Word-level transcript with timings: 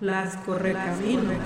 Las 0.00 0.36
correcaminos. 0.36 1.38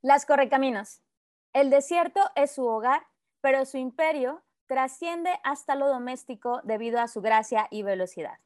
Las 0.00 0.24
correcaminos. 0.24 1.02
El 1.52 1.68
desierto 1.68 2.22
es 2.34 2.54
su 2.54 2.64
hogar, 2.64 3.02
pero 3.42 3.66
su 3.66 3.76
imperio 3.76 4.42
trasciende 4.66 5.38
hasta 5.44 5.74
lo 5.74 5.88
doméstico 5.88 6.62
debido 6.64 6.98
a 6.98 7.08
su 7.08 7.20
gracia 7.20 7.68
y 7.70 7.82
velocidad. 7.82 8.38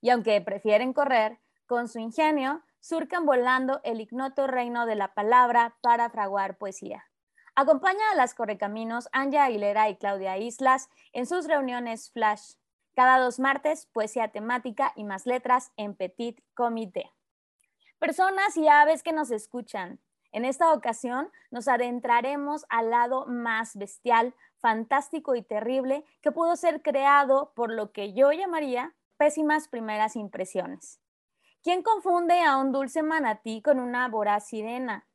Y 0.00 0.08
aunque 0.08 0.40
prefieren 0.40 0.94
correr, 0.94 1.40
con 1.66 1.88
su 1.88 1.98
ingenio 1.98 2.62
surcan 2.80 3.26
volando 3.26 3.82
el 3.84 4.00
ignoto 4.00 4.46
reino 4.46 4.86
de 4.86 4.94
la 4.94 5.12
palabra 5.12 5.76
para 5.82 6.08
fraguar 6.08 6.56
poesía. 6.56 7.04
Acompaña 7.56 8.10
a 8.10 8.16
las 8.16 8.34
correcaminos 8.34 9.08
Anja 9.12 9.44
Aguilera 9.44 9.88
y 9.88 9.96
Claudia 9.96 10.36
Islas 10.38 10.90
en 11.12 11.24
sus 11.24 11.46
reuniones 11.46 12.10
Flash. 12.10 12.54
Cada 12.96 13.18
dos 13.18 13.38
martes, 13.38 13.86
poesía 13.86 14.32
temática 14.32 14.92
y 14.96 15.04
más 15.04 15.24
letras 15.24 15.70
en 15.76 15.94
Petit 15.94 16.40
Comité. 16.54 17.12
Personas 18.00 18.56
y 18.56 18.66
aves 18.66 19.04
que 19.04 19.12
nos 19.12 19.30
escuchan, 19.30 20.00
en 20.32 20.44
esta 20.44 20.72
ocasión 20.72 21.30
nos 21.52 21.68
adentraremos 21.68 22.66
al 22.68 22.90
lado 22.90 23.24
más 23.26 23.76
bestial, 23.76 24.34
fantástico 24.56 25.36
y 25.36 25.42
terrible 25.42 26.04
que 26.22 26.32
pudo 26.32 26.56
ser 26.56 26.82
creado 26.82 27.52
por 27.54 27.72
lo 27.72 27.92
que 27.92 28.14
yo 28.14 28.32
llamaría 28.32 28.96
pésimas 29.16 29.68
primeras 29.68 30.16
impresiones. 30.16 31.00
¿Quién 31.62 31.84
confunde 31.84 32.42
a 32.42 32.56
un 32.56 32.72
dulce 32.72 33.04
manatí 33.04 33.62
con 33.62 33.78
una 33.78 34.08
voraz 34.08 34.48
sirena? 34.48 35.06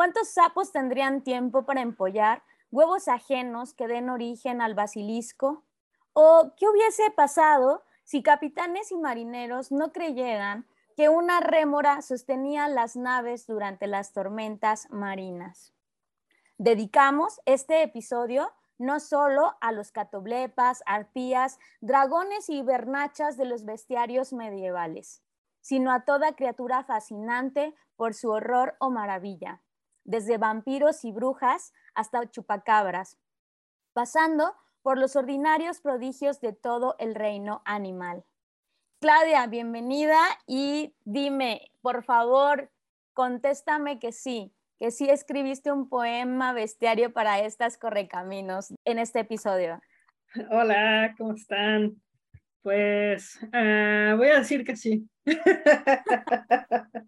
¿Cuántos 0.00 0.30
sapos 0.30 0.72
tendrían 0.72 1.20
tiempo 1.20 1.66
para 1.66 1.82
empollar 1.82 2.42
huevos 2.70 3.06
ajenos 3.06 3.74
que 3.74 3.86
den 3.86 4.08
origen 4.08 4.62
al 4.62 4.74
basilisco? 4.74 5.66
¿O 6.14 6.54
qué 6.56 6.66
hubiese 6.70 7.10
pasado 7.10 7.84
si 8.02 8.22
capitanes 8.22 8.90
y 8.92 8.96
marineros 8.96 9.70
no 9.70 9.92
creyeran 9.92 10.66
que 10.96 11.10
una 11.10 11.40
rémora 11.40 12.00
sostenía 12.00 12.66
las 12.68 12.96
naves 12.96 13.46
durante 13.46 13.86
las 13.88 14.14
tormentas 14.14 14.88
marinas. 14.90 15.74
Dedicamos 16.56 17.38
este 17.44 17.82
episodio 17.82 18.50
no 18.78 19.00
solo 19.00 19.58
a 19.60 19.70
los 19.70 19.92
catoblepas, 19.92 20.82
arpías, 20.86 21.58
dragones 21.82 22.48
y 22.48 22.62
bernachas 22.62 23.36
de 23.36 23.44
los 23.44 23.66
bestiarios 23.66 24.32
medievales, 24.32 25.22
sino 25.60 25.92
a 25.92 26.06
toda 26.06 26.36
criatura 26.36 26.84
fascinante 26.84 27.74
por 27.96 28.14
su 28.14 28.30
horror 28.30 28.76
o 28.78 28.88
maravilla, 28.88 29.60
desde 30.04 30.38
vampiros 30.38 31.04
y 31.04 31.12
brujas 31.12 31.72
hasta 31.94 32.30
chupacabras, 32.30 33.18
pasando 33.92 34.54
por 34.82 34.98
los 34.98 35.16
ordinarios 35.16 35.80
prodigios 35.80 36.40
de 36.40 36.52
todo 36.52 36.96
el 36.98 37.14
reino 37.14 37.62
animal. 37.64 38.24
Claudia, 39.00 39.46
bienvenida 39.46 40.18
y 40.46 40.94
dime, 41.04 41.70
por 41.80 42.04
favor, 42.04 42.70
contéstame 43.14 43.98
que 43.98 44.12
sí, 44.12 44.52
que 44.78 44.90
sí 44.90 45.08
escribiste 45.08 45.72
un 45.72 45.88
poema 45.88 46.52
bestiario 46.52 47.12
para 47.12 47.40
estas 47.40 47.78
correcaminos 47.78 48.74
en 48.84 48.98
este 48.98 49.20
episodio. 49.20 49.80
Hola, 50.50 51.14
¿cómo 51.18 51.34
están? 51.34 52.00
Pues 52.62 53.38
ah, 53.52 54.14
voy 54.16 54.28
a 54.28 54.38
decir 54.38 54.64
que 54.64 54.76
sí. 54.76 55.08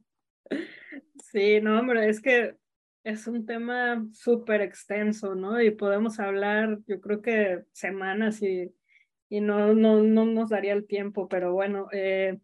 sí, 1.31 1.61
no, 1.61 1.79
hombre, 1.79 2.09
es 2.09 2.21
que 2.21 2.57
es 3.05 3.27
un 3.27 3.47
tema 3.47 4.07
súper 4.13 4.63
extenso, 4.63 5.35
¿no? 5.35 5.61
Y 5.61 5.71
podemos 5.71 6.21
hablar, 6.21 6.79
yo 6.87 7.01
creo 7.01 7.23
que 7.23 7.65
semanas 7.73 8.43
y 8.43 8.73
y 9.33 9.41
no, 9.41 9.73
no, 9.73 10.03
no 10.03 10.27
nos 10.27 10.51
daría 10.51 10.75
el 10.75 10.87
tiempo, 10.87 11.27
pero 11.27 11.55
bueno. 11.55 11.89
Eh, 11.91 12.39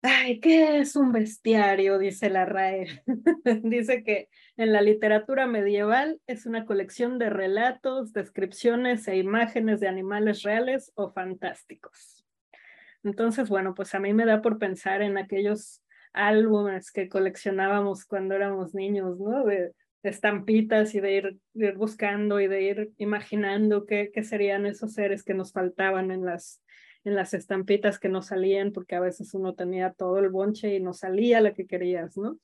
ay, 0.00 0.40
¿qué 0.40 0.78
es 0.78 0.96
un 0.96 1.12
bestiario? 1.12 1.98
Dice 1.98 2.30
la 2.30 2.46
RAE. 2.46 3.02
dice 3.62 4.02
que 4.02 4.30
en 4.56 4.72
la 4.72 4.80
literatura 4.80 5.46
medieval 5.46 6.18
es 6.26 6.46
una 6.46 6.64
colección 6.64 7.18
de 7.18 7.28
relatos, 7.28 8.14
descripciones 8.14 9.06
e 9.06 9.18
imágenes 9.18 9.80
de 9.80 9.88
animales 9.88 10.42
reales 10.44 10.92
o 10.94 11.12
fantásticos. 11.12 12.24
Entonces, 13.04 13.50
bueno, 13.50 13.74
pues 13.74 13.94
a 13.94 13.98
mí 13.98 14.14
me 14.14 14.24
da 14.24 14.40
por 14.40 14.58
pensar 14.58 15.02
en 15.02 15.18
aquellos 15.18 15.81
álbumes 16.12 16.90
que 16.90 17.08
coleccionábamos 17.08 18.04
cuando 18.04 18.34
éramos 18.34 18.74
niños, 18.74 19.18
¿no? 19.18 19.44
De, 19.44 19.72
estampitas 20.02 20.94
y 20.94 21.00
de 21.00 21.38
ir, 21.54 21.76
buscando 21.76 22.40
y 22.40 22.48
de 22.48 22.62
ir 22.62 22.92
imaginando 22.98 23.86
qué, 23.86 24.10
qué, 24.12 24.24
serían 24.24 24.66
esos 24.66 24.94
seres 24.94 25.22
que 25.22 25.34
nos 25.34 25.52
faltaban 25.52 26.10
en 26.10 26.24
las, 26.24 26.60
en 27.04 27.14
las 27.14 27.34
estampitas 27.34 27.98
que 27.98 28.08
no 28.08 28.20
salían, 28.20 28.72
porque 28.72 28.96
a 28.96 29.00
veces 29.00 29.32
uno 29.34 29.54
tenía 29.54 29.92
todo 29.92 30.18
el 30.18 30.28
bonche 30.28 30.74
y 30.74 30.80
no 30.80 30.92
salía 30.92 31.40
la 31.40 31.54
que 31.54 31.66
querías, 31.66 32.16
¿no? 32.16 32.38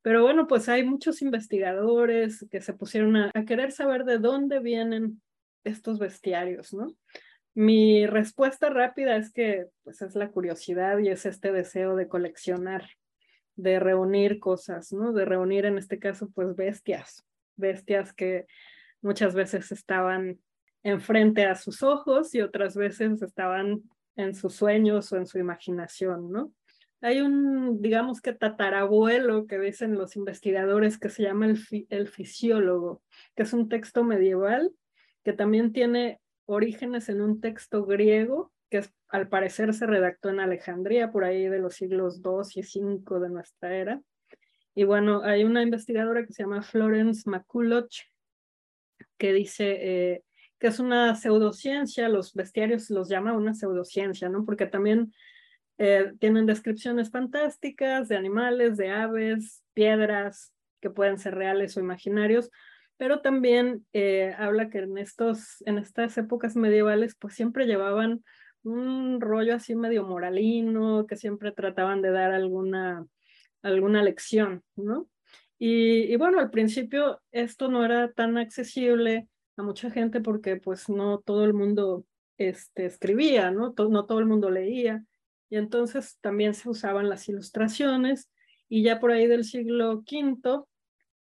Pero 0.00 0.22
bueno, 0.22 0.46
pues 0.46 0.68
hay 0.68 0.84
muchos 0.84 1.22
investigadores 1.22 2.46
que 2.50 2.60
se 2.60 2.72
pusieron 2.74 3.16
a, 3.16 3.30
a 3.34 3.44
querer 3.44 3.72
saber 3.72 4.04
de 4.04 4.18
dónde 4.18 4.60
vienen 4.60 5.20
estos 5.62 5.98
bestiarios, 5.98 6.72
¿no? 6.72 6.86
Mi 7.54 8.06
respuesta 8.06 8.68
rápida 8.68 9.16
es 9.16 9.32
que 9.32 9.66
pues 9.84 10.02
es 10.02 10.16
la 10.16 10.30
curiosidad 10.30 10.98
y 10.98 11.08
es 11.08 11.24
este 11.24 11.52
deseo 11.52 11.94
de 11.94 12.08
coleccionar 12.08 12.84
de 13.56 13.78
reunir 13.80 14.38
cosas, 14.38 14.92
¿no? 14.92 15.12
De 15.12 15.24
reunir 15.24 15.64
en 15.64 15.78
este 15.78 15.98
caso, 15.98 16.30
pues 16.34 16.54
bestias, 16.56 17.24
bestias 17.56 18.12
que 18.12 18.46
muchas 19.00 19.34
veces 19.34 19.70
estaban 19.72 20.38
enfrente 20.82 21.44
a 21.44 21.54
sus 21.54 21.82
ojos 21.82 22.34
y 22.34 22.40
otras 22.40 22.76
veces 22.76 23.22
estaban 23.22 23.82
en 24.16 24.34
sus 24.34 24.54
sueños 24.54 25.12
o 25.12 25.16
en 25.16 25.26
su 25.26 25.38
imaginación, 25.38 26.30
¿no? 26.30 26.52
Hay 27.00 27.20
un, 27.20 27.82
digamos 27.82 28.22
que 28.22 28.32
tatarabuelo 28.32 29.46
que 29.46 29.58
dicen 29.58 29.94
los 29.94 30.16
investigadores 30.16 30.98
que 30.98 31.10
se 31.10 31.22
llama 31.22 31.46
el, 31.46 31.86
el 31.90 32.08
fisiólogo, 32.08 33.02
que 33.36 33.42
es 33.42 33.52
un 33.52 33.68
texto 33.68 34.04
medieval 34.04 34.72
que 35.22 35.34
también 35.34 35.72
tiene 35.72 36.20
orígenes 36.46 37.08
en 37.08 37.20
un 37.20 37.40
texto 37.40 37.84
griego 37.84 38.53
que 38.74 38.88
al 39.08 39.28
parecer 39.28 39.72
se 39.72 39.86
redactó 39.86 40.30
en 40.30 40.40
Alejandría 40.40 41.12
por 41.12 41.22
ahí 41.22 41.46
de 41.48 41.60
los 41.60 41.74
siglos 41.74 42.20
II 42.24 42.42
y 42.56 42.80
V 42.82 43.20
de 43.20 43.28
nuestra 43.28 43.72
era. 43.72 44.02
Y 44.74 44.82
bueno, 44.82 45.22
hay 45.22 45.44
una 45.44 45.62
investigadora 45.62 46.26
que 46.26 46.32
se 46.32 46.42
llama 46.42 46.62
Florence 46.62 47.30
McCulloch 47.30 47.94
que 49.16 49.32
dice 49.32 49.76
eh, 49.80 50.24
que 50.58 50.66
es 50.66 50.80
una 50.80 51.14
pseudociencia, 51.14 52.08
los 52.08 52.34
bestiarios 52.34 52.90
los 52.90 53.08
llama 53.08 53.34
una 53.34 53.54
pseudociencia, 53.54 54.28
¿no? 54.28 54.44
Porque 54.44 54.66
también 54.66 55.12
eh, 55.78 56.12
tienen 56.18 56.46
descripciones 56.46 57.12
fantásticas 57.12 58.08
de 58.08 58.16
animales, 58.16 58.76
de 58.76 58.90
aves, 58.90 59.62
piedras 59.72 60.52
que 60.80 60.90
pueden 60.90 61.18
ser 61.18 61.36
reales 61.36 61.76
o 61.76 61.80
imaginarios, 61.80 62.50
pero 62.96 63.20
también 63.20 63.86
eh, 63.92 64.34
habla 64.36 64.68
que 64.68 64.78
en, 64.78 64.98
estos, 64.98 65.62
en 65.64 65.78
estas 65.78 66.18
épocas 66.18 66.56
medievales 66.56 67.14
pues 67.14 67.34
siempre 67.34 67.66
llevaban 67.66 68.24
un 68.64 69.20
rollo 69.20 69.54
así 69.54 69.74
medio 69.74 70.04
moralino, 70.04 71.06
que 71.06 71.16
siempre 71.16 71.52
trataban 71.52 72.02
de 72.02 72.10
dar 72.10 72.32
alguna, 72.32 73.06
alguna 73.62 74.02
lección, 74.02 74.62
¿no? 74.76 75.08
Y, 75.58 76.16
bueno, 76.16 76.40
al 76.40 76.50
principio 76.50 77.22
esto 77.30 77.68
no 77.68 77.84
era 77.84 78.12
tan 78.12 78.36
accesible 78.36 79.28
a 79.56 79.62
mucha 79.62 79.90
gente 79.90 80.20
porque 80.20 80.56
pues 80.56 80.88
no 80.88 81.20
todo 81.20 81.44
el 81.44 81.54
mundo 81.54 82.04
este, 82.38 82.86
escribía, 82.86 83.50
¿no? 83.50 83.72
no 83.88 84.04
todo 84.04 84.18
el 84.18 84.26
mundo 84.26 84.50
leía. 84.50 85.04
Y 85.48 85.56
entonces 85.56 86.18
también 86.20 86.54
se 86.54 86.68
usaban 86.68 87.08
las 87.08 87.28
ilustraciones 87.28 88.30
y 88.68 88.82
ya 88.82 88.98
por 88.98 89.12
ahí 89.12 89.26
del 89.26 89.44
siglo 89.44 90.02
V 90.06 90.64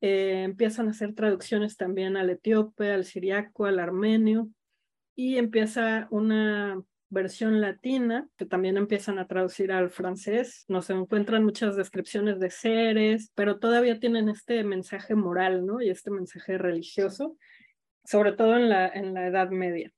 eh, 0.01 0.43
empiezan 0.43 0.87
a 0.87 0.91
hacer 0.91 1.13
traducciones 1.13 1.77
también 1.77 2.17
al 2.17 2.29
etíope, 2.29 2.91
al 2.91 3.05
siriaco, 3.05 3.65
al 3.65 3.79
armenio 3.79 4.49
y 5.15 5.37
empieza 5.37 6.07
una 6.09 6.83
versión 7.13 7.61
latina, 7.61 8.27
que 8.37 8.45
también 8.45 8.75
empiezan 8.77 9.19
a 9.19 9.27
traducir 9.27 9.71
al 9.71 9.89
francés. 9.89 10.65
Nos 10.67 10.89
encuentran 10.89 11.43
muchas 11.43 11.75
descripciones 11.75 12.39
de 12.39 12.49
seres, 12.49 13.31
pero 13.35 13.59
todavía 13.59 13.99
tienen 13.99 14.29
este 14.29 14.63
mensaje 14.63 15.15
moral, 15.15 15.65
¿no? 15.65 15.81
Y 15.81 15.89
este 15.89 16.11
mensaje 16.11 16.57
religioso, 16.57 17.37
sobre 18.03 18.33
todo 18.33 18.57
en 18.57 18.69
la, 18.69 18.87
en 18.87 19.13
la 19.13 19.27
Edad 19.27 19.49
Media. 19.49 19.91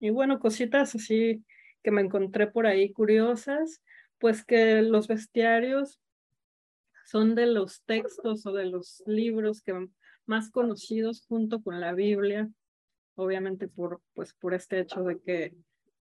Y 0.00 0.10
bueno, 0.10 0.40
cositas 0.40 0.94
así 0.94 1.44
que 1.82 1.90
me 1.90 2.00
encontré 2.00 2.46
por 2.46 2.66
ahí 2.66 2.92
curiosas, 2.92 3.82
pues 4.18 4.44
que 4.44 4.82
los 4.82 5.06
bestiarios 5.06 6.00
son 7.04 7.34
de 7.34 7.46
los 7.46 7.82
textos 7.84 8.46
o 8.46 8.52
de 8.52 8.64
los 8.64 9.02
libros 9.06 9.60
que 9.60 9.88
más 10.26 10.50
conocidos 10.50 11.24
junto 11.28 11.62
con 11.62 11.80
la 11.80 11.92
Biblia, 11.92 12.48
obviamente 13.14 13.68
por, 13.68 14.00
pues, 14.14 14.32
por 14.34 14.54
este 14.54 14.80
hecho 14.80 15.02
de 15.02 15.20
que 15.20 15.54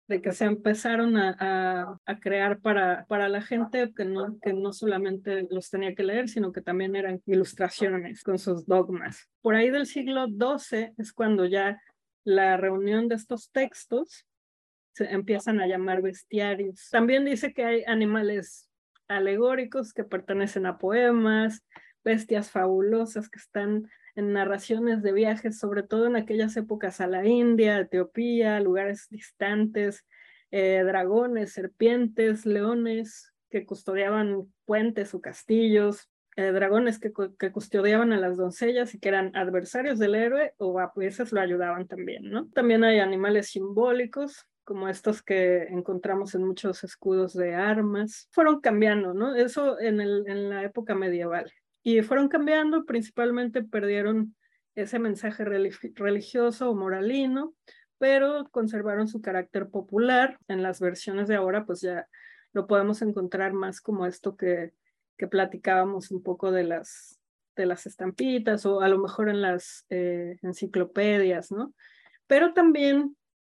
de 0.07 0.21
que 0.21 0.33
se 0.33 0.45
empezaron 0.45 1.15
a, 1.15 1.97
a, 2.05 2.19
crear 2.19 2.59
para, 2.59 3.05
para 3.05 3.29
la 3.29 3.41
gente 3.41 3.93
que 3.95 4.03
no, 4.03 4.37
que 4.41 4.53
no 4.53 4.73
solamente 4.73 5.47
los 5.49 5.69
tenía 5.69 5.95
que 5.95 6.03
leer, 6.03 6.27
sino 6.27 6.51
que 6.51 6.61
también 6.61 6.95
eran 6.95 7.21
ilustraciones 7.25 8.23
con 8.23 8.37
sus 8.37 8.65
dogmas. 8.65 9.29
Por 9.41 9.55
ahí 9.55 9.69
del 9.69 9.85
siglo 9.85 10.27
XII 10.27 10.93
es 10.97 11.13
cuando 11.13 11.45
ya 11.45 11.79
la 12.25 12.57
reunión 12.57 13.07
de 13.07 13.15
estos 13.15 13.51
textos 13.51 14.25
se 14.93 15.05
empiezan 15.05 15.61
a 15.61 15.67
llamar 15.67 16.01
bestiarios. 16.01 16.89
También 16.89 17.23
dice 17.23 17.53
que 17.53 17.63
hay 17.63 17.83
animales 17.85 18.69
alegóricos 19.07 19.93
que 19.93 20.03
pertenecen 20.03 20.65
a 20.65 20.77
poemas, 20.77 21.63
bestias 22.03 22.51
fabulosas 22.51 23.29
que 23.29 23.39
están 23.39 23.89
en 24.15 24.33
narraciones 24.33 25.01
de 25.01 25.13
viajes, 25.13 25.59
sobre 25.59 25.83
todo 25.83 26.07
en 26.07 26.15
aquellas 26.15 26.55
épocas 26.57 27.01
a 27.01 27.07
la 27.07 27.25
India, 27.25 27.79
Etiopía, 27.79 28.59
lugares 28.59 29.07
distantes, 29.09 30.05
eh, 30.51 30.83
dragones, 30.85 31.53
serpientes, 31.53 32.45
leones 32.45 33.33
que 33.49 33.65
custodiaban 33.65 34.51
puentes 34.65 35.13
o 35.13 35.21
castillos, 35.21 36.09
eh, 36.37 36.51
dragones 36.51 36.99
que, 36.99 37.11
que, 37.37 37.51
custodiaban 37.51 38.13
a 38.13 38.17
las 38.17 38.37
doncellas 38.37 38.93
y 38.93 38.99
que 38.99 39.09
eran 39.09 39.35
adversarios 39.35 39.99
del 39.99 40.15
héroe 40.15 40.53
o 40.57 40.79
a 40.79 40.91
veces 40.95 41.31
lo 41.33 41.41
ayudaban 41.41 41.87
también, 41.87 42.29
¿no? 42.29 42.47
También 42.49 42.83
hay 42.83 42.99
animales 42.99 43.49
simbólicos 43.49 44.47
como 44.63 44.87
estos 44.87 45.21
que 45.21 45.63
encontramos 45.63 46.35
en 46.35 46.45
muchos 46.45 46.83
escudos 46.83 47.33
de 47.33 47.55
armas, 47.55 48.27
fueron 48.31 48.61
cambiando, 48.61 49.13
¿no? 49.13 49.35
Eso 49.35 49.79
en, 49.79 49.99
el, 49.99 50.23
en 50.27 50.49
la 50.49 50.63
época 50.63 50.95
medieval. 50.95 51.51
Y 51.83 52.01
fueron 52.01 52.29
cambiando, 52.29 52.85
principalmente 52.85 53.63
perdieron 53.63 54.35
ese 54.75 54.99
mensaje 54.99 55.43
religioso 55.43 56.69
o 56.69 56.75
moralino, 56.75 57.53
pero 57.97 58.47
conservaron 58.51 59.07
su 59.07 59.21
carácter 59.21 59.69
popular. 59.69 60.39
En 60.47 60.63
las 60.63 60.79
versiones 60.79 61.27
de 61.27 61.35
ahora, 61.35 61.65
pues 61.65 61.81
ya 61.81 62.07
lo 62.53 62.67
podemos 62.67 63.01
encontrar 63.01 63.53
más 63.53 63.81
como 63.81 64.05
esto 64.05 64.35
que, 64.35 64.73
que 65.17 65.27
platicábamos 65.27 66.11
un 66.11 66.23
poco 66.23 66.51
de 66.51 66.63
las, 66.63 67.19
de 67.55 67.65
las 67.65 67.85
estampitas 67.85 68.65
o 68.65 68.81
a 68.81 68.89
lo 68.89 68.99
mejor 68.99 69.29
en 69.29 69.41
las 69.41 69.85
eh, 69.89 70.37
enciclopedias, 70.41 71.51
¿no? 71.51 71.73
Pero 72.27 72.53
también 72.53 73.15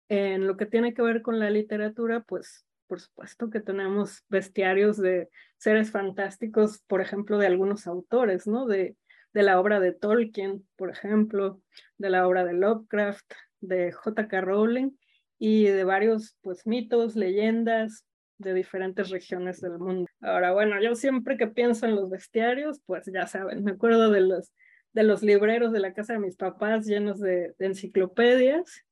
en 0.08 0.46
lo 0.46 0.56
que 0.56 0.66
tiene 0.66 0.94
que 0.94 1.02
ver 1.02 1.22
con 1.22 1.38
la 1.38 1.50
literatura, 1.50 2.20
pues 2.20 2.66
por 2.86 3.00
supuesto 3.00 3.50
que 3.50 3.60
tenemos 3.60 4.24
bestiarios 4.28 4.96
de 4.96 5.28
seres 5.56 5.90
fantásticos, 5.90 6.82
por 6.86 7.00
ejemplo, 7.00 7.38
de 7.38 7.46
algunos 7.46 7.86
autores, 7.86 8.46
¿no? 8.46 8.66
De, 8.66 8.96
de 9.32 9.42
la 9.42 9.60
obra 9.60 9.80
de 9.80 9.92
Tolkien, 9.92 10.66
por 10.76 10.90
ejemplo, 10.90 11.60
de 11.98 12.10
la 12.10 12.26
obra 12.26 12.44
de 12.44 12.52
Lovecraft, 12.52 13.32
de 13.60 13.92
J.K. 13.92 14.40
Rowling 14.40 14.92
y 15.38 15.64
de 15.64 15.84
varios 15.84 16.36
pues 16.40 16.66
mitos, 16.66 17.16
leyendas 17.16 18.06
de 18.38 18.54
diferentes 18.54 19.10
regiones 19.10 19.60
del 19.60 19.78
mundo. 19.78 20.06
Ahora, 20.20 20.52
bueno, 20.52 20.80
yo 20.82 20.94
siempre 20.94 21.36
que 21.36 21.46
pienso 21.46 21.86
en 21.86 21.96
los 21.96 22.08
bestiarios, 22.10 22.80
pues 22.86 23.10
ya 23.12 23.26
saben, 23.26 23.64
me 23.64 23.72
acuerdo 23.72 24.10
de 24.10 24.20
los, 24.20 24.52
de 24.92 25.02
los 25.02 25.22
libreros 25.22 25.72
de 25.72 25.80
la 25.80 25.92
casa 25.94 26.14
de 26.14 26.20
mis 26.20 26.36
papás 26.36 26.86
llenos 26.86 27.20
de, 27.20 27.54
de 27.58 27.66
enciclopedias 27.66 28.84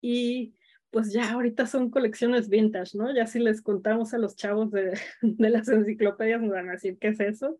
y 0.00 0.54
pues 0.90 1.12
ya 1.12 1.32
ahorita 1.32 1.66
son 1.66 1.90
colecciones 1.90 2.48
vintage, 2.48 2.96
¿no? 2.96 3.14
Ya 3.14 3.26
si 3.26 3.38
les 3.38 3.62
contamos 3.62 4.12
a 4.14 4.18
los 4.18 4.36
chavos 4.36 4.70
de, 4.72 4.98
las 5.22 5.68
enciclopedias 5.68 6.40
nos 6.40 6.52
van 6.52 6.68
a 6.68 6.72
decir 6.72 6.98
qué 6.98 7.08
es 7.08 7.20
eso. 7.20 7.58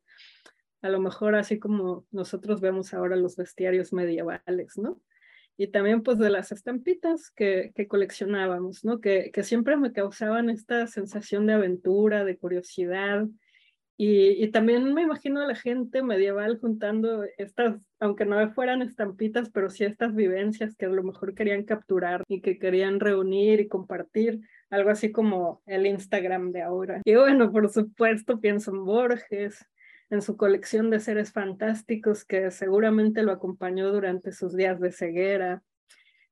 A 0.83 0.89
lo 0.89 1.01
mejor 1.01 1.35
así 1.35 1.59
como 1.59 2.07
nosotros 2.11 2.61
vemos 2.61 2.95
ahora 2.95 3.17
los 3.17 3.37
bestiarios 3.37 3.93
medievales, 3.93 4.79
¿no? 4.79 5.01
Y 5.57 5.67
también 5.67 6.03
pues 6.03 6.19
de 6.19 6.31
las 6.31 6.53
estampitas 6.53 7.31
que, 7.31 7.73
que 7.75 7.87
coleccionábamos, 7.87 8.85
¿no? 8.85 9.01
Que, 9.01 9.31
que 9.31 9.43
siempre 9.43 9.77
me 9.77 9.93
causaban 9.93 10.49
esta 10.49 10.87
sensación 10.87 11.47
de 11.47 11.53
aventura, 11.53 12.25
de 12.25 12.39
curiosidad, 12.39 13.27
y, 14.03 14.51
también 14.51 14.95
me 14.95 15.03
imagino 15.03 15.43
a 15.43 15.47
la 15.47 15.55
gente 15.55 16.03
medieval 16.03 16.59
juntando 16.59 17.23
estas, 17.37 17.77
aunque 17.99 18.25
no 18.25 18.51
fueran 18.55 18.81
estampitas, 18.81 19.51
pero 19.51 19.69
sí 19.69 19.85
estas 19.85 20.15
vivencias 20.15 20.75
que 20.75 20.87
a 20.87 20.89
lo 20.89 21.03
mejor 21.03 21.35
querían 21.35 21.65
capturar 21.65 22.25
y 22.27 22.41
que 22.41 22.59
querían 22.59 22.99
reunir 22.99 23.61
y 23.61 23.69
compartir, 23.69 24.41
algo 24.71 24.89
así 24.89 25.13
como 25.13 25.61
el 25.67 25.85
Instagram 25.85 26.51
de 26.51 26.63
ahora. 26.63 27.03
Y 27.05 27.15
bueno, 27.15 27.53
por 27.53 27.69
supuesto, 27.69 28.41
pienso 28.41 28.71
en 28.71 28.87
Borges, 28.87 29.67
en 30.09 30.23
su 30.23 30.35
colección 30.39 30.89
de 30.89 31.01
seres 31.01 31.31
fantásticos 31.31 32.25
que 32.25 32.51
seguramente 32.51 33.23
lo 33.23 33.33
acompañó 33.33 33.93
durante 33.93 34.33
sus 34.33 34.57
días 34.57 34.81
de 34.81 34.93
ceguera, 34.93 35.63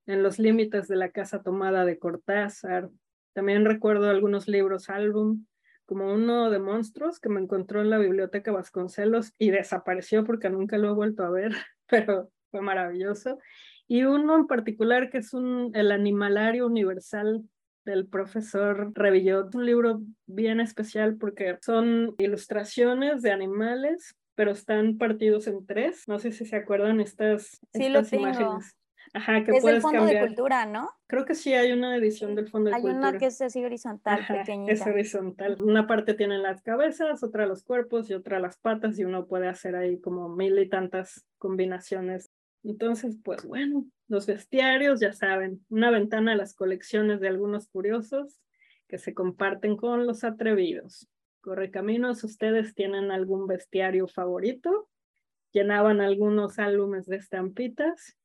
en 0.07 0.23
los 0.23 0.39
límites 0.39 0.89
de 0.89 0.97
la 0.97 1.11
casa 1.11 1.43
tomada 1.43 1.85
de 1.85 1.99
Cortázar. 1.99 2.89
También 3.35 3.67
recuerdo 3.67 4.09
algunos 4.09 4.49
libros 4.49 4.89
álbum 4.89 5.45
como 5.89 6.13
uno 6.13 6.51
de 6.51 6.59
monstruos 6.59 7.19
que 7.19 7.31
me 7.31 7.41
encontró 7.41 7.81
en 7.81 7.89
la 7.89 7.97
biblioteca 7.97 8.53
Vasconcelos 8.53 9.33
y 9.39 9.51
desapareció 9.51 10.23
porque 10.23 10.51
nunca 10.51 10.77
lo 10.77 10.91
he 10.91 10.95
vuelto 10.95 11.25
a 11.25 11.31
ver, 11.31 11.53
pero 11.89 12.31
fue 12.51 12.61
maravilloso. 12.61 13.39
Y 13.87 14.03
uno 14.03 14.37
en 14.37 14.47
particular 14.47 15.09
que 15.09 15.19
es 15.19 15.33
un, 15.33 15.71
el 15.75 15.91
Animalario 15.91 16.67
Universal 16.67 17.43
del 17.87 18.07
profesor 18.07 18.93
Revillot, 18.95 19.55
un 19.55 19.65
libro 19.65 20.03
bien 20.27 20.61
especial 20.61 21.17
porque 21.17 21.57
son 21.63 22.15
ilustraciones 22.19 23.23
de 23.23 23.33
animales, 23.33 24.15
pero 24.35 24.51
están 24.51 24.99
partidos 24.99 25.47
en 25.47 25.65
tres. 25.65 26.07
No 26.07 26.19
sé 26.19 26.33
si 26.33 26.45
se 26.45 26.57
acuerdan 26.57 27.01
estas, 27.01 27.61
sí, 27.73 27.87
estas 27.87 28.13
imágenes. 28.13 28.77
Ajá, 29.19 29.43
que 29.43 29.51
es 29.51 29.63
puedes 29.63 29.79
el 29.79 29.83
Fondo 29.83 29.99
cambiar. 29.99 30.23
de 30.23 30.29
Cultura, 30.29 30.65
¿no? 30.65 30.91
Creo 31.09 31.25
que 31.25 31.35
sí 31.35 31.53
hay 31.53 31.73
una 31.73 31.97
edición 31.97 32.37
del 32.37 32.49
Fondo 32.49 32.71
de 32.71 32.77
hay 32.77 32.83
Cultura. 32.83 33.09
Hay 33.09 33.11
una 33.11 33.19
que 33.19 33.27
es 33.27 33.41
así 33.41 33.65
horizontal, 33.65 34.21
Ajá, 34.21 34.35
pequeñita. 34.35 34.73
Es 34.73 34.87
horizontal. 34.87 35.57
Una 35.61 35.89
parte 35.89 36.15
tiene 36.15 36.39
las 36.39 36.63
cabezas, 36.63 37.25
otra 37.25 37.47
los 37.47 37.65
cuerpos 37.65 38.09
y 38.11 38.15
otra 38.15 38.39
las 38.39 38.59
patas 38.59 38.97
y 38.99 39.05
uno 39.05 39.27
puede 39.27 39.49
hacer 39.49 39.75
ahí 39.75 40.01
como 40.01 40.29
mil 40.29 40.57
y 40.61 40.69
tantas 40.69 41.27
combinaciones. 41.37 42.31
Entonces, 42.63 43.17
pues 43.25 43.45
bueno, 43.45 43.87
los 44.07 44.27
bestiarios, 44.27 45.01
ya 45.01 45.13
saben, 45.13 45.65
una 45.69 45.91
ventana 45.91 46.35
a 46.35 46.37
las 46.37 46.55
colecciones 46.55 47.19
de 47.19 47.27
algunos 47.27 47.67
curiosos 47.67 48.39
que 48.87 48.99
se 48.99 49.15
comparten 49.15 49.77
con 49.77 50.07
los 50.07 50.23
atrevidos. 50.23 51.09
Correcaminos, 51.41 52.23
¿ustedes 52.23 52.77
tienen 52.77 53.11
algún 53.11 53.49
bestiario 53.49 54.07
favorito? 54.07 54.89
¿Llenaban 55.53 56.01
algunos 56.01 56.61
álbumes 56.61 57.07
de 57.07 57.17
estampitas? 57.17 58.17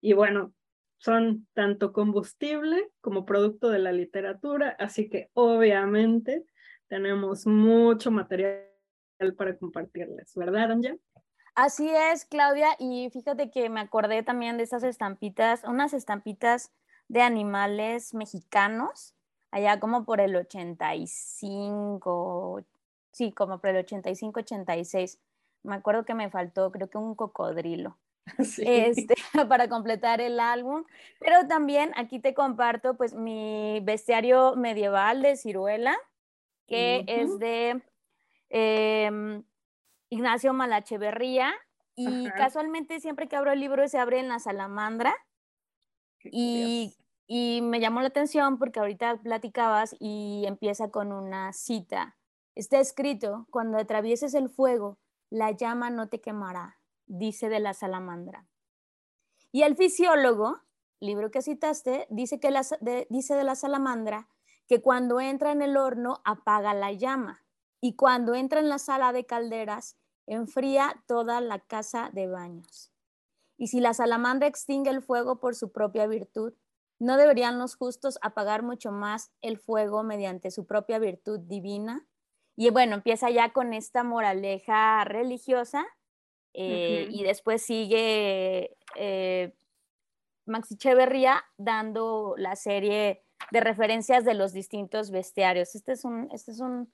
Y 0.00 0.14
bueno, 0.14 0.52
son 0.98 1.46
tanto 1.54 1.92
combustible 1.92 2.90
como 3.00 3.24
producto 3.24 3.70
de 3.70 3.78
la 3.78 3.92
literatura, 3.92 4.76
así 4.78 5.08
que 5.08 5.30
obviamente 5.32 6.44
tenemos 6.88 7.46
mucho 7.46 8.10
material 8.10 8.66
para 9.36 9.56
compartirles, 9.56 10.34
¿verdad, 10.34 10.72
Anja? 10.72 10.96
Así 11.54 11.88
es, 11.90 12.26
Claudia, 12.26 12.68
y 12.78 13.10
fíjate 13.10 13.50
que 13.50 13.68
me 13.70 13.80
acordé 13.80 14.22
también 14.22 14.56
de 14.56 14.62
esas 14.62 14.82
estampitas, 14.82 15.62
unas 15.64 15.92
estampitas 15.92 16.72
de 17.08 17.20
animales 17.22 18.14
mexicanos, 18.14 19.14
allá 19.50 19.80
como 19.80 20.04
por 20.04 20.20
el 20.20 20.36
85, 20.36 22.64
sí, 23.10 23.32
como 23.32 23.58
por 23.58 23.70
el 23.70 23.78
85, 23.78 24.40
86. 24.40 25.18
Me 25.62 25.74
acuerdo 25.74 26.04
que 26.04 26.14
me 26.14 26.30
faltó, 26.30 26.70
creo 26.70 26.88
que 26.88 26.98
un 26.98 27.14
cocodrilo. 27.14 27.98
este, 28.58 29.14
para 29.48 29.68
completar 29.68 30.20
el 30.20 30.40
álbum. 30.40 30.84
Pero 31.18 31.46
también 31.48 31.92
aquí 31.96 32.20
te 32.20 32.34
comparto 32.34 32.96
pues 32.96 33.14
mi 33.14 33.80
bestiario 33.82 34.56
medieval 34.56 35.22
de 35.22 35.36
ciruela, 35.36 35.96
que 36.66 37.04
es 37.06 37.38
de 37.38 37.82
em, 38.48 39.42
Ignacio 40.08 40.52
Malacheverría. 40.52 41.52
Y 41.96 42.30
casualmente 42.30 42.98
siempre 42.98 43.28
que 43.28 43.36
abro 43.36 43.52
el 43.52 43.60
libro 43.60 43.86
se 43.86 43.98
abre 43.98 44.20
en 44.20 44.28
la 44.28 44.38
salamandra. 44.38 45.14
Y, 46.24 46.96
y 47.26 47.60
me 47.62 47.78
llamó 47.78 48.00
la 48.00 48.08
atención 48.08 48.58
porque 48.58 48.80
ahorita 48.80 49.20
platicabas 49.22 49.94
y 49.98 50.44
empieza 50.46 50.90
con 50.90 51.12
una 51.12 51.52
cita. 51.52 52.16
Está 52.54 52.80
escrito, 52.80 53.46
cuando 53.50 53.76
atravieses 53.76 54.32
el 54.32 54.48
fuego, 54.48 54.98
la 55.28 55.50
llama 55.50 55.90
no 55.90 56.08
te 56.08 56.22
quemará 56.22 56.79
dice 57.10 57.48
de 57.48 57.60
la 57.60 57.74
salamandra. 57.74 58.46
Y 59.52 59.62
el 59.62 59.76
fisiólogo, 59.76 60.60
libro 61.00 61.30
que 61.30 61.42
citaste, 61.42 62.06
dice, 62.10 62.38
que 62.38 62.54
dice 63.08 63.34
de 63.34 63.44
la 63.44 63.56
salamandra 63.56 64.28
que 64.68 64.80
cuando 64.80 65.20
entra 65.20 65.50
en 65.50 65.62
el 65.62 65.76
horno 65.76 66.20
apaga 66.24 66.72
la 66.74 66.92
llama 66.92 67.44
y 67.80 67.96
cuando 67.96 68.34
entra 68.34 68.60
en 68.60 68.68
la 68.68 68.78
sala 68.78 69.12
de 69.12 69.26
calderas 69.26 69.98
enfría 70.26 71.02
toda 71.08 71.40
la 71.40 71.58
casa 71.58 72.10
de 72.12 72.28
baños. 72.28 72.92
Y 73.58 73.66
si 73.66 73.80
la 73.80 73.92
salamandra 73.92 74.46
extingue 74.46 74.90
el 74.90 75.02
fuego 75.02 75.40
por 75.40 75.56
su 75.56 75.72
propia 75.72 76.06
virtud, 76.06 76.54
¿no 77.00 77.16
deberían 77.16 77.58
los 77.58 77.74
justos 77.74 78.18
apagar 78.22 78.62
mucho 78.62 78.92
más 78.92 79.32
el 79.40 79.58
fuego 79.58 80.04
mediante 80.04 80.52
su 80.52 80.66
propia 80.66 81.00
virtud 81.00 81.40
divina? 81.40 82.06
Y 82.56 82.70
bueno, 82.70 82.94
empieza 82.94 83.30
ya 83.30 83.52
con 83.52 83.72
esta 83.72 84.04
moraleja 84.04 85.04
religiosa 85.04 85.84
eh, 86.54 87.06
y 87.10 87.22
después 87.22 87.62
sigue 87.62 88.76
eh, 88.96 89.54
Maxi 90.46 90.74
Echeverría 90.74 91.44
dando 91.56 92.34
la 92.36 92.56
serie 92.56 93.22
de 93.50 93.60
referencias 93.60 94.24
de 94.24 94.34
los 94.34 94.52
distintos 94.52 95.10
bestiarios. 95.10 95.74
Este 95.74 95.92
es 95.92 96.04
un, 96.04 96.28
este 96.32 96.52
es 96.52 96.60
un 96.60 96.92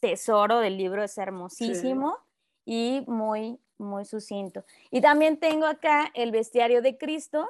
tesoro 0.00 0.60
del 0.60 0.76
libro, 0.76 1.02
es 1.02 1.16
hermosísimo 1.16 2.18
y 2.64 3.04
muy, 3.06 3.58
muy 3.78 4.04
sucinto. 4.04 4.64
Y 4.90 5.00
también 5.00 5.38
tengo 5.38 5.66
acá 5.66 6.10
el 6.14 6.30
bestiario 6.30 6.82
de 6.82 6.98
Cristo, 6.98 7.48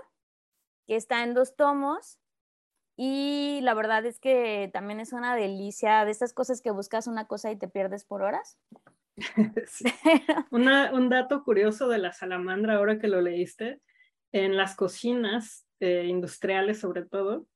que 0.86 0.96
está 0.96 1.22
en 1.22 1.34
dos 1.34 1.56
tomos. 1.56 2.18
Y 2.96 3.58
la 3.62 3.74
verdad 3.74 4.06
es 4.06 4.20
que 4.20 4.70
también 4.72 5.00
es 5.00 5.12
una 5.12 5.34
delicia 5.34 6.04
de 6.04 6.12
estas 6.12 6.32
cosas 6.32 6.60
que 6.60 6.70
buscas 6.70 7.08
una 7.08 7.26
cosa 7.26 7.50
y 7.50 7.56
te 7.56 7.66
pierdes 7.66 8.04
por 8.04 8.22
horas. 8.22 8.56
un 10.50 11.08
dato 11.08 11.44
curioso 11.44 11.88
de 11.88 11.98
la 11.98 12.12
salamandra, 12.12 12.76
ahora 12.76 12.98
que 12.98 13.08
lo 13.08 13.20
leíste, 13.20 13.80
en 14.32 14.56
las 14.56 14.74
cocinas 14.74 15.66
eh, 15.80 16.06
industriales 16.06 16.80
sobre 16.80 17.04
todo, 17.04 17.46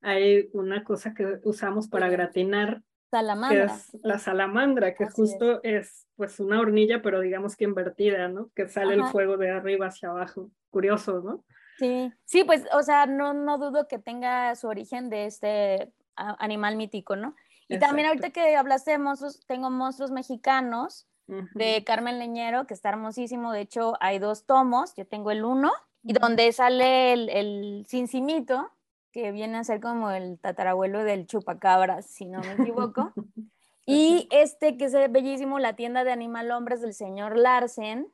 hay 0.00 0.48
una 0.52 0.84
cosa 0.84 1.14
que 1.14 1.38
usamos 1.44 1.88
para 1.88 2.08
gratinar. 2.08 2.82
Salamandra. 3.10 3.66
Que 3.66 3.72
es 3.72 3.96
la 4.02 4.18
salamandra, 4.18 4.94
que 4.94 5.06
justo 5.06 5.62
es. 5.62 6.06
pues 6.16 6.40
una 6.40 6.60
hornilla, 6.60 7.00
pero 7.02 7.20
digamos 7.20 7.56
que 7.56 7.64
invertida, 7.64 8.28
¿no? 8.28 8.50
Que 8.54 8.68
sale 8.68 8.94
el 8.94 9.04
fuego 9.04 9.36
de 9.36 9.50
arriba 9.50 9.86
hacia 9.86 10.10
abajo. 10.10 10.50
Curioso, 10.70 11.22
¿no? 11.22 11.44
Sí, 11.78 12.12
sí, 12.24 12.44
pues, 12.44 12.64
o 12.72 12.82
sea, 12.82 13.06
no, 13.06 13.32
no 13.32 13.58
dudo 13.58 13.88
que 13.88 13.98
tenga 13.98 14.54
su 14.56 14.68
origen 14.68 15.10
de 15.10 15.26
este 15.26 15.92
animal 16.16 16.76
mítico, 16.76 17.16
¿no? 17.16 17.34
Y 17.68 17.78
también 17.78 18.08
ahorita 18.08 18.30
que 18.30 18.56
hablaste 18.56 18.92
de 18.92 18.98
monstruos, 18.98 19.40
tengo 19.46 19.70
monstruos 19.70 20.10
mexicanos 20.10 21.06
de 21.26 21.82
Carmen 21.84 22.18
Leñero, 22.18 22.66
que 22.66 22.74
está 22.74 22.90
hermosísimo. 22.90 23.52
De 23.52 23.62
hecho, 23.62 23.94
hay 24.00 24.18
dos 24.18 24.44
tomos, 24.44 24.94
yo 24.94 25.06
tengo 25.06 25.30
el 25.30 25.44
uno, 25.44 25.72
y 26.02 26.12
donde 26.12 26.52
sale 26.52 27.14
el, 27.14 27.30
el 27.30 27.86
cincimito, 27.88 28.70
que 29.10 29.32
viene 29.32 29.56
a 29.58 29.64
ser 29.64 29.80
como 29.80 30.10
el 30.10 30.38
tatarabuelo 30.38 31.02
del 31.04 31.26
chupacabras, 31.26 32.06
si 32.06 32.26
no 32.26 32.40
me 32.40 32.52
equivoco. 32.52 33.12
y 33.86 34.28
este 34.30 34.76
que 34.76 34.86
es 34.86 34.92
bellísimo, 35.10 35.58
La 35.58 35.76
tienda 35.76 36.04
de 36.04 36.12
Animal 36.12 36.50
Hombres 36.50 36.82
del 36.82 36.92
señor 36.92 37.38
Larsen, 37.38 38.12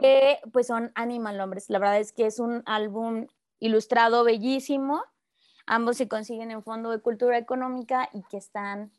que 0.00 0.38
pues 0.52 0.66
son 0.66 0.90
Animal 0.94 1.40
Hombres. 1.40 1.70
La 1.70 1.78
verdad 1.78 1.98
es 1.98 2.12
que 2.12 2.26
es 2.26 2.38
un 2.38 2.62
álbum 2.66 3.26
ilustrado 3.58 4.24
bellísimo. 4.24 5.04
Ambos 5.66 5.96
se 5.96 6.08
consiguen 6.08 6.50
en 6.50 6.62
Fondo 6.62 6.90
de 6.90 7.00
Cultura 7.00 7.38
Económica 7.38 8.08
y 8.12 8.22
que 8.24 8.36
están 8.36 8.90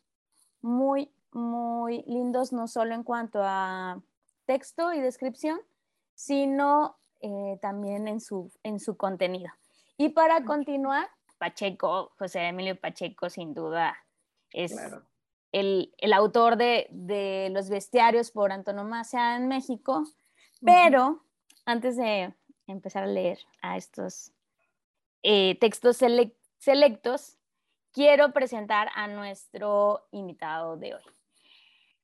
muy, 0.62 1.12
muy 1.32 2.03
lindos, 2.08 2.53
no 2.53 2.68
solo 2.68 2.94
en 2.94 3.03
cuanto 3.03 3.41
a 3.44 4.01
texto 4.46 4.94
y 4.94 5.01
descripción, 5.01 5.60
sino 6.13 6.98
eh, 7.20 7.58
también 7.62 8.08
en 8.08 8.20
su, 8.20 8.51
en 8.63 8.80
su 8.80 8.98
contenido. 8.98 9.51
Y 9.98 10.10
para 10.10 10.44
continuar, 10.44 11.08
Pacheco, 11.38 12.12
José 12.18 12.48
Emilio 12.48 12.80
Pacheco, 12.80 13.30
sin 13.30 13.53
duda, 13.53 13.96
es 14.51 14.75
el, 15.51 15.94
el, 15.98 16.13
autor 16.13 16.58
de, 16.58 16.88
de, 16.91 17.50
los 17.51 17.70
bestiarios 17.70 18.32
por 18.32 18.51
antonomasia 18.51 19.36
en 19.36 19.48
México. 19.48 20.03
Pero 20.63 21.24
antes 21.65 21.98
de 21.98 22.34
empezar 22.68 23.03
a 23.03 23.08
leer 23.08 23.39
a 23.62 23.77
estos 23.77 24.32
eh, 25.24 25.58
textos 25.60 26.01
selectos, 26.62 27.39
quiero 27.91 28.34
presentar 28.34 28.89
a 28.94 29.08
nuestro 29.08 30.06
invitado 30.12 30.77
de 30.77 30.94
hoy. 30.94 31.01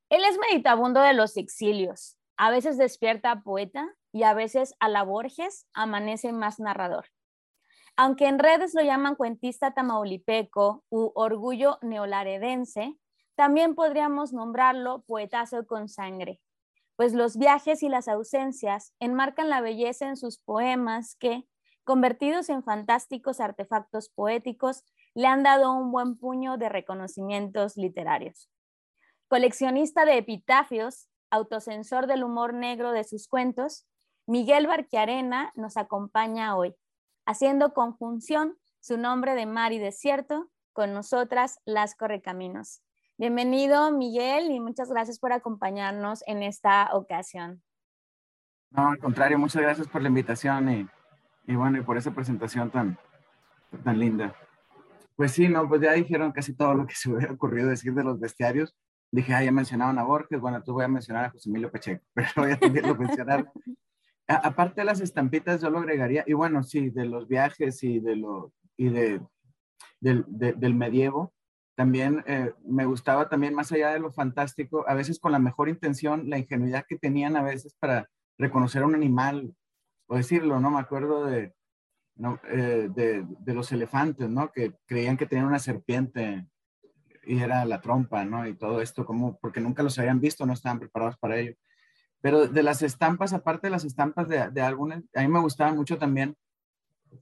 Él 0.10 0.24
es 0.26 0.40
meditabundo 0.40 1.00
de 1.02 1.14
los 1.14 1.38
exilios, 1.38 2.18
a 2.38 2.50
veces 2.50 2.80
despierta 2.80 3.42
poeta 3.42 3.88
y 4.12 4.24
a 4.24 4.34
veces 4.34 4.74
a 4.80 4.90
la 4.90 5.04
Borges 5.04 5.68
amanece 5.74 6.32
más 6.32 6.60
narrador. 6.60 7.06
Aunque 7.96 8.28
en 8.28 8.40
redes 8.40 8.74
lo 8.74 8.82
llaman 8.82 9.14
cuentista 9.14 9.76
tamaulipeco 9.76 10.84
u 10.90 11.12
orgullo 11.14 11.78
neolaredense, 11.84 12.98
también 13.36 13.76
podríamos 13.76 14.34
nombrarlo 14.34 15.04
poetazo 15.04 15.68
con 15.68 15.88
sangre, 15.88 16.42
pues 16.96 17.14
los 17.14 17.38
viajes 17.38 17.84
y 17.84 17.90
las 17.90 18.08
ausencias 18.08 18.96
enmarcan 19.00 19.50
la 19.50 19.62
belleza 19.62 20.08
en 20.08 20.18
sus 20.18 20.40
poemas 20.40 21.16
que, 21.16 21.48
convertidos 21.88 22.50
en 22.50 22.64
fantásticos 22.64 23.40
artefactos 23.40 24.10
poéticos, 24.10 24.84
le 25.16 25.26
han 25.26 25.42
dado 25.42 25.72
un 25.72 25.90
buen 25.90 26.18
puño 26.18 26.58
de 26.58 26.68
reconocimientos 26.68 27.78
literarios. 27.78 28.52
Coleccionista 29.30 30.04
de 30.04 30.18
epitafios, 30.18 31.08
autocensor 31.30 32.06
del 32.06 32.26
humor 32.26 32.54
negro 32.54 32.92
de 32.92 33.06
sus 33.06 33.30
cuentos, 33.30 33.88
Miguel 34.26 34.68
Barquiarena 34.68 35.54
nos 35.56 35.78
acompaña 35.78 36.58
hoy, 36.58 36.76
haciendo 37.26 37.74
conjunción 37.74 38.58
su 38.82 38.98
nombre 38.98 39.34
de 39.34 39.46
mar 39.46 39.72
y 39.72 39.80
desierto 39.80 40.50
con 40.74 40.94
nosotras 40.94 41.62
las 41.64 41.96
correcaminos. 41.96 42.82
Bienvenido, 43.18 43.94
Miguel, 43.94 44.52
y 44.52 44.60
muchas 44.60 44.90
gracias 44.90 45.20
por 45.20 45.32
acompañarnos 45.32 46.22
en 46.28 46.44
esta 46.44 46.90
ocasión. 46.92 47.64
No, 48.72 48.90
al 48.90 49.00
contrario, 49.00 49.40
muchas 49.40 49.62
gracias 49.62 49.88
por 49.88 50.02
la 50.02 50.10
invitación 50.10 50.70
y, 50.70 50.88
y 51.48 51.56
bueno, 51.56 51.80
y 51.80 51.82
por 51.82 51.98
esa 51.98 52.12
presentación 52.12 52.70
tan, 52.70 52.98
tan 53.84 54.00
linda. 54.00 54.36
Pues 55.16 55.32
sí, 55.32 55.48
no, 55.48 55.68
pues 55.68 55.82
ya 55.82 55.94
dijeron 55.94 56.32
casi 56.32 56.54
todo 56.54 56.76
lo 56.76 56.86
que 56.86 56.94
se 56.94 57.10
hubiera 57.10 57.34
ocurrido 57.34 57.70
decir 57.70 57.94
de 57.94 58.04
los 58.04 58.20
bestiarios. 58.20 58.76
Dije, 59.12 59.34
ah, 59.34 59.44
ya 59.44 59.52
mencionaban 59.52 59.98
a 59.98 60.04
Borges, 60.04 60.40
bueno, 60.40 60.62
tú 60.62 60.74
voy 60.74 60.84
a 60.84 60.90
mencionar 60.90 61.26
a 61.26 61.30
José 61.32 61.50
Emilio 61.50 61.72
Pacheco, 61.72 62.04
pero 62.14 62.30
voy 62.36 62.52
a 62.52 62.60
tener 62.60 62.84
que 62.84 62.94
mencionar. 62.94 63.52
aparte 64.28 64.82
de 64.82 64.86
las 64.86 65.00
estampitas, 65.00 65.62
yo 65.62 65.70
lo 65.70 65.80
agregaría, 65.80 66.24
y 66.28 66.34
bueno, 66.34 66.62
sí, 66.64 66.90
de 66.90 67.06
los 67.06 67.28
viajes 67.28 67.82
y 67.84 68.00
de 68.00 68.18
lo, 68.18 68.54
y 68.76 68.90
de, 68.90 69.22
del, 70.02 70.26
del 70.28 70.76
medievo, 70.76 71.34
también 71.78 72.24
eh, 72.26 72.54
me 72.66 72.86
gustaba 72.86 73.30
también 73.30 73.54
más 73.54 73.72
allá 73.72 73.92
de 73.92 74.00
lo 74.00 74.12
fantástico, 74.12 74.84
a 74.88 74.96
veces 74.96 75.20
con 75.20 75.32
la 75.32 75.40
mejor 75.40 75.70
intención, 75.70 76.28
la 76.28 76.40
ingenuidad 76.40 76.86
que 76.90 76.98
tenían 76.98 77.38
a 77.38 77.44
veces 77.44 77.76
para 77.80 78.10
reconocer 78.38 78.82
a 78.82 78.88
un 78.88 78.96
animal 78.96 79.56
o 80.08 80.16
decirlo, 80.16 80.60
¿no? 80.60 80.72
Me 80.72 80.80
acuerdo 80.80 81.26
de, 81.26 81.54
¿no? 82.16 82.40
Eh, 82.50 82.90
de, 82.94 83.26
de, 83.28 83.54
los 83.54 83.72
elefantes, 83.72 84.30
¿no? 84.30 84.52
Que 84.52 84.74
creían 84.86 85.18
que 85.18 85.26
tenían 85.26 85.48
una 85.48 85.60
serpiente 85.60 86.48
y 87.26 87.40
era 87.40 87.66
la 87.66 87.82
trompa, 87.82 88.26
¿no? 88.26 88.48
Y 88.48 88.56
todo 88.56 88.82
esto, 88.82 89.06
como, 89.06 89.38
porque 89.38 89.60
nunca 89.62 89.84
los 89.84 90.00
habían 90.00 90.20
visto, 90.20 90.46
no 90.46 90.54
estaban 90.54 90.80
preparados 90.80 91.18
para 91.18 91.38
ello. 91.38 91.56
Pero 92.22 92.48
de 92.48 92.64
las 92.64 92.82
estampas, 92.82 93.34
aparte 93.34 93.68
de 93.68 93.72
las 93.72 93.84
estampas 93.84 94.28
de, 94.28 94.50
de 94.50 94.62
algunas, 94.62 95.04
a 95.14 95.22
mí 95.22 95.28
me 95.28 95.40
gustaba 95.40 95.74
mucho 95.74 95.98
también 95.98 96.36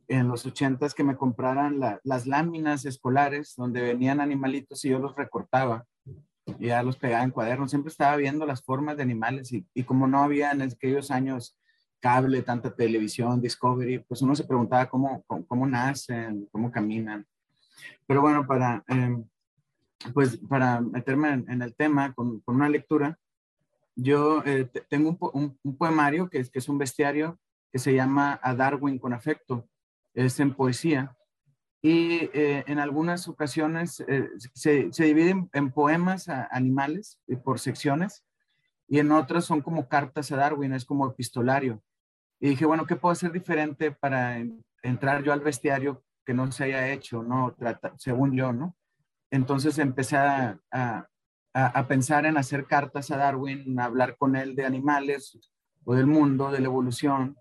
en 0.07 0.27
los 0.27 0.45
ochentas 0.45 0.93
que 0.93 1.03
me 1.03 1.15
compraran 1.15 1.79
las 2.03 2.25
láminas 2.25 2.85
escolares 2.85 3.53
donde 3.55 3.81
venían 3.81 4.19
animalitos 4.19 4.83
y 4.83 4.89
yo 4.89 4.99
los 4.99 5.15
recortaba 5.15 5.85
y 6.45 6.67
ya 6.67 6.83
los 6.83 6.97
pegaba 6.97 7.23
en 7.23 7.31
cuadernos. 7.31 7.71
Siempre 7.71 7.89
estaba 7.89 8.15
viendo 8.15 8.45
las 8.45 8.63
formas 8.63 8.97
de 8.97 9.03
animales 9.03 9.51
y, 9.51 9.67
y 9.73 9.83
como 9.83 10.07
no 10.07 10.23
había 10.23 10.51
en 10.51 10.61
aquellos 10.61 11.11
años 11.11 11.57
cable, 12.05 12.43
tanta 12.43 12.69
televisión, 12.69 13.41
Discovery, 13.41 13.97
pues 13.97 14.21
uno 14.21 14.35
se 14.35 14.43
preguntaba 14.43 14.87
cómo, 14.87 15.23
cómo, 15.25 15.65
nacen, 15.65 16.47
cómo 16.51 16.71
caminan. 16.71 17.25
Pero 18.05 18.21
bueno, 18.21 18.45
para, 18.45 18.83
em, 18.87 19.25
pues 20.13 20.37
para 20.47 20.81
meterme 20.81 21.33
en, 21.47 21.61
el 21.63 21.73
tema 21.73 22.13
con, 22.13 22.41
con, 22.41 22.57
una 22.57 22.69
lectura, 22.69 23.17
yo 23.95 24.43
eh, 24.45 24.69
tengo 24.87 25.17
un, 25.33 25.57
un, 25.63 25.77
poemario 25.77 26.29
que 26.29 26.37
es, 26.37 26.51
que 26.51 26.59
es 26.59 26.69
un 26.69 26.77
bestiario 26.77 27.39
que 27.71 27.79
se 27.79 27.95
llama 27.95 28.39
A 28.43 28.53
Darwin 28.53 28.99
con 28.99 29.11
afecto 29.11 29.67
es 30.13 30.39
en 30.39 30.53
poesía. 30.53 31.17
Y 31.81 32.29
eh, 32.33 32.63
en 32.67 32.77
algunas 32.77 33.27
ocasiones 33.27 34.03
eh, 34.07 34.29
se, 34.53 34.93
se 34.93 35.05
dividen 35.05 35.49
en 35.53 35.71
poemas 35.71 36.29
a 36.29 36.47
animales 36.51 37.19
y 37.25 37.35
por 37.35 37.59
secciones, 37.59 38.23
y 38.87 38.99
en 38.99 39.11
otras 39.11 39.45
son 39.45 39.61
como 39.61 39.87
cartas 39.87 40.31
a 40.31 40.35
Darwin, 40.35 40.73
es 40.73 40.85
como 40.85 41.07
epistolario. 41.07 41.81
Y 42.45 42.49
dije, 42.49 42.67
bueno, 42.67 42.85
¿qué 42.85 42.95
puedo 42.95 43.11
hacer 43.11 43.31
diferente 43.31 43.89
para 43.89 44.37
entrar 44.83 45.23
yo 45.23 45.33
al 45.33 45.39
bestiario 45.39 46.03
que 46.23 46.35
no 46.35 46.51
se 46.51 46.65
haya 46.65 46.91
hecho, 46.91 47.23
no 47.23 47.55
trata, 47.57 47.95
según 47.97 48.35
yo, 48.35 48.53
¿no? 48.53 48.75
Entonces 49.31 49.79
empecé 49.79 50.17
a, 50.17 50.59
a, 50.69 51.07
a, 51.53 51.87
pensar 51.87 52.27
en 52.27 52.37
hacer 52.37 52.67
cartas 52.67 53.09
a 53.09 53.17
Darwin, 53.17 53.79
hablar 53.79 54.15
con 54.15 54.35
él 54.35 54.55
de 54.55 54.63
animales 54.63 55.39
o 55.85 55.95
del 55.95 56.05
mundo, 56.05 56.51
de 56.51 56.59
la 56.59 56.67
evolución, 56.67 57.35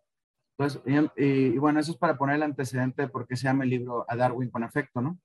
entonces, 0.57 0.81
y, 1.19 1.59
bueno, 1.59 1.81
eso 1.81 1.93
es 1.93 1.99
para 1.99 2.17
poner 2.17 2.37
el 2.37 2.43
antecedente 2.43 3.03
de 3.03 3.09
por 3.09 3.27
qué 3.27 3.37
se 3.37 3.45
llama 3.45 3.65
el 3.65 3.71
libro 3.71 4.07
A 4.09 4.17
Darwin 4.17 4.49
con 4.49 4.65
afecto, 4.65 5.03
¿no? 5.03 5.19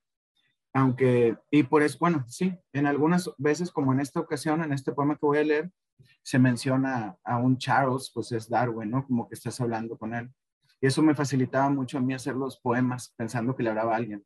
Aunque, 0.73 1.37
y 1.51 1.63
por 1.63 1.83
eso, 1.83 1.97
bueno, 2.01 2.25
sí, 2.27 2.53
en 2.73 2.85
algunas 2.85 3.31
veces, 3.37 3.71
como 3.71 3.93
en 3.93 4.01
esta 4.01 4.19
ocasión, 4.19 4.61
en 4.61 4.73
este 4.73 4.91
poema 4.91 5.15
que 5.15 5.25
voy 5.25 5.37
a 5.37 5.43
leer, 5.45 5.71
se 6.23 6.39
menciona 6.39 7.17
a 7.23 7.37
un 7.37 7.57
Charles, 7.57 8.11
pues 8.13 8.31
es 8.31 8.49
Darwin, 8.49 8.91
¿no? 8.91 9.05
Como 9.05 9.27
que 9.27 9.35
estás 9.35 9.59
hablando 9.61 9.97
con 9.97 10.13
él. 10.13 10.31
Y 10.81 10.87
eso 10.87 11.01
me 11.01 11.15
facilitaba 11.15 11.69
mucho 11.69 11.97
a 11.97 12.01
mí 12.01 12.13
hacer 12.13 12.35
los 12.35 12.59
poemas 12.59 13.13
pensando 13.17 13.55
que 13.55 13.63
le 13.63 13.69
hablaba 13.69 13.93
a 13.93 13.97
alguien. 13.97 14.25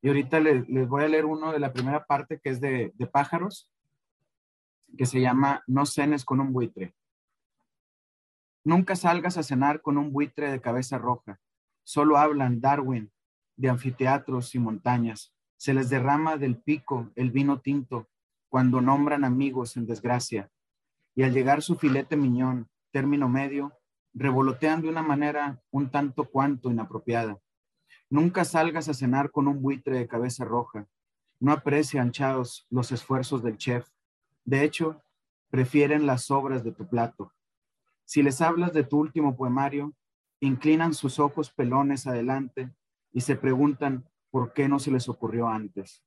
Y 0.00 0.08
ahorita 0.08 0.38
les, 0.40 0.88
voy 0.88 1.04
a 1.04 1.08
leer 1.08 1.24
uno 1.24 1.52
de 1.52 1.58
la 1.58 1.72
primera 1.72 2.04
parte 2.04 2.38
que 2.38 2.50
es 2.50 2.60
de, 2.60 2.92
de 2.94 3.06
pájaros, 3.06 3.72
que 4.96 5.06
se 5.06 5.20
llama 5.20 5.62
No 5.66 5.86
cenes 5.86 6.24
con 6.24 6.40
un 6.40 6.52
buitre. 6.52 6.94
Nunca 8.64 8.96
salgas 8.96 9.36
a 9.38 9.42
cenar 9.42 9.82
con 9.82 9.98
un 9.98 10.12
buitre 10.12 10.50
de 10.50 10.60
cabeza 10.60 10.98
roja. 10.98 11.40
Solo 11.84 12.16
hablan 12.16 12.60
Darwin, 12.60 13.10
de 13.56 13.68
anfiteatros 13.68 14.54
y 14.54 14.58
montañas. 14.58 15.34
Se 15.56 15.74
les 15.74 15.90
derrama 15.90 16.36
del 16.36 16.58
pico 16.58 17.10
el 17.16 17.30
vino 17.30 17.60
tinto 17.60 18.08
cuando 18.48 18.80
nombran 18.80 19.24
amigos 19.24 19.76
en 19.76 19.86
desgracia. 19.86 20.50
Y 21.18 21.24
al 21.24 21.32
llegar 21.32 21.62
su 21.62 21.74
filete 21.74 22.16
miñón, 22.16 22.68
término 22.92 23.28
medio, 23.28 23.72
revolotean 24.14 24.82
de 24.82 24.88
una 24.88 25.02
manera 25.02 25.60
un 25.72 25.90
tanto 25.90 26.30
cuanto 26.30 26.70
inapropiada. 26.70 27.40
Nunca 28.08 28.44
salgas 28.44 28.88
a 28.88 28.94
cenar 28.94 29.32
con 29.32 29.48
un 29.48 29.60
buitre 29.60 29.98
de 29.98 30.06
cabeza 30.06 30.44
roja. 30.44 30.86
No 31.40 31.50
aprecian, 31.50 32.12
chaos, 32.12 32.68
los 32.70 32.92
esfuerzos 32.92 33.42
del 33.42 33.56
chef. 33.56 33.88
De 34.44 34.62
hecho, 34.62 35.02
prefieren 35.50 36.06
las 36.06 36.30
obras 36.30 36.62
de 36.62 36.70
tu 36.70 36.86
plato. 36.88 37.32
Si 38.04 38.22
les 38.22 38.40
hablas 38.40 38.72
de 38.72 38.84
tu 38.84 39.00
último 39.00 39.36
poemario, 39.36 39.94
inclinan 40.38 40.94
sus 40.94 41.18
ojos 41.18 41.50
pelones 41.50 42.06
adelante 42.06 42.72
y 43.10 43.22
se 43.22 43.34
preguntan 43.34 44.08
por 44.30 44.52
qué 44.52 44.68
no 44.68 44.78
se 44.78 44.92
les 44.92 45.08
ocurrió 45.08 45.48
antes. 45.48 46.04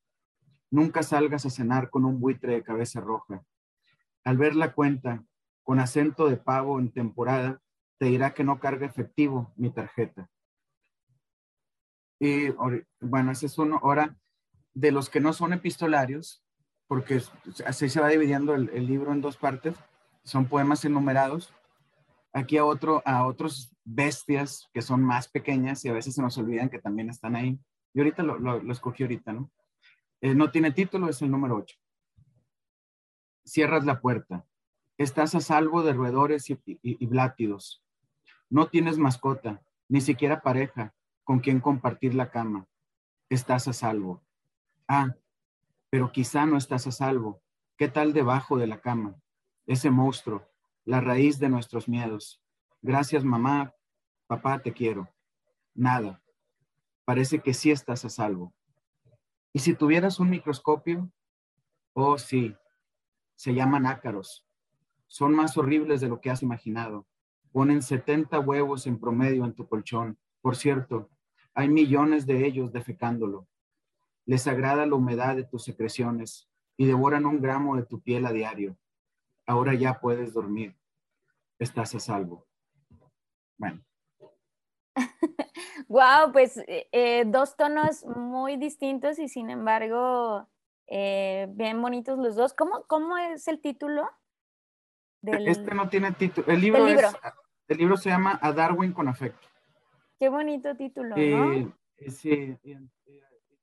Nunca 0.70 1.04
salgas 1.04 1.46
a 1.46 1.50
cenar 1.50 1.90
con 1.90 2.06
un 2.06 2.22
buitre 2.22 2.54
de 2.54 2.64
cabeza 2.64 3.02
roja. 3.02 3.44
Al 4.24 4.38
ver 4.38 4.56
la 4.56 4.74
cuenta, 4.74 5.24
con 5.64 5.80
acento 5.80 6.28
de 6.30 6.38
pago 6.38 6.80
en 6.80 6.92
temporada, 6.92 7.62
te 7.98 8.08
dirá 8.08 8.34
que 8.34 8.44
no 8.44 8.60
carga 8.60 8.86
efectivo 8.86 9.54
mi 9.56 9.70
tarjeta. 9.72 10.30
Y 12.20 12.50
bueno, 13.00 13.32
ese 13.32 13.48
es 13.48 13.58
uno. 13.58 13.80
Ahora, 13.82 14.16
de 14.74 14.92
los 14.92 15.10
que 15.10 15.20
no 15.20 15.34
son 15.34 15.54
epistolarios, 15.54 16.44
porque 16.88 17.22
así 17.66 17.90
se 17.90 18.02
va 18.02 18.10
dividiendo 18.10 18.54
el, 18.54 18.86
libro 18.86 19.12
en 19.12 19.22
dos 19.22 19.38
partes, 19.38 19.76
son 20.24 20.46
poemas 20.46 20.84
enumerados. 20.86 21.54
Aquí 22.34 22.58
a, 22.58 22.66
otro, 22.66 23.02
a 23.06 23.26
otros 23.26 23.76
bestias 23.84 24.70
que 24.74 24.82
son 24.82 25.02
más 25.02 25.28
pequeñas 25.28 25.84
y 25.84 25.90
a 25.90 25.94
veces 25.94 26.16
se 26.16 26.22
nos 26.22 26.38
olvidan 26.38 26.70
que 26.70 26.80
también 26.80 27.10
están 27.10 27.36
ahí. 27.36 27.60
Y 27.94 28.00
ahorita 28.00 28.24
lo, 28.24 28.38
lo, 28.38 28.72
escogí 28.72 29.04
ahorita, 29.04 29.34
¿no? 29.34 29.52
Eh, 30.22 30.36
no 30.36 30.52
tiene 30.52 30.72
título, 30.72 31.10
es 31.10 31.22
el 31.22 31.32
número 31.32 31.56
8. 31.58 31.76
Cierras 33.44 33.86
la 33.86 34.02
puerta. 34.02 34.46
Estás 34.98 35.36
a 35.36 35.40
salvo 35.40 35.84
de 35.84 35.94
roedores 35.94 36.50
y, 36.50 36.60
y, 36.66 37.06
blátidos. 37.06 37.84
No 38.50 38.68
tienes 38.68 38.98
mascota, 38.98 39.64
ni 39.88 40.02
siquiera 40.02 40.42
pareja 40.42 40.94
con 41.24 41.40
quien 41.40 41.60
compartir 41.60 42.14
la 42.14 42.30
cama. 42.30 42.68
Estás 43.30 43.68
a 43.68 43.74
salvo. 43.74 44.24
Ah, 44.88 45.16
pero 45.90 46.12
quizá 46.12 46.46
no 46.46 46.58
estás 46.58 46.86
a 46.88 46.92
salvo. 46.92 47.42
¿Qué 47.78 47.88
tal 47.88 48.14
debajo 48.14 48.58
de 48.58 48.68
la 48.68 48.82
cama? 48.82 49.16
Ese 49.66 49.90
monstruo, 49.90 50.48
la 50.86 51.02
raíz 51.02 51.40
de 51.40 51.50
nuestros 51.50 51.88
miedos. 51.88 52.42
Gracias, 52.82 53.24
mamá. 53.24 53.74
Papá, 54.28 54.62
te 54.62 54.72
quiero. 54.72 55.10
Nada. 55.74 56.22
Parece 57.06 57.40
que 57.40 57.54
sí 57.54 57.72
estás 57.72 58.06
a 58.06 58.10
salvo. 58.10 58.54
¿Y 59.54 59.60
si 59.60 59.74
tuvieras 59.74 60.20
un 60.20 60.30
microscopio? 60.30 61.12
Oh, 61.94 62.18
sí. 62.18 62.56
Se 63.42 63.56
llaman 63.56 63.88
ácaros. 63.88 64.46
Son 65.08 65.34
más 65.34 65.58
horribles 65.58 66.00
de 66.00 66.08
lo 66.08 66.22
que 66.22 66.30
has 66.30 66.44
imaginado. 66.44 67.08
Ponen 67.52 67.82
70 67.82 68.40
huevos 68.40 68.86
en 68.86 69.00
promedio 69.00 69.46
en 69.46 69.56
tu 69.56 69.68
colchón. 69.68 70.20
Por 70.42 70.56
cierto, 70.56 71.10
hay 71.56 71.68
millones 71.68 72.28
de 72.28 72.46
ellos 72.46 72.72
defecándolo. 72.72 73.48
Les 74.28 74.46
agrada 74.46 74.86
la 74.86 74.94
humedad 74.94 75.36
de 75.36 75.44
tus 75.44 75.64
secreciones 75.64 76.52
y 76.78 76.86
devoran 76.86 77.26
un 77.26 77.42
gramo 77.42 77.76
de 77.76 77.84
tu 77.84 78.00
piel 78.00 78.28
a 78.28 78.32
diario. 78.32 78.78
Ahora 79.48 79.74
ya 79.74 80.00
puedes 80.00 80.34
dormir. 80.34 80.78
Estás 81.58 81.96
a 81.96 82.00
salvo. 82.00 82.46
Bueno. 83.58 83.84
wow, 85.88 86.32
pues 86.32 86.58
eh, 86.58 86.88
eh, 86.92 87.24
dos 87.26 87.58
tonos 87.58 88.06
muy 88.06 88.58
distintos 88.58 89.18
y 89.18 89.28
sin 89.28 89.50
embargo 89.50 90.48
eh, 90.94 91.48
bien 91.52 91.82
bonitos 91.82 92.20
los 92.20 92.36
dos. 92.36 92.54
¿Cómo, 92.54 92.84
cómo 92.86 93.18
es 93.18 93.48
el 93.48 93.62
título? 93.62 94.10
Del... 95.22 95.48
Este 95.48 95.74
no 95.74 95.88
tiene 95.88 96.12
título. 96.12 96.48
El 96.48 96.60
libro, 96.60 96.86
libro? 96.86 97.08
el 97.70 97.78
libro 97.78 97.96
se 97.96 98.10
llama 98.10 98.38
A 98.42 98.52
Darwin 98.52 98.92
con 98.92 99.08
afecto. 99.08 99.48
Qué 100.20 100.28
bonito 100.28 100.76
título, 100.76 101.16
¿no? 101.16 101.74
sí, 102.10 102.58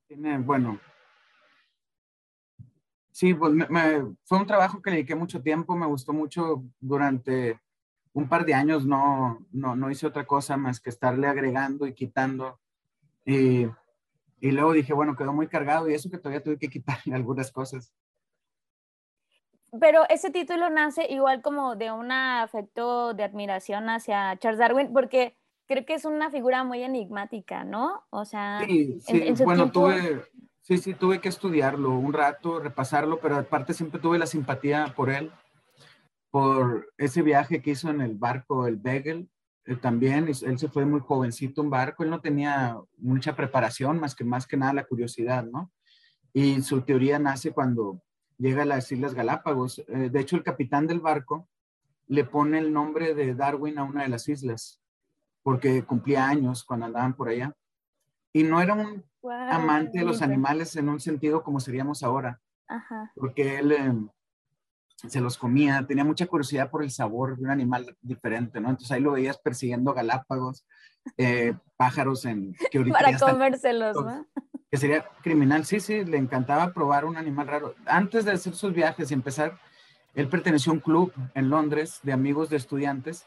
tiene, 0.07 0.39
bueno. 0.39 0.79
Sí, 3.11 3.35
pues 3.35 3.53
fue 4.23 4.39
un 4.39 4.47
trabajo 4.47 4.81
que 4.81 4.89
le 4.89 4.95
dediqué 4.97 5.13
mucho 5.13 5.39
tiempo, 5.43 5.75
me 5.75 5.85
gustó 5.85 6.13
mucho 6.13 6.63
durante 6.79 7.59
un 8.13 8.27
par 8.27 8.43
de 8.43 8.55
años 8.55 8.87
no, 8.87 9.45
no, 9.51 9.75
no 9.75 9.91
hice 9.91 10.07
otra 10.07 10.25
cosa 10.25 10.57
más 10.57 10.79
que 10.79 10.89
estarle 10.89 11.27
agregando 11.27 11.85
y 11.85 11.93
quitando. 11.93 12.59
Y, 13.23 13.67
y, 14.39 14.51
luego 14.51 14.73
dije, 14.73 14.93
bueno, 14.93 15.15
quedó 15.15 15.33
muy 15.33 15.47
cargado 15.47 15.89
y 15.89 15.93
eso 15.93 16.09
que 16.09 16.17
todavía 16.17 16.43
tuve 16.43 16.57
que 16.57 16.69
quitarle 16.69 17.13
algunas 17.15 17.51
cosas. 17.51 17.93
Pero 19.79 20.03
ese 20.09 20.31
título 20.31 20.69
nace 20.69 21.05
igual 21.11 21.41
como 21.41 21.75
de 21.75 21.91
un 21.91 22.11
afecto 22.11 23.13
de 23.13 23.23
admiración 23.23 23.89
hacia 23.89 24.37
Charles 24.39 24.59
Darwin, 24.59 24.91
porque 24.91 25.37
creo 25.67 25.85
que 25.85 25.93
es 25.93 26.05
una 26.05 26.31
figura 26.31 26.63
muy 26.63 26.81
enigmática, 26.81 27.63
¿no? 27.63 28.03
O 28.09 28.25
sea, 28.25 28.63
sí, 28.65 28.99
sí. 28.99 29.43
bueno, 29.43 29.71
tuve, 29.71 30.23
sí, 30.61 30.79
sí, 30.79 30.95
tuve 30.95 31.21
que 31.21 31.29
estudiarlo 31.29 31.91
un 31.91 32.13
rato, 32.13 32.59
repasarlo, 32.59 33.19
pero 33.19 33.35
aparte 33.35 33.75
siempre 33.75 33.99
tuve 33.99 34.17
la 34.17 34.25
simpatía 34.25 34.91
por 34.95 35.11
él 35.11 35.31
por 36.31 36.91
ese 36.97 37.21
viaje 37.21 37.61
que 37.61 37.71
hizo 37.71 37.89
en 37.89 38.01
el 38.01 38.15
barco, 38.15 38.67
el 38.67 38.77
Beagle, 38.77 39.27
eh, 39.69 39.75
también, 39.75 40.27
él 40.27 40.57
se 40.57 40.67
fue 40.67 40.83
muy 40.83 40.99
jovencito 40.99 41.61
en 41.61 41.69
barco, 41.69 42.03
él 42.03 42.09
no 42.09 42.21
tenía 42.21 42.75
mucha 42.97 43.35
preparación, 43.35 43.99
más 43.99 44.15
que 44.15 44.23
más 44.23 44.47
que 44.47 44.57
nada 44.57 44.73
la 44.73 44.83
curiosidad, 44.83 45.43
¿no? 45.45 45.71
Y 46.33 46.63
su 46.63 46.81
teoría 46.81 47.19
nace 47.19 47.51
cuando 47.51 48.01
llega 48.39 48.63
a 48.63 48.65
las 48.65 48.91
Islas 48.91 49.13
Galápagos. 49.13 49.83
Eh, 49.87 50.09
de 50.09 50.19
hecho, 50.19 50.37
el 50.37 50.43
capitán 50.43 50.87
del 50.87 51.01
barco 51.01 51.47
le 52.07 52.23
pone 52.23 52.57
el 52.57 52.73
nombre 52.73 53.13
de 53.13 53.35
Darwin 53.35 53.77
a 53.77 53.83
una 53.83 54.01
de 54.01 54.09
las 54.09 54.27
islas, 54.27 54.81
porque 55.43 55.83
cumplía 55.83 56.27
años 56.27 56.63
cuando 56.63 56.87
andaban 56.87 57.13
por 57.13 57.29
allá. 57.29 57.55
Y 58.33 58.41
no 58.41 58.61
era 58.61 58.73
un 58.73 59.05
amante 59.51 59.99
de 59.99 60.05
los 60.05 60.23
animales 60.23 60.75
en 60.77 60.89
un 60.89 60.99
sentido 60.99 61.43
como 61.43 61.59
seríamos 61.59 62.01
ahora, 62.01 62.41
Ajá. 62.67 63.11
porque 63.15 63.59
él... 63.59 64.09
Se 65.07 65.21
los 65.21 65.37
comía, 65.37 65.85
tenía 65.87 66.03
mucha 66.03 66.27
curiosidad 66.27 66.69
por 66.69 66.83
el 66.83 66.91
sabor 66.91 67.37
de 67.37 67.43
un 67.43 67.51
animal 67.51 67.95
diferente, 68.01 68.59
¿no? 68.59 68.69
Entonces 68.69 68.91
ahí 68.91 69.01
lo 69.01 69.13
veías 69.13 69.37
persiguiendo 69.37 69.93
galápagos, 69.93 70.65
eh, 71.17 71.53
pájaros 71.77 72.25
en... 72.25 72.53
Que 72.69 72.83
Para 72.85 73.17
comérselos, 73.17 73.95
¿no? 73.95 74.27
Que 74.69 74.77
sería 74.77 75.07
criminal, 75.23 75.65
sí, 75.65 75.79
sí, 75.79 76.03
le 76.03 76.17
encantaba 76.17 76.73
probar 76.73 77.05
un 77.05 77.15
animal 77.15 77.47
raro. 77.47 77.75
Antes 77.85 78.25
de 78.25 78.33
hacer 78.33 78.53
sus 78.53 78.73
viajes 78.73 79.09
y 79.09 79.13
empezar, 79.13 79.57
él 80.15 80.27
perteneció 80.27 80.71
a 80.71 80.75
un 80.75 80.81
club 80.81 81.13
en 81.33 81.49
Londres 81.49 81.99
de 82.03 82.11
amigos 82.11 82.49
de 82.49 82.57
estudiantes 82.57 83.25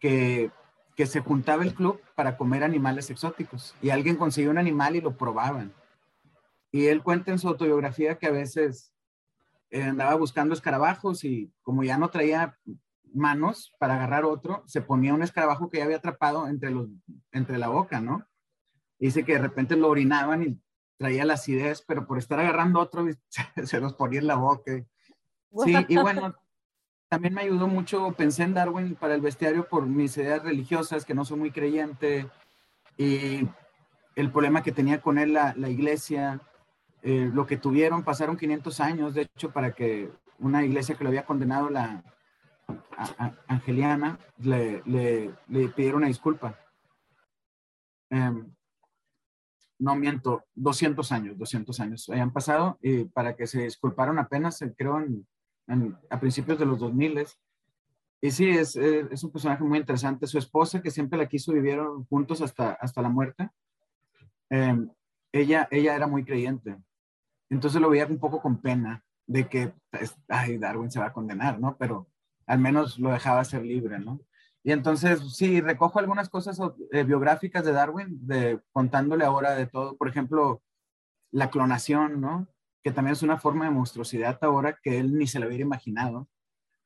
que, 0.00 0.50
que 0.96 1.06
se 1.06 1.20
juntaba 1.20 1.62
el 1.62 1.74
club 1.74 2.00
para 2.16 2.36
comer 2.36 2.64
animales 2.64 3.10
exóticos 3.10 3.74
y 3.80 3.90
alguien 3.90 4.16
conseguía 4.16 4.50
un 4.50 4.58
animal 4.58 4.96
y 4.96 5.00
lo 5.00 5.16
probaban. 5.16 5.72
Y 6.72 6.86
él 6.86 7.02
cuenta 7.02 7.30
en 7.30 7.38
su 7.38 7.48
autobiografía 7.48 8.18
que 8.18 8.26
a 8.26 8.32
veces 8.32 8.91
eh, 9.72 9.82
andaba 9.82 10.14
buscando 10.16 10.52
escarabajos 10.52 11.24
y 11.24 11.50
como 11.62 11.82
ya 11.82 11.96
no 11.96 12.10
traía 12.10 12.58
manos 13.14 13.74
para 13.78 13.94
agarrar 13.94 14.26
otro, 14.26 14.62
se 14.66 14.82
ponía 14.82 15.14
un 15.14 15.22
escarabajo 15.22 15.70
que 15.70 15.78
ya 15.78 15.84
había 15.84 15.96
atrapado 15.96 16.46
entre, 16.46 16.70
los, 16.70 16.88
entre 17.32 17.56
la 17.56 17.68
boca, 17.68 18.02
¿no? 18.02 18.26
Dice 18.98 19.24
que 19.24 19.32
de 19.32 19.38
repente 19.38 19.74
lo 19.76 19.88
orinaban 19.88 20.42
y 20.42 20.60
traía 20.98 21.24
la 21.24 21.34
acidez, 21.34 21.82
pero 21.88 22.06
por 22.06 22.18
estar 22.18 22.38
agarrando 22.38 22.80
otro 22.80 23.06
se, 23.64 23.80
los 23.80 23.94
ponía 23.94 24.20
en 24.20 24.26
la 24.26 24.34
boca. 24.34 24.84
Sí, 25.64 25.74
y 25.88 25.96
bueno, 25.96 26.36
también 27.08 27.32
me 27.32 27.40
ayudó 27.40 27.66
mucho, 27.66 28.12
pensé 28.12 28.42
en 28.42 28.52
Darwin 28.52 28.94
para 28.94 29.14
el 29.14 29.22
bestiario 29.22 29.66
por 29.66 29.86
mis 29.86 30.18
ideas 30.18 30.42
religiosas, 30.42 31.06
que 31.06 31.14
no 31.14 31.24
soy 31.24 31.38
muy 31.38 31.50
creyente, 31.50 32.28
y 32.98 33.48
el 34.16 34.30
problema 34.30 34.62
que 34.62 34.72
tenía 34.72 35.00
con 35.00 35.16
él 35.16 35.32
la, 35.32 35.54
la 35.56 35.70
iglesia, 35.70 36.42
eh, 37.02 37.30
lo 37.32 37.46
que 37.46 37.56
tuvieron, 37.56 38.04
pasaron 38.04 38.36
500 38.36 38.80
años, 38.80 39.14
de 39.14 39.22
hecho, 39.22 39.50
para 39.50 39.72
que 39.72 40.10
una 40.38 40.64
iglesia 40.64 40.94
que 40.94 41.04
lo 41.04 41.10
había 41.10 41.26
condenado, 41.26 41.68
la 41.68 42.04
Angeliana, 43.48 44.18
le, 44.38 44.82
le, 44.86 45.34
le, 45.48 45.68
pidieron 45.68 45.98
una 45.98 46.06
disculpa. 46.06 46.58
Em, 48.10 48.54
no 49.78 49.96
miento, 49.96 50.44
200 50.54 51.10
años, 51.10 51.36
200 51.38 51.80
años 51.80 52.08
hayan 52.08 52.32
pasado 52.32 52.78
y 52.82 53.04
para 53.04 53.34
que 53.34 53.46
se 53.46 53.64
disculparon 53.64 54.18
apenas, 54.18 54.62
eh, 54.62 54.72
creo, 54.76 55.00
en, 55.00 55.26
a 56.08 56.20
principios 56.20 56.58
de 56.58 56.66
los 56.66 56.78
2000. 56.78 57.26
Y 58.20 58.30
sí, 58.30 58.48
es, 58.48 58.76
eh, 58.76 59.08
es, 59.10 59.24
un 59.24 59.32
personaje 59.32 59.64
muy 59.64 59.78
interesante. 59.78 60.26
Su 60.28 60.38
esposa, 60.38 60.80
que 60.80 60.90
siempre 60.92 61.18
la 61.18 61.28
quiso, 61.28 61.52
vivieron 61.52 62.04
juntos 62.04 62.40
hasta, 62.42 62.72
hasta 62.74 63.02
la 63.02 63.08
muerte. 63.08 63.50
Em, 64.50 64.88
ella, 65.32 65.66
ella 65.70 65.96
era 65.96 66.06
muy 66.06 66.24
creyente. 66.24 66.76
Entonces 67.52 67.80
lo 67.80 67.90
veía 67.90 68.06
un 68.06 68.18
poco 68.18 68.40
con 68.40 68.62
pena 68.62 69.04
de 69.26 69.46
que, 69.46 69.74
pues, 69.90 70.16
ay, 70.28 70.56
Darwin 70.56 70.90
se 70.90 70.98
va 70.98 71.06
a 71.06 71.12
condenar, 71.12 71.60
¿no? 71.60 71.76
Pero 71.76 72.08
al 72.46 72.58
menos 72.58 72.98
lo 72.98 73.10
dejaba 73.10 73.44
ser 73.44 73.62
libre, 73.62 73.98
¿no? 73.98 74.20
Y 74.64 74.72
entonces, 74.72 75.36
sí, 75.36 75.60
recojo 75.60 75.98
algunas 75.98 76.28
cosas 76.30 76.58
eh, 76.92 77.04
biográficas 77.04 77.64
de 77.64 77.72
Darwin, 77.72 78.26
de, 78.26 78.60
contándole 78.72 79.24
ahora 79.24 79.54
de 79.54 79.66
todo. 79.66 79.96
Por 79.96 80.08
ejemplo, 80.08 80.62
la 81.30 81.50
clonación, 81.50 82.20
¿no? 82.20 82.48
Que 82.82 82.90
también 82.90 83.12
es 83.12 83.22
una 83.22 83.38
forma 83.38 83.66
de 83.66 83.70
monstruosidad 83.70 84.38
ahora 84.42 84.78
que 84.82 84.98
él 84.98 85.18
ni 85.18 85.26
se 85.26 85.38
lo 85.38 85.46
hubiera 85.46 85.62
imaginado. 85.62 86.28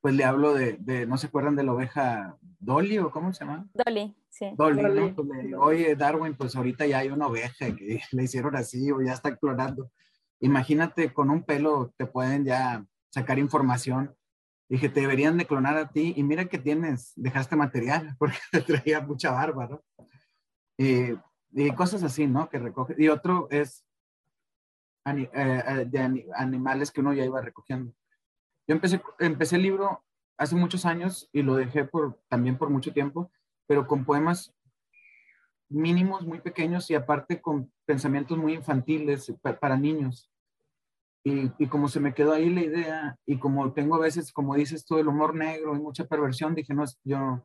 Pues 0.00 0.14
le 0.14 0.24
hablo 0.24 0.52
de, 0.52 0.78
de 0.80 1.06
¿no 1.06 1.16
se 1.16 1.28
acuerdan 1.28 1.54
de 1.56 1.64
la 1.64 1.74
oveja 1.74 2.36
Dolly 2.58 2.98
o 2.98 3.10
cómo 3.10 3.32
se 3.32 3.44
llama? 3.44 3.68
Dolly, 3.72 4.16
sí. 4.30 4.52
Dolly, 4.56 4.82
¿no? 4.82 5.14
Pues 5.14 5.28
le 5.28 5.42
digo, 5.44 5.62
oye, 5.62 5.94
Darwin, 5.94 6.34
pues 6.34 6.56
ahorita 6.56 6.86
ya 6.86 6.98
hay 6.98 7.08
una 7.10 7.28
oveja 7.28 7.74
que 7.74 8.00
le 8.12 8.24
hicieron 8.24 8.56
así 8.56 8.90
o 8.90 9.00
ya 9.00 9.12
está 9.12 9.36
clonando. 9.36 9.90
Imagínate, 10.40 11.12
con 11.12 11.30
un 11.30 11.42
pelo 11.42 11.92
te 11.96 12.06
pueden 12.06 12.44
ya 12.44 12.84
sacar 13.10 13.38
información. 13.38 14.14
Dije, 14.68 14.88
te 14.88 15.00
deberían 15.00 15.38
de 15.38 15.46
clonar 15.46 15.76
a 15.76 15.88
ti 15.88 16.12
y 16.16 16.22
mira 16.22 16.46
que 16.46 16.58
tienes, 16.58 17.12
dejaste 17.16 17.56
material 17.56 18.14
porque 18.18 18.38
te 18.50 18.60
traía 18.62 19.00
mucha 19.00 19.30
barba, 19.30 19.66
¿no? 19.66 19.84
Y, 20.78 21.14
cosas 21.74 22.02
así, 22.02 22.26
¿no? 22.26 22.50
Que 22.50 22.58
recoge. 22.58 22.94
Y 22.98 23.08
otro 23.08 23.48
es 23.50 23.86
eh, 25.06 25.30
eh, 25.32 25.86
de 25.86 26.26
animales 26.34 26.90
que 26.90 27.00
uno 27.00 27.14
ya 27.14 27.24
iba 27.24 27.40
recogiendo. 27.40 27.94
Yo 28.66 28.74
empecé, 28.74 29.00
empecé 29.20 29.56
el 29.56 29.62
libro 29.62 30.04
hace 30.36 30.54
muchos 30.54 30.84
años 30.84 31.30
y 31.32 31.42
lo 31.42 31.54
dejé 31.54 31.84
por, 31.84 32.20
también 32.28 32.58
por 32.58 32.68
mucho 32.68 32.92
tiempo, 32.92 33.30
pero 33.66 33.86
con 33.86 34.04
poemas 34.04 34.54
mínimos, 35.68 36.26
muy 36.26 36.40
pequeños 36.40 36.90
y 36.90 36.94
aparte 36.94 37.40
con 37.40 37.72
pensamientos 37.84 38.38
muy 38.38 38.54
infantiles 38.54 39.32
para, 39.60 39.76
niños. 39.76 40.30
Y, 41.24 41.66
como 41.66 41.88
se 41.88 41.98
me 41.98 42.14
quedó 42.14 42.32
ahí 42.32 42.48
la 42.50 42.62
idea 42.62 43.18
y 43.26 43.38
como 43.38 43.72
tengo 43.72 43.96
a 43.96 44.00
veces, 44.00 44.32
como 44.32 44.54
dices 44.54 44.86
tú, 44.86 44.98
el 44.98 45.08
humor 45.08 45.34
negro 45.34 45.74
y 45.74 45.80
mucha 45.80 46.04
perversión, 46.04 46.54
dije, 46.54 46.72
no, 46.72 46.84
yo 47.02 47.44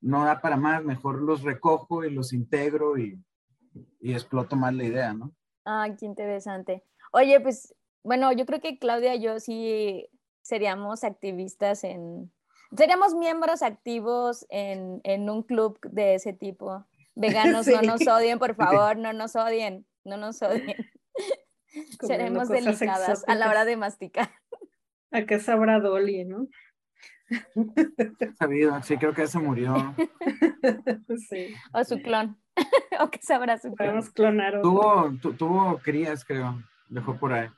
no 0.00 0.24
da 0.24 0.40
para 0.40 0.56
más, 0.56 0.84
mejor 0.84 1.20
los 1.22 1.42
recojo 1.42 2.04
y 2.04 2.10
los 2.10 2.32
integro 2.32 2.96
y, 2.96 3.20
y 4.00 4.12
exploto 4.12 4.54
más 4.54 4.72
la 4.72 4.84
idea, 4.84 5.14
¿no? 5.14 5.32
Ah, 5.64 5.88
qué 5.98 6.06
interesante. 6.06 6.84
Oye, 7.12 7.40
pues, 7.40 7.74
bueno, 8.04 8.30
yo 8.32 8.46
creo 8.46 8.60
que 8.60 8.78
Claudia 8.78 9.16
y 9.16 9.22
yo 9.22 9.40
sí 9.40 10.08
seríamos 10.42 11.02
activistas 11.02 11.82
en, 11.84 12.32
seríamos 12.76 13.14
miembros 13.14 13.62
activos 13.62 14.46
en, 14.48 15.00
en 15.04 15.28
un 15.28 15.42
club 15.42 15.78
de 15.82 16.14
ese 16.14 16.32
tipo. 16.32 16.86
Veganos, 17.18 17.66
no 17.66 17.82
nos 17.82 18.06
odien, 18.06 18.38
por 18.38 18.54
favor, 18.54 18.96
no 18.96 19.12
nos 19.12 19.34
odien, 19.34 19.84
no 20.04 20.16
nos 20.16 20.40
odien. 20.40 20.76
Seremos 22.00 22.48
delicadas 22.48 23.24
a 23.26 23.34
la 23.34 23.50
hora 23.50 23.64
de 23.64 23.76
masticar. 23.76 24.30
¿A 25.10 25.22
qué 25.22 25.40
sabrá 25.40 25.80
Dolly, 25.80 26.24
no? 26.24 26.46
Sabido, 28.38 28.82
sí, 28.82 28.96
creo 28.96 29.12
que 29.12 29.26
se 29.26 29.38
murió. 29.38 29.94
Sí. 31.28 31.54
O 31.72 31.84
su 31.84 32.00
clon. 32.00 32.40
o 33.00 33.10
qué 33.10 33.18
sabrá 33.20 33.58
su 33.58 33.74
clon. 33.74 34.02
clonar 34.14 34.62
Tuvo, 34.62 35.12
tuvo 35.36 35.78
crías, 35.78 36.24
creo. 36.24 36.62
Dejó 36.88 37.18
por 37.18 37.32
ahí. 37.32 37.48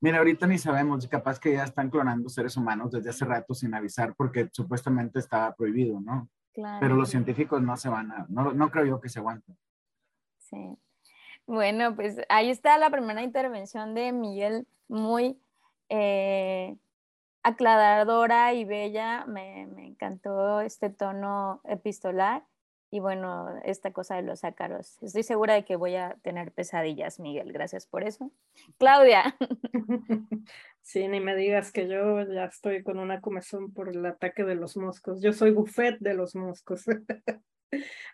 Mira, 0.00 0.18
ahorita 0.18 0.46
ni 0.46 0.58
sabemos, 0.58 1.06
capaz 1.06 1.38
que 1.38 1.52
ya 1.52 1.64
están 1.64 1.88
clonando 1.88 2.28
seres 2.28 2.56
humanos 2.56 2.90
desde 2.90 3.10
hace 3.10 3.24
rato 3.24 3.54
sin 3.54 3.72
avisar 3.74 4.14
porque 4.16 4.48
supuestamente 4.52 5.20
estaba 5.20 5.54
prohibido, 5.54 6.00
¿no? 6.00 6.28
Claro. 6.52 6.78
Pero 6.80 6.96
los 6.96 7.08
científicos 7.08 7.62
no 7.62 7.76
se 7.76 7.88
van 7.88 8.12
a, 8.12 8.26
no, 8.28 8.52
no 8.52 8.70
creo 8.70 8.84
yo 8.84 9.00
que 9.00 9.08
se 9.08 9.18
aguanten. 9.20 9.56
Sí. 10.38 10.76
Bueno, 11.46 11.96
pues 11.96 12.20
ahí 12.28 12.50
está 12.50 12.78
la 12.78 12.90
primera 12.90 13.22
intervención 13.22 13.94
de 13.94 14.12
Miguel, 14.12 14.66
muy 14.88 15.40
eh, 15.88 16.76
aclaradora 17.42 18.54
y 18.54 18.64
bella. 18.64 19.24
Me, 19.26 19.66
me, 19.66 19.86
encantó 19.86 20.60
este 20.60 20.90
tono 20.90 21.60
epistolar 21.64 22.44
y 22.92 23.00
bueno, 23.00 23.48
esta 23.64 23.90
cosa 23.90 24.16
de 24.16 24.22
los 24.22 24.44
ácaros. 24.44 25.02
Estoy 25.02 25.22
segura 25.22 25.54
de 25.54 25.64
que 25.64 25.76
voy 25.76 25.96
a 25.96 26.18
tener 26.22 26.52
pesadillas, 26.52 27.20
Miguel. 27.20 27.50
Gracias 27.50 27.86
por 27.86 28.04
eso. 28.04 28.30
Claudia. 28.78 29.36
Sí, 30.84 31.06
ni 31.06 31.20
me 31.20 31.36
digas 31.36 31.70
que 31.70 31.86
yo 31.86 32.22
ya 32.22 32.46
estoy 32.46 32.82
con 32.82 32.98
una 32.98 33.20
comezón 33.20 33.72
por 33.72 33.88
el 33.88 34.04
ataque 34.04 34.42
de 34.42 34.56
los 34.56 34.76
moscos. 34.76 35.22
Yo 35.22 35.32
soy 35.32 35.52
buffet 35.52 35.96
de 36.00 36.12
los 36.12 36.34
moscos. 36.34 36.84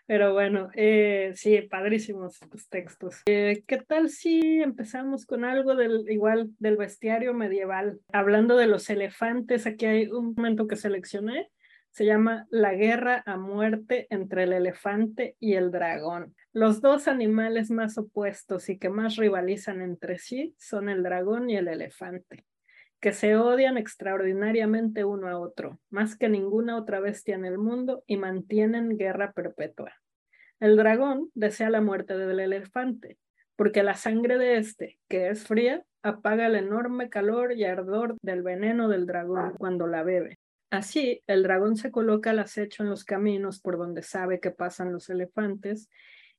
Pero 0.05 0.33
bueno, 0.33 0.69
eh, 0.75 1.31
sí, 1.33 1.59
padrísimos 1.63 2.39
tus 2.51 2.69
textos. 2.69 3.23
Eh, 3.25 3.63
¿Qué 3.65 3.77
tal 3.77 4.09
si 4.09 4.61
empezamos 4.61 5.25
con 5.25 5.45
algo 5.45 5.75
del 5.75 6.07
igual 6.11 6.51
del 6.59 6.77
bestiario 6.77 7.33
medieval? 7.33 8.01
Hablando 8.13 8.55
de 8.55 8.67
los 8.67 8.87
elefantes, 8.91 9.65
aquí 9.65 9.87
hay 9.87 10.05
un 10.05 10.35
momento 10.35 10.67
que 10.67 10.75
seleccioné 10.75 11.49
se 11.91 12.05
llama 12.05 12.47
La 12.49 12.73
guerra 12.73 13.23
a 13.25 13.37
muerte 13.37 14.07
entre 14.09 14.43
el 14.43 14.53
elefante 14.53 15.35
y 15.39 15.55
el 15.55 15.71
dragón. 15.71 16.35
Los 16.53 16.81
dos 16.81 17.07
animales 17.07 17.71
más 17.71 17.97
opuestos 17.97 18.69
y 18.69 18.77
que 18.77 18.89
más 18.89 19.15
rivalizan 19.15 19.81
entre 19.81 20.17
sí 20.17 20.55
son 20.57 20.89
el 20.89 21.03
dragón 21.03 21.49
y 21.49 21.57
el 21.57 21.67
elefante, 21.67 22.45
que 22.99 23.11
se 23.11 23.35
odian 23.35 23.77
extraordinariamente 23.77 25.05
uno 25.05 25.27
a 25.27 25.39
otro, 25.39 25.79
más 25.89 26.17
que 26.17 26.29
ninguna 26.29 26.77
otra 26.77 26.99
bestia 26.99 27.35
en 27.35 27.45
el 27.45 27.57
mundo, 27.57 28.03
y 28.07 28.17
mantienen 28.17 28.97
guerra 28.97 29.31
perpetua. 29.31 29.93
El 30.59 30.75
dragón 30.75 31.29
desea 31.33 31.69
la 31.69 31.81
muerte 31.81 32.17
del 32.17 32.39
elefante, 32.39 33.17
porque 33.55 33.83
la 33.83 33.95
sangre 33.95 34.37
de 34.37 34.57
este, 34.57 34.97
que 35.07 35.29
es 35.29 35.45
fría, 35.45 35.83
apaga 36.01 36.47
el 36.47 36.55
enorme 36.55 37.09
calor 37.09 37.53
y 37.53 37.65
ardor 37.65 38.15
del 38.21 38.41
veneno 38.41 38.87
del 38.87 39.05
dragón 39.05 39.53
cuando 39.57 39.87
la 39.87 40.03
bebe. 40.03 40.39
Así, 40.69 41.23
el 41.25 41.43
dragón 41.43 41.75
se 41.75 41.91
coloca 41.91 42.29
al 42.29 42.39
acecho 42.39 42.83
en 42.83 42.89
los 42.89 43.03
caminos 43.03 43.59
por 43.59 43.77
donde 43.77 44.03
sabe 44.03 44.39
que 44.39 44.51
pasan 44.51 44.91
los 44.91 45.09
elefantes 45.09 45.89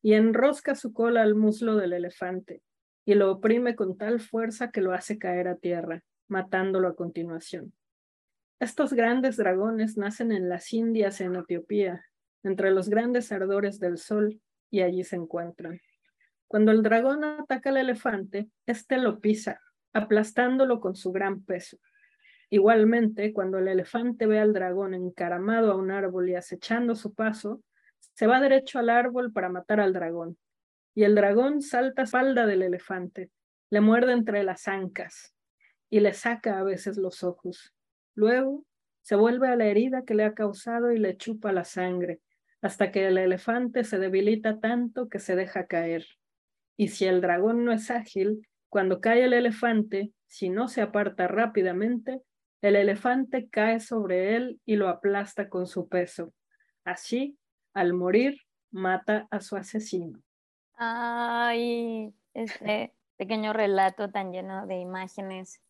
y 0.03 0.15
enrosca 0.15 0.75
su 0.75 0.93
cola 0.93 1.23
al 1.23 1.35
muslo 1.35 1.77
del 1.77 1.93
elefante 1.93 2.63
y 3.05 3.15
lo 3.15 3.33
oprime 3.33 3.75
con 3.75 3.97
tal 3.97 4.21
fuerza 4.21 4.71
que 4.71 4.81
lo 4.81 4.93
hace 4.93 5.19
caer 5.19 5.49
a 5.49 5.57
tierra, 5.57 6.05
matándolo 6.29 6.89
a 6.89 6.95
continuación. 6.95 7.73
Estos 8.61 8.93
grandes 8.93 9.37
dragones 9.37 9.97
nacen 9.97 10.33
en 10.33 10.49
las 10.49 10.73
Indias 10.73 11.21
en 11.21 11.35
Etiopía, 11.35 12.05
entre 12.43 12.71
los 12.71 12.89
grandes 12.89 13.33
ardores 13.33 13.81
del 13.81 13.99
sol, 13.99 14.41
y 14.71 14.83
allí 14.83 15.03
se 15.03 15.17
encuentran. 15.17 15.81
Cuando 16.47 16.71
el 16.71 16.83
dragón 16.83 17.25
ataca 17.25 17.71
al 17.71 17.79
elefante, 17.79 18.49
éste 18.67 18.99
lo 18.99 19.19
pisa, 19.21 19.61
aplastándolo 19.93 20.81
con 20.81 20.95
su 20.95 21.11
gran 21.11 21.43
peso. 21.43 21.79
Igualmente, 22.51 23.33
cuando 23.33 23.59
el 23.59 23.69
elefante 23.69 24.27
ve 24.27 24.41
al 24.41 24.53
dragón 24.53 24.93
encaramado 24.93 25.71
a 25.71 25.77
un 25.77 25.93
árbol 25.93 26.29
y 26.29 26.35
acechando 26.35 26.97
su 26.97 27.15
paso, 27.15 27.63
se 28.15 28.27
va 28.27 28.41
derecho 28.41 28.81
al 28.81 28.91
árbol 28.91 29.33
para 29.33 29.49
matar 29.49 29.81
al 29.81 29.93
dragón. 29.93 30.37
Y 30.95 31.05
el 31.05 31.15
dragón 31.15 31.63
salta 31.63 32.03
a 32.03 32.05
espalda 32.05 32.47
del 32.47 32.63
elefante, 32.63 33.31
le 33.71 33.81
muerde 33.81 34.13
entre 34.13 34.43
las 34.43 34.67
ancas 34.67 35.33
y 35.89 36.01
le 36.01 36.13
saca 36.13 36.59
a 36.59 36.65
veces 36.65 36.97
los 36.97 37.23
ojos. 37.23 37.73
Luego 38.17 38.65
se 39.03 39.15
vuelve 39.15 39.49
a 39.49 39.57
la 39.57 39.67
herida 39.67 40.03
que 40.05 40.15
le 40.15 40.25
ha 40.25 40.35
causado 40.35 40.93
y 40.93 40.99
le 40.99 41.17
chupa 41.17 41.53
la 41.53 41.65
sangre, 41.65 42.21
hasta 42.63 42.91
que 42.91 43.07
el 43.07 43.17
elefante 43.17 43.85
se 43.85 43.99
debilita 43.99 44.59
tanto 44.59 45.09
que 45.09 45.21
se 45.21 45.37
deja 45.37 45.67
caer. 45.67 46.05
Y 46.77 46.89
si 46.89 47.07
el 47.07 47.21
dragón 47.21 47.65
no 47.65 47.73
es 47.73 47.91
ágil, 47.91 48.47
cuando 48.69 49.01
cae 49.01 49.25
el 49.25 49.33
elefante, 49.33 50.13
si 50.27 50.49
no 50.49 50.69
se 50.69 50.83
aparta 50.83 51.29
rápidamente, 51.29 52.23
el 52.63 52.77
elefante 52.77 53.49
cae 53.49 53.81
sobre 53.81 54.37
él 54.37 54.61
y 54.67 54.77
lo 54.77 54.89
aplasta 54.89 55.49
con 55.49 55.67
su 55.67 55.89
peso. 55.89 56.33
Así, 56.85 57.39
al 57.73 57.93
morir, 57.95 58.41
mata 58.71 59.27
a 59.31 59.41
su 59.41 59.57
asesino. 59.57 60.21
Ay, 60.77 62.15
este 62.35 62.95
pequeño 63.17 63.53
relato 63.53 64.11
tan 64.11 64.33
lleno 64.33 64.67
de 64.67 64.79
imágenes 64.79 65.61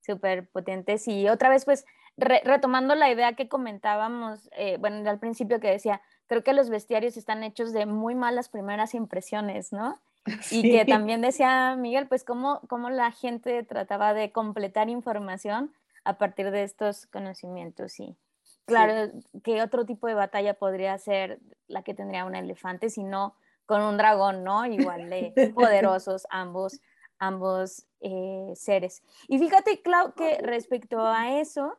súper 0.00 0.48
potentes. 0.48 1.06
Y 1.08 1.28
otra 1.28 1.48
vez, 1.48 1.64
pues, 1.64 1.84
retomando 2.16 2.94
la 2.94 3.10
idea 3.10 3.34
que 3.34 3.48
comentábamos, 3.48 4.48
eh, 4.56 4.76
bueno, 4.78 5.08
al 5.08 5.18
principio 5.18 5.60
que 5.60 5.70
decía, 5.70 6.00
creo 6.26 6.42
que 6.42 6.52
los 6.52 6.70
bestiarios 6.70 7.16
están 7.16 7.44
hechos 7.44 7.72
de 7.72 7.86
muy 7.86 8.14
malas 8.14 8.48
primeras 8.48 8.94
impresiones, 8.94 9.72
¿no? 9.72 9.98
Y 10.50 10.70
que 10.70 10.84
también 10.84 11.20
decía 11.20 11.76
Miguel, 11.76 12.06
pues, 12.08 12.24
cómo, 12.24 12.60
cómo 12.68 12.90
la 12.90 13.12
gente 13.12 13.62
trataba 13.62 14.14
de 14.14 14.32
completar 14.32 14.88
información 14.88 15.72
a 16.04 16.18
partir 16.18 16.50
de 16.50 16.62
estos 16.62 17.06
conocimientos. 17.06 17.98
Y 18.00 18.16
claro, 18.64 19.12
¿qué 19.42 19.62
otro 19.62 19.86
tipo 19.86 20.06
de 20.06 20.14
batalla 20.14 20.54
podría 20.54 20.96
ser 20.98 21.40
la 21.66 21.82
que 21.82 21.94
tendría 21.94 22.24
un 22.24 22.34
elefante 22.34 22.90
si 22.90 23.04
no 23.04 23.36
con 23.66 23.82
un 23.82 23.98
dragón, 23.98 24.44
¿no? 24.44 24.64
Igual 24.64 25.10
de 25.10 25.32
poderosos 25.54 26.26
ambos, 26.30 26.80
ambos 27.18 27.86
eh, 28.00 28.52
seres. 28.54 29.02
Y 29.28 29.38
fíjate, 29.38 29.82
Clau, 29.82 30.14
que 30.14 30.38
respecto 30.38 31.06
a 31.06 31.38
eso, 31.38 31.78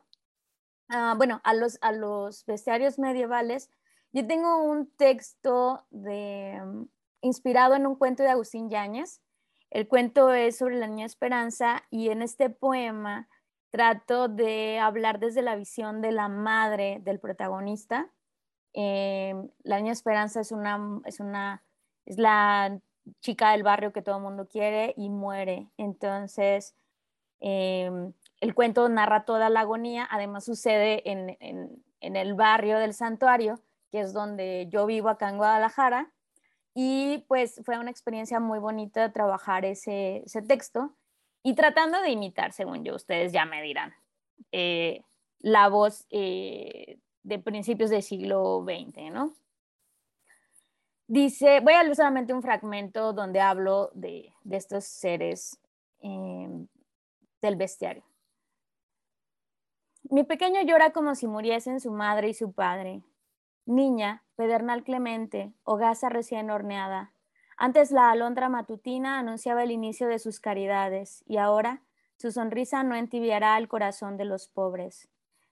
ah, 0.88 1.14
bueno, 1.16 1.40
a 1.42 1.52
los, 1.52 1.78
a 1.80 1.90
los 1.90 2.46
bestiarios 2.46 2.98
medievales, 3.00 3.70
yo 4.12 4.26
tengo 4.26 4.62
un 4.62 4.88
texto 4.96 5.84
de, 5.90 6.60
mm, 6.64 6.84
inspirado 7.22 7.74
en 7.74 7.86
un 7.86 7.96
cuento 7.96 8.22
de 8.22 8.30
Agustín 8.30 8.70
Yáñez. 8.70 9.20
El 9.70 9.88
cuento 9.88 10.32
es 10.32 10.58
sobre 10.58 10.76
la 10.76 10.86
niña 10.86 11.06
Esperanza 11.06 11.82
y 11.90 12.10
en 12.10 12.22
este 12.22 12.50
poema 12.50 13.28
trato 13.70 14.28
de 14.28 14.78
hablar 14.78 15.20
desde 15.20 15.42
la 15.42 15.56
visión 15.56 16.00
de 16.02 16.12
la 16.12 16.28
madre 16.28 16.98
del 17.02 17.20
protagonista. 17.20 18.10
Em, 18.72 19.48
la 19.62 19.78
niña 19.78 19.92
Esperanza 19.92 20.40
es 20.40 20.52
una, 20.52 21.00
es 21.04 21.20
una, 21.20 21.62
es 22.04 22.18
la 22.18 22.78
chica 23.20 23.52
del 23.52 23.62
barrio 23.62 23.92
que 23.92 24.02
todo 24.02 24.16
el 24.16 24.22
mundo 24.22 24.48
quiere 24.48 24.94
y 24.96 25.08
muere. 25.08 25.68
Entonces, 25.76 26.74
em, 27.40 28.12
el 28.40 28.54
cuento 28.54 28.88
narra 28.88 29.24
toda 29.24 29.50
la 29.50 29.60
agonía, 29.60 30.06
además 30.10 30.44
sucede 30.44 31.08
en, 31.10 31.36
en, 31.40 31.82
en, 32.00 32.16
el 32.16 32.34
barrio 32.34 32.78
del 32.78 32.94
santuario, 32.94 33.60
que 33.90 34.00
es 34.00 34.12
donde 34.12 34.68
yo 34.70 34.86
vivo 34.86 35.08
acá 35.08 35.28
en 35.28 35.38
Guadalajara, 35.38 36.12
y 36.74 37.24
pues 37.28 37.60
fue 37.64 37.78
una 37.78 37.90
experiencia 37.90 38.40
muy 38.40 38.58
bonita 38.58 39.12
trabajar 39.12 39.64
ese, 39.64 40.22
ese 40.24 40.42
texto 40.42 40.96
y 41.42 41.54
tratando 41.54 42.00
de 42.00 42.10
imitar, 42.10 42.52
según 42.52 42.84
yo, 42.84 42.94
ustedes 42.94 43.32
ya 43.32 43.44
me 43.44 43.62
dirán, 43.62 43.94
eh, 44.52 45.02
la 45.38 45.68
voz 45.68 46.06
eh, 46.10 46.98
de 47.22 47.38
principios 47.38 47.90
del 47.90 48.02
siglo 48.02 48.64
XX, 48.64 49.12
¿no? 49.12 49.32
Dice, 51.06 51.60
voy 51.60 51.74
a 51.74 51.82
leer 51.82 51.96
solamente 51.96 52.32
un 52.32 52.42
fragmento 52.42 53.12
donde 53.12 53.40
hablo 53.40 53.90
de, 53.94 54.32
estos 54.48 54.84
seres 54.84 55.58
em, 56.00 56.68
del 57.42 57.56
bestiario. 57.56 58.04
Mi 60.04 60.24
pequeño 60.24 60.62
llora 60.62 60.92
como 60.92 61.14
si 61.14 61.26
muriesen 61.26 61.80
su 61.80 61.90
madre 61.90 62.28
y 62.28 62.34
su 62.34 62.52
padre. 62.52 63.02
Niña, 63.66 64.24
pedernal 64.36 64.84
clemente, 64.84 65.52
hogaza 65.64 66.08
recién 66.08 66.50
horneada. 66.50 67.12
Antes 67.62 67.90
la 67.90 68.10
alondra 68.10 68.48
matutina 68.48 69.18
anunciaba 69.18 69.62
el 69.62 69.70
inicio 69.70 70.08
de 70.08 70.18
sus 70.18 70.40
caridades 70.40 71.22
y 71.26 71.36
ahora 71.36 71.82
su 72.16 72.32
sonrisa 72.32 72.82
no 72.82 72.96
entibiará 72.96 73.56
el 73.58 73.68
corazón 73.68 74.16
de 74.16 74.24
los 74.24 74.48
pobres 74.48 75.10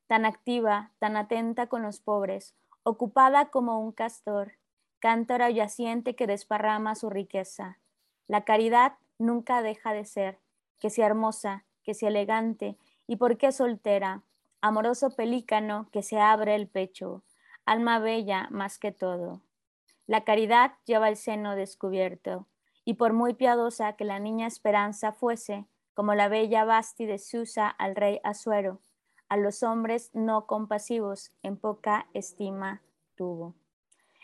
tan 0.09 0.25
activa, 0.25 0.91
tan 0.99 1.17
atenta 1.17 1.67
con 1.67 1.83
los 1.83 2.01
pobres, 2.01 2.57
ocupada 2.83 3.51
como 3.51 3.79
un 3.79 3.93
castor, 3.93 4.55
cántara 5.01 5.51
yaciente 5.51 6.17
que 6.17 6.27
desparrama 6.27 6.95
su 6.95 7.11
riqueza. 7.11 7.79
La 8.27 8.45
caridad 8.45 8.95
nunca 9.19 9.61
deja 9.61 9.93
de 9.93 10.07
ser, 10.07 10.41
que 10.81 10.89
sea 10.89 11.07
hermosa, 11.07 11.67
que 11.83 11.93
sea 11.93 12.09
elegante, 12.09 12.79
y 13.07 13.17
por 13.17 13.37
qué 13.37 13.53
soltera, 13.53 14.23
amoroso 14.63 15.11
pelícano 15.11 15.89
que 15.93 16.03
se 16.03 16.19
abre 16.19 16.55
el 16.55 16.69
pecho, 16.69 17.23
alma 17.67 17.99
bella 17.99 18.49
más 18.51 18.79
que 18.79 18.93
todo. 18.93 19.43
La 20.09 20.25
caridad 20.25 20.73
lleva 20.87 21.11
el 21.11 21.17
seno 21.17 21.55
descubierto, 21.55 22.47
y 22.87 22.95
por 22.95 23.13
muy 23.13 23.35
piadosa 23.35 23.93
que 23.93 24.07
la 24.07 24.19
niña 24.19 24.47
esperanza 24.47 25.13
fuese, 25.13 25.67
como 25.93 26.15
la 26.15 26.29
bella 26.29 26.65
Basti 26.65 27.05
de 27.05 27.19
Susa 27.19 27.69
al 27.69 27.95
rey 27.95 28.19
Asuero, 28.25 28.81
a 29.29 29.37
los 29.37 29.63
hombres 29.63 30.11
no 30.15 30.47
compasivos 30.47 31.33
en 31.43 31.59
poca 31.59 32.07
estima 32.15 32.81
tuvo. 33.17 33.55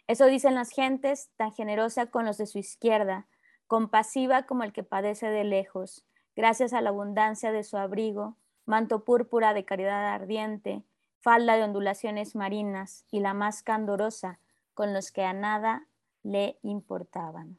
Eso 0.06 0.24
dicen 0.24 0.54
las 0.54 0.70
gentes, 0.70 1.28
tan 1.36 1.52
generosa 1.52 2.06
con 2.06 2.24
los 2.24 2.38
de 2.38 2.46
su 2.46 2.56
izquierda, 2.56 3.26
compasiva 3.66 4.44
como 4.44 4.62
el 4.62 4.72
que 4.72 4.84
padece 4.84 5.26
de 5.26 5.44
lejos, 5.44 6.06
gracias 6.34 6.72
a 6.72 6.80
la 6.80 6.88
abundancia 6.88 7.52
de 7.52 7.62
su 7.62 7.76
abrigo, 7.76 8.38
manto 8.64 9.04
púrpura 9.04 9.52
de 9.52 9.66
caridad 9.66 10.14
ardiente, 10.14 10.82
falda 11.20 11.58
de 11.58 11.64
ondulaciones 11.64 12.34
marinas 12.34 13.04
y 13.10 13.20
la 13.20 13.34
más 13.34 13.62
candorosa 13.62 14.40
con 14.74 14.92
los 14.92 15.10
que 15.12 15.22
a 15.22 15.32
nada 15.32 15.86
le 16.22 16.58
importaban. 16.62 17.58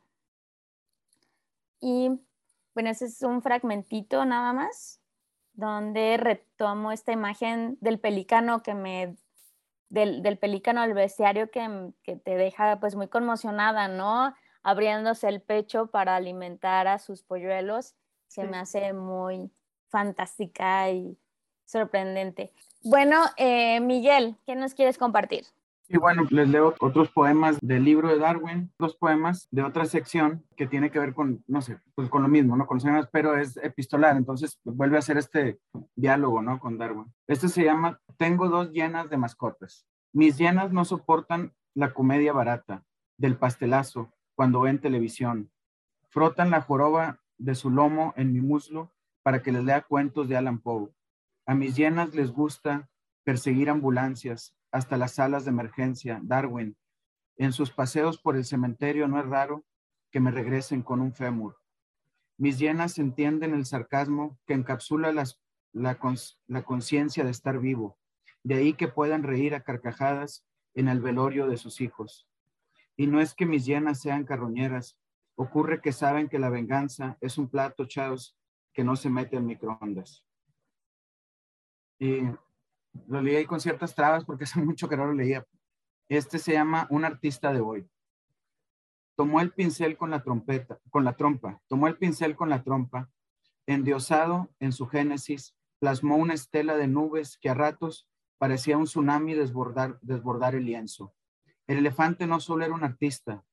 Y 1.79 2.09
bueno, 2.73 2.89
ese 2.89 3.05
es 3.05 3.21
un 3.21 3.41
fragmentito 3.41 4.25
nada 4.25 4.53
más 4.53 4.99
donde 5.53 6.17
retomo 6.17 6.91
esta 6.91 7.11
imagen 7.11 7.77
del 7.79 7.99
pelicano 7.99 8.61
que 8.61 8.73
me 8.73 9.15
del, 9.89 10.21
del 10.21 10.37
pelícano 10.37 10.81
al 10.81 10.93
bestiario 10.93 11.49
que, 11.49 11.93
que, 12.03 12.17
te 12.17 12.35
deja 12.35 12.79
pues 12.79 12.95
muy 12.95 13.07
conmocionada, 13.07 13.87
¿no? 13.87 14.33
Abriéndose 14.63 15.29
el 15.29 15.41
pecho 15.41 15.87
para 15.87 16.15
alimentar 16.15 16.87
a 16.87 16.99
sus 16.99 17.23
polluelos, 17.23 17.95
se 18.27 18.43
me 18.45 18.57
hace 18.57 18.93
muy 18.93 19.51
fantástica 19.87 20.89
y 20.89 21.17
sorprendente. 21.65 22.51
Bueno, 22.83 23.23
eh, 23.37 23.79
Miguel, 23.79 24.35
¿qué 24.45 24.55
nos 24.55 24.73
quieres 24.73 24.97
compartir? 24.97 25.45
Y 25.87 25.97
bueno, 25.97 26.23
les 26.31 26.49
leo 26.49 26.73
otros 26.79 27.11
poemas 27.11 27.59
del 27.61 27.83
libro 27.83 28.09
de 28.09 28.17
Darwin, 28.17 28.71
dos 28.79 28.95
poemas 28.95 29.47
de 29.51 29.61
otra 29.61 29.85
sección 29.85 30.43
que 30.57 30.65
tiene 30.65 30.89
que 30.89 30.97
ver 30.99 31.13
con, 31.13 31.43
no 31.47 31.61
sé, 31.61 31.79
pues 31.93 32.09
con 32.09 32.23
lo 32.23 32.27
mismo, 32.27 32.57
¿no? 32.57 32.65
Con 32.65 32.79
los 32.83 33.07
pero 33.11 33.37
es 33.37 33.57
epistolar, 33.57 34.17
entonces 34.17 34.59
vuelve 34.63 34.95
a 34.95 34.99
hacer 34.99 35.17
este 35.17 35.59
diálogo, 35.95 36.41
¿no? 36.41 36.59
Con 36.59 36.79
Darwin. 36.79 37.13
Este 37.27 37.49
se 37.49 37.63
llama 37.63 37.99
Tengo 38.17 38.49
dos 38.49 38.71
llenas 38.71 39.09
de 39.09 39.17
mascotas. 39.17 39.85
Mis 40.11 40.37
llenas 40.37 40.71
no 40.71 40.85
soportan 40.85 41.53
la 41.75 41.93
comedia 41.93 42.33
barata 42.33 42.83
del 43.17 43.37
pastelazo 43.37 44.11
cuando 44.33 44.61
ven 44.61 44.79
televisión. 44.79 45.51
Frotan 46.09 46.49
la 46.49 46.61
joroba 46.61 47.19
de 47.37 47.53
su 47.53 47.69
lomo 47.69 48.13
en 48.17 48.33
mi 48.33 48.41
muslo 48.41 48.91
para 49.21 49.43
que 49.43 49.51
les 49.51 49.63
lea 49.63 49.81
cuentos 49.81 50.27
de 50.29 50.37
Alan 50.37 50.59
Poe. 50.59 50.89
A 51.45 51.53
mis 51.53 51.75
llenas 51.75 52.15
les 52.15 52.31
gusta 52.31 52.89
perseguir 53.23 53.69
ambulancias, 53.69 54.55
hasta 54.75 54.97
las 54.97 55.13
salas 55.13 55.45
de 55.45 55.51
emergencia, 55.51 56.19
Darwin. 56.21 56.75
En 57.37 57.53
sus 57.53 57.71
paseos 57.71 58.17
por 58.17 58.35
el 58.35 58.43
cementerio 58.43 59.07
no 59.07 59.17
es 59.21 59.25
raro 59.25 59.63
que 60.11 60.19
me 60.19 60.31
regresen 60.31 60.81
con 60.81 60.99
un 60.99 61.13
fémur. 61.13 61.55
Mis 62.37 62.59
llenas 62.59 62.99
entienden 62.99 63.53
el 63.53 63.65
sarcasmo 63.65 64.37
que 64.45 64.53
encapsula 64.53 65.13
las, 65.13 65.41
la, 65.71 65.97
conciencia 66.65 67.23
de 67.23 67.31
estar 67.31 67.59
vivo, 67.59 67.97
de 68.43 68.55
ahí 68.55 68.73
que 68.73 68.89
puedan 68.89 69.23
reír 69.23 69.55
a 69.55 69.63
carcajadas 69.63 70.45
en 70.73 70.89
el 70.89 70.99
velorio 70.99 71.47
de 71.47 71.55
sus 71.55 71.79
hijos. 71.79 72.27
Y 72.97 73.07
no 73.07 73.21
es 73.21 73.33
que 73.33 73.45
mis 73.45 73.65
llenas 73.65 74.01
sean 74.01 74.25
carroñeras, 74.25 74.99
ocurre 75.35 75.79
que 75.79 75.93
saben 75.93 76.27
que 76.27 76.37
la 76.37 76.49
venganza 76.49 77.17
es 77.21 77.37
un 77.37 77.47
plato 77.47 77.85
chaos 77.85 78.37
que 78.73 78.83
no 78.83 78.97
se 78.97 79.09
mete 79.09 79.37
en 79.37 79.45
microondas. 79.45 80.25
Y 81.97 82.23
lo 83.07 83.21
leí 83.21 83.35
ahí 83.35 83.45
con 83.45 83.59
ciertas 83.59 83.95
trabas 83.95 84.25
porque 84.25 84.45
hace 84.45 84.59
mucho 84.63 84.87
que 84.89 84.97
no 84.97 85.05
lo 85.05 85.13
leía. 85.13 85.45
Este 86.09 86.39
se 86.39 86.53
llama 86.53 86.87
Un 86.89 87.05
artista 87.05 87.51
de 87.53 87.61
hoy. 87.61 87.89
Tomó 89.15 89.41
el 89.41 89.51
pincel 89.51 89.97
con 89.97 90.11
la 90.11 90.23
trompeta, 90.23 90.79
con 90.89 91.03
la 91.03 91.15
trompa, 91.15 91.61
tomó 91.67 91.87
el 91.87 91.97
pincel 91.97 92.35
con 92.35 92.49
la 92.49 92.63
trompa, 92.63 93.09
endiosado 93.65 94.49
en 94.59 94.73
su 94.73 94.87
génesis, 94.87 95.55
plasmó 95.79 96.17
una 96.17 96.33
estela 96.33 96.75
de 96.75 96.87
nubes 96.87 97.37
que 97.37 97.49
a 97.49 97.53
ratos 97.53 98.09
parecía 98.37 98.77
un 98.77 98.85
tsunami 98.85 99.33
desbordar, 99.33 99.97
desbordar 100.01 100.55
el 100.55 100.65
lienzo. 100.65 101.13
El 101.65 101.77
elefante 101.77 102.27
no 102.27 102.39
solo 102.39 102.65
era 102.65 102.73
un 102.73 102.83
artista, 102.83 103.43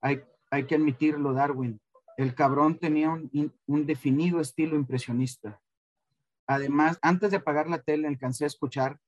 hay, 0.00 0.22
hay 0.50 0.64
que 0.66 0.76
admitirlo, 0.76 1.32
Darwin. 1.32 1.80
El 2.16 2.34
cabrón 2.34 2.78
tenía 2.78 3.10
un, 3.10 3.52
un 3.66 3.86
definido 3.86 4.40
estilo 4.40 4.76
impresionista. 4.76 5.60
Además, 6.50 6.98
antes 7.00 7.30
de 7.30 7.36
apagar 7.36 7.68
la 7.68 7.80
tele, 7.80 8.08
alcancé 8.08 8.42
a 8.42 8.48
escuchar 8.48 8.98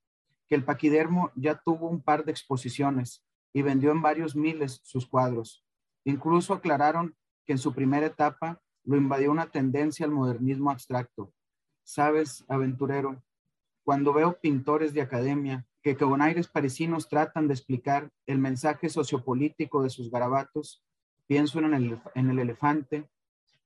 que 0.49 0.55
el 0.55 0.65
paquidermo 0.65 1.33
ya 1.35 1.61
tuvo 1.65 1.89
un 1.89 2.01
par 2.01 2.25
de 2.25 2.31
exposiciones 2.31 3.25
y 3.53 3.63
vendió 3.63 3.91
en 3.91 4.01
varios 4.01 4.37
miles 4.37 4.81
sus 4.85 5.09
cuadros. 5.09 5.65
Incluso 6.05 6.55
aclararon 6.55 7.17
que 7.45 7.55
en 7.55 7.59
su 7.59 7.75
primera 7.75 8.07
etapa 8.07 8.63
lo 8.85 8.97
invadió 8.97 9.33
una 9.33 9.51
tendencia 9.51 10.07
al 10.07 10.13
modernismo 10.13 10.71
abstracto. 10.71 11.33
Sabes, 11.83 12.45
aventurero, 12.47 13.25
cuando 13.83 14.13
veo 14.13 14.39
pintores 14.39 14.95
de 14.95 15.03
academia 15.03 15.67
que 15.83 15.97
con 15.97 16.23
aires 16.23 16.47
parisinos 16.47 17.09
tratan 17.09 17.49
de 17.49 17.55
explicar 17.55 18.09
el 18.27 18.39
mensaje 18.39 18.89
sociopolítico 18.89 19.83
de 19.83 19.91
sus 19.91 20.13
garabatos, 20.13 20.85
pienso 21.27 21.59
en 21.59 21.75
el, 21.75 22.01
en 22.15 22.31
el 22.31 22.39
elefante 22.39 23.11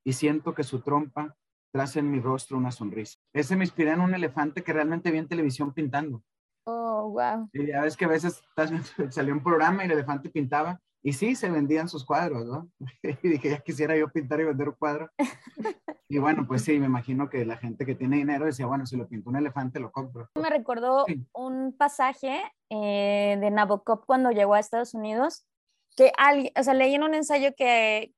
y 0.03 0.15
siento 0.15 0.55
que 0.55 0.65
su 0.65 0.81
trompa 0.81 1.37
traza 1.73 2.01
en 2.01 2.11
mi 2.11 2.21
rostro 2.21 2.57
una 2.57 2.71
sonrisa. 2.71 3.19
Ese 3.33 3.57
me 3.57 3.65
inspiré 3.65 3.93
en 3.93 4.01
un 4.01 4.15
elefante 4.15 4.63
que 4.63 4.73
realmente 4.73 5.11
vi 5.11 5.19
en 5.19 5.29
televisión 5.29 5.73
pintando. 5.73 6.23
Oh, 6.65 7.11
wow. 7.11 7.49
Y 7.53 7.67
ya 7.67 7.83
ves 7.83 7.97
que 7.97 8.07
a 8.07 8.09
veces 8.09 8.43
salió 9.11 9.35
un 9.35 9.43
programa 9.43 9.83
y 9.83 9.87
el 9.87 9.93
elefante 9.93 10.31
pintaba 10.31 10.81
y 11.07 11.13
sí, 11.13 11.37
se 11.37 11.49
vendían 11.49 11.89
sus 11.89 12.05
cuadros, 12.05 12.47
¿no? 12.47 12.69
Y 13.23 13.29
dije, 13.29 13.51
ya 13.51 13.61
quisiera 13.61 13.97
yo 13.97 14.09
pintar 14.09 14.41
y 14.41 14.45
vender 14.45 14.69
un 14.71 14.75
cuadro. 14.75 15.09
Y 16.09 16.19
bueno, 16.19 16.47
pues 16.47 16.63
sí, 16.63 16.79
me 16.79 16.87
imagino 16.87 17.29
que 17.29 17.45
la 17.45 17.57
gente 17.57 17.85
que 17.85 17.97
tiene 17.97 18.19
dinero 18.19 18.47
decía, 18.47 18.67
bueno, 18.67 18.87
si 18.87 18.97
lo 18.97 19.09
pinto 19.09 19.29
un 19.29 19.37
elefante, 19.37 19.81
lo 19.81 19.91
compro. 19.91 20.29
Me 20.41 20.51
recordó 20.51 21.05
un 21.33 21.77
pasaje 21.77 22.41
eh, 22.71 23.37
de 23.41 23.51
Nabokov 23.51 24.07
cuando 24.07 24.31
llegó 24.31 24.55
a 24.55 24.61
Estados 24.61 24.95
Unidos, 24.95 25.49
que 25.97 26.13
alguien, 26.17 26.53
o 26.57 26.63
sea, 26.63 26.75
leí 26.75 26.95
en 26.95 27.03
un 27.03 27.15
ensayo 27.15 27.55
que, 27.57 28.15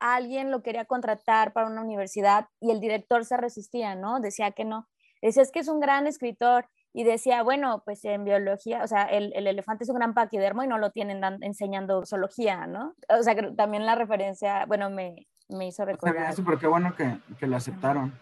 alguien 0.00 0.50
lo 0.50 0.62
quería 0.62 0.84
contratar 0.84 1.52
para 1.52 1.66
una 1.66 1.82
universidad 1.82 2.48
y 2.60 2.70
el 2.70 2.80
director 2.80 3.24
se 3.24 3.36
resistía, 3.36 3.94
¿no? 3.94 4.20
Decía 4.20 4.52
que 4.52 4.64
no. 4.64 4.88
Decía, 5.22 5.42
es 5.42 5.50
que 5.50 5.60
es 5.60 5.68
un 5.68 5.80
gran 5.80 6.06
escritor. 6.06 6.68
Y 6.94 7.04
decía, 7.04 7.42
bueno, 7.42 7.82
pues 7.84 8.04
en 8.06 8.24
biología, 8.24 8.82
o 8.82 8.86
sea, 8.86 9.02
el, 9.04 9.32
elefante 9.34 9.84
es 9.84 9.90
un 9.90 9.96
gran 9.96 10.14
paquidermo 10.14 10.64
y 10.64 10.66
no 10.66 10.78
lo 10.78 10.90
tienen 10.90 11.22
enseñando 11.42 12.04
zoología, 12.06 12.66
¿no? 12.66 12.94
O 13.08 13.22
sea, 13.22 13.34
que 13.34 13.42
también 13.52 13.84
la 13.84 13.94
referencia, 13.94 14.64
bueno, 14.66 14.88
me, 14.90 15.26
me 15.48 15.66
hizo 15.68 15.84
recordar. 15.84 16.32
Sí, 16.34 16.42
pero 16.42 16.58
qué 16.58 16.66
bueno 16.66 16.96
que, 16.96 17.18
que 17.38 17.46
lo 17.46 17.56
aceptaron, 17.56 18.18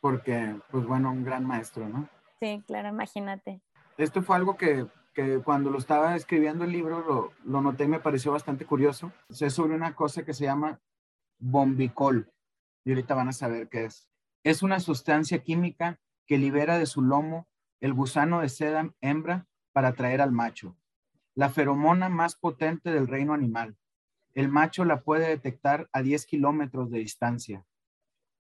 porque, 0.00 0.54
pues 0.70 0.84
bueno, 0.86 1.10
un 1.10 1.24
gran 1.24 1.44
maestro, 1.44 1.88
¿no? 1.88 2.08
Sí, 2.38 2.62
claro, 2.66 2.90
imagínate. 2.90 3.60
Esto 3.96 4.22
fue 4.22 4.36
algo 4.36 4.56
que 4.56 4.86
que 5.12 5.40
cuando 5.40 5.70
lo 5.70 5.78
estaba 5.78 6.16
escribiendo 6.16 6.64
el 6.64 6.72
libro 6.72 7.00
lo, 7.00 7.32
lo 7.44 7.60
noté 7.60 7.84
y 7.84 7.88
me 7.88 8.00
pareció 8.00 8.32
bastante 8.32 8.64
curioso. 8.64 9.12
Es 9.28 9.52
sobre 9.52 9.74
una 9.74 9.94
cosa 9.94 10.24
que 10.24 10.32
se 10.32 10.44
llama 10.44 10.80
bombicol 11.42 12.32
y 12.84 12.90
ahorita 12.90 13.14
van 13.14 13.28
a 13.28 13.32
saber 13.32 13.68
qué 13.68 13.84
es. 13.84 14.08
Es 14.44 14.62
una 14.62 14.80
sustancia 14.80 15.42
química 15.42 16.00
que 16.26 16.38
libera 16.38 16.78
de 16.78 16.86
su 16.86 17.02
lomo 17.02 17.48
el 17.80 17.92
gusano 17.92 18.40
de 18.40 18.48
seda 18.48 18.94
hembra 19.00 19.46
para 19.72 19.88
atraer 19.88 20.20
al 20.20 20.32
macho. 20.32 20.76
La 21.34 21.50
feromona 21.50 22.08
más 22.08 22.36
potente 22.36 22.92
del 22.92 23.08
reino 23.08 23.34
animal. 23.34 23.76
El 24.34 24.48
macho 24.48 24.84
la 24.84 25.02
puede 25.02 25.28
detectar 25.28 25.88
a 25.92 26.02
10 26.02 26.26
kilómetros 26.26 26.90
de 26.90 27.00
distancia. 27.00 27.66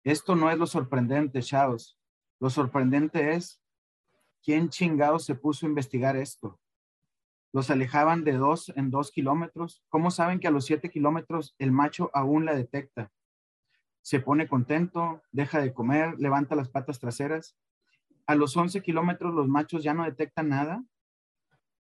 Esto 0.03 0.35
no 0.35 0.49
es 0.49 0.57
lo 0.57 0.65
sorprendente, 0.65 1.41
chavos. 1.41 1.99
Lo 2.39 2.49
sorprendente 2.49 3.33
es 3.33 3.61
quién 4.43 4.69
chingado 4.69 5.19
se 5.19 5.35
puso 5.35 5.65
a 5.65 5.69
investigar 5.69 6.15
esto. 6.15 6.59
Los 7.53 7.69
alejaban 7.69 8.23
de 8.23 8.33
dos 8.33 8.71
en 8.75 8.91
dos 8.91 9.11
kilómetros. 9.11 9.83
¿Cómo 9.89 10.11
saben 10.11 10.39
que 10.39 10.47
a 10.47 10.51
los 10.51 10.65
siete 10.65 10.89
kilómetros 10.89 11.55
el 11.59 11.71
macho 11.71 12.11
aún 12.13 12.45
la 12.45 12.55
detecta? 12.55 13.11
Se 14.01 14.19
pone 14.19 14.47
contento, 14.47 15.21
deja 15.31 15.59
de 15.59 15.73
comer, 15.73 16.15
levanta 16.17 16.55
las 16.55 16.69
patas 16.69 16.99
traseras. 16.99 17.57
A 18.25 18.35
los 18.35 18.55
11 18.55 18.81
kilómetros 18.81 19.33
los 19.33 19.47
machos 19.47 19.83
ya 19.83 19.93
no 19.93 20.03
detectan 20.03 20.49
nada. 20.49 20.83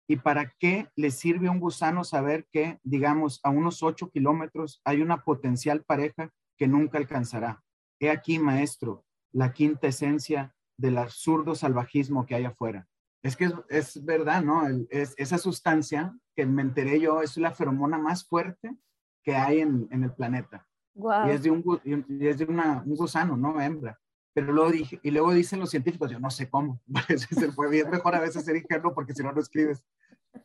¿Y 0.08 0.17
para 0.17 0.54
qué 0.60 0.89
les 0.95 1.17
sirve 1.17 1.47
a 1.47 1.52
un 1.52 1.60
gusano 1.60 2.04
saber 2.04 2.45
que, 2.52 2.80
digamos, 2.84 3.39
a 3.43 3.49
unos 3.49 3.84
8 3.84 4.10
kilómetros 4.10 4.82
hay 4.84 5.02
una 5.02 5.23
potencial 5.23 5.84
pareja 5.84 6.32
que 6.58 6.67
nunca 6.67 6.97
alcanzará? 6.97 7.63
He 7.99 8.10
aquí, 8.10 8.39
maestro, 8.39 9.06
la 9.32 9.54
quinta 9.54 9.88
esencia 9.88 10.54
del 10.78 10.97
absurdo 10.97 11.56
salvajismo 11.56 12.26
que 12.26 12.36
hay 12.36 12.45
afuera. 12.45 12.88
Es 13.23 13.38
que 13.38 13.51
es, 13.69 14.03
verdad, 14.03 14.43
¿no? 14.43 14.67
es, 14.89 15.15
esa 15.17 15.38
sustancia 15.38 16.13
que 16.36 16.45
me 16.45 16.62
enteré 16.62 16.99
yo 16.99 17.21
es 17.21 17.38
la 17.38 17.51
feromona 17.51 17.97
más 17.97 18.27
fuerte 18.27 18.75
que 19.23 19.36
hay 19.36 19.62
en, 19.62 19.88
en 19.91 20.03
el 20.03 20.13
planeta. 20.13 20.67
Y 20.95 21.31
es 21.31 21.43
de, 21.43 21.49
un, 21.49 21.81
y 21.83 22.27
es 22.27 22.38
de 22.38 22.45
una, 22.45 22.83
un 22.86 22.95
gusano, 22.95 23.36
¿no? 23.36 23.59
Hembra. 23.59 23.99
Pero 24.33 24.51
luego 24.51 24.71
dije, 24.71 24.99
y 25.01 25.12
luego 25.12 25.33
dicen 25.33 25.59
los 25.59 25.69
científicos, 25.69 26.12
yo 26.12 26.19
no 26.19 26.29
sé 26.29 26.49
cómo. 26.49 26.81
Se 27.17 27.51
fue 27.51 27.69
bien, 27.69 27.89
mejor 27.89 28.15
a 28.15 28.19
veces 28.19 28.45
ser 28.45 28.55
ingenuo 28.55 28.93
porque 28.93 29.13
si 29.13 29.23
no, 29.23 29.31
no 29.31 29.39
escribes. 29.39 29.83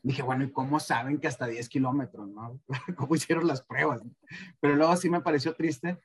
Dije, 0.03 0.23
bueno, 0.23 0.45
¿y 0.45 0.53
cómo 0.53 0.79
saben 0.81 1.19
que 1.19 1.29
hasta 1.29 1.47
10 1.47 1.69
kilómetros, 1.69 2.29
no? 2.29 2.61
¿Cómo 2.97 3.15
hicieron 3.15 3.47
las 3.47 3.63
pruebas? 3.63 4.03
Pero 4.61 4.77
luego 4.77 4.95
sí 4.97 5.09
me 5.11 5.21
pareció 5.21 5.55
triste 5.55 5.99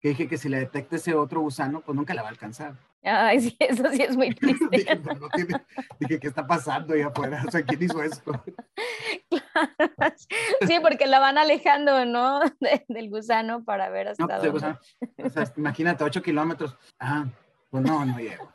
que 0.00 0.10
dije 0.10 0.28
que 0.28 0.36
si 0.36 0.48
le 0.48 0.58
detecta 0.58 0.96
ese 0.96 1.14
otro 1.14 1.40
gusano, 1.40 1.80
pues 1.80 1.96
nunca 1.96 2.14
la 2.14 2.22
va 2.22 2.28
a 2.28 2.32
alcanzar. 2.32 2.78
Ay, 3.04 3.40
sí, 3.40 3.56
eso 3.58 3.84
sí 3.90 4.02
es 4.02 4.16
muy 4.16 4.34
triste. 4.34 4.64
dije, 4.70 4.96
no 4.96 5.28
tiene, 5.30 5.60
dije, 5.98 6.20
¿qué 6.20 6.28
está 6.28 6.46
pasando 6.46 6.94
ahí 6.94 7.00
afuera? 7.02 7.42
O 7.46 7.50
sea, 7.50 7.62
¿quién 7.62 7.82
hizo 7.82 8.02
esto? 8.02 8.32
Sí, 10.66 10.78
porque 10.80 11.06
la 11.06 11.18
van 11.18 11.38
alejando, 11.38 12.04
¿no? 12.04 12.40
del 12.88 13.10
gusano 13.10 13.64
para 13.64 13.90
ver 13.90 14.08
hasta 14.08 14.38
no, 14.38 14.50
pues, 14.50 14.62
dónde. 14.62 14.78
O 15.22 15.30
sea, 15.30 15.52
imagínate, 15.56 16.04
8 16.04 16.22
kilómetros. 16.22 16.76
Ah, 16.98 17.26
pues 17.70 17.82
no, 17.84 18.04
no 18.04 18.18
llego. 18.18 18.52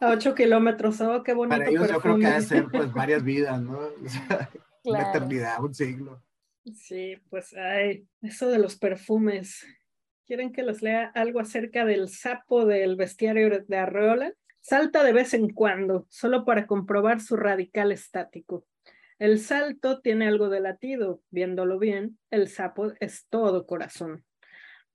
A 0.00 0.08
8 0.10 0.34
kilómetros, 0.34 1.00
oh, 1.00 1.22
qué 1.22 1.34
bonito. 1.34 1.56
Para 1.56 1.70
ellos 1.70 1.88
yo 1.90 2.00
creo 2.00 2.18
que 2.18 2.26
ha 2.26 2.34
de 2.34 2.42
ser 2.42 2.66
pues 2.68 2.92
varias 2.92 3.22
vidas, 3.22 3.60
¿no? 3.60 3.78
O 3.78 4.08
sea, 4.08 4.50
Una 4.84 5.10
eternidad, 5.10 5.62
un 5.62 5.74
siglo. 5.74 6.22
Sí, 6.74 7.16
pues 7.28 7.54
ay, 7.54 8.06
eso 8.22 8.48
de 8.48 8.58
los 8.58 8.76
perfumes. 8.76 9.66
¿Quieren 10.30 10.52
que 10.52 10.62
les 10.62 10.80
lea 10.80 11.10
algo 11.16 11.40
acerca 11.40 11.84
del 11.84 12.08
sapo 12.08 12.64
del 12.64 12.94
bestiario 12.94 13.64
de 13.66 13.76
Arreola? 13.76 14.32
Salta 14.60 15.02
de 15.02 15.12
vez 15.12 15.34
en 15.34 15.48
cuando, 15.48 16.06
solo 16.08 16.44
para 16.44 16.68
comprobar 16.68 17.20
su 17.20 17.36
radical 17.36 17.90
estático. 17.90 18.64
El 19.18 19.40
salto 19.40 20.00
tiene 20.00 20.28
algo 20.28 20.48
de 20.48 20.60
latido, 20.60 21.20
viéndolo 21.30 21.80
bien, 21.80 22.16
el 22.30 22.46
sapo 22.46 22.92
es 23.00 23.26
todo 23.28 23.66
corazón. 23.66 24.24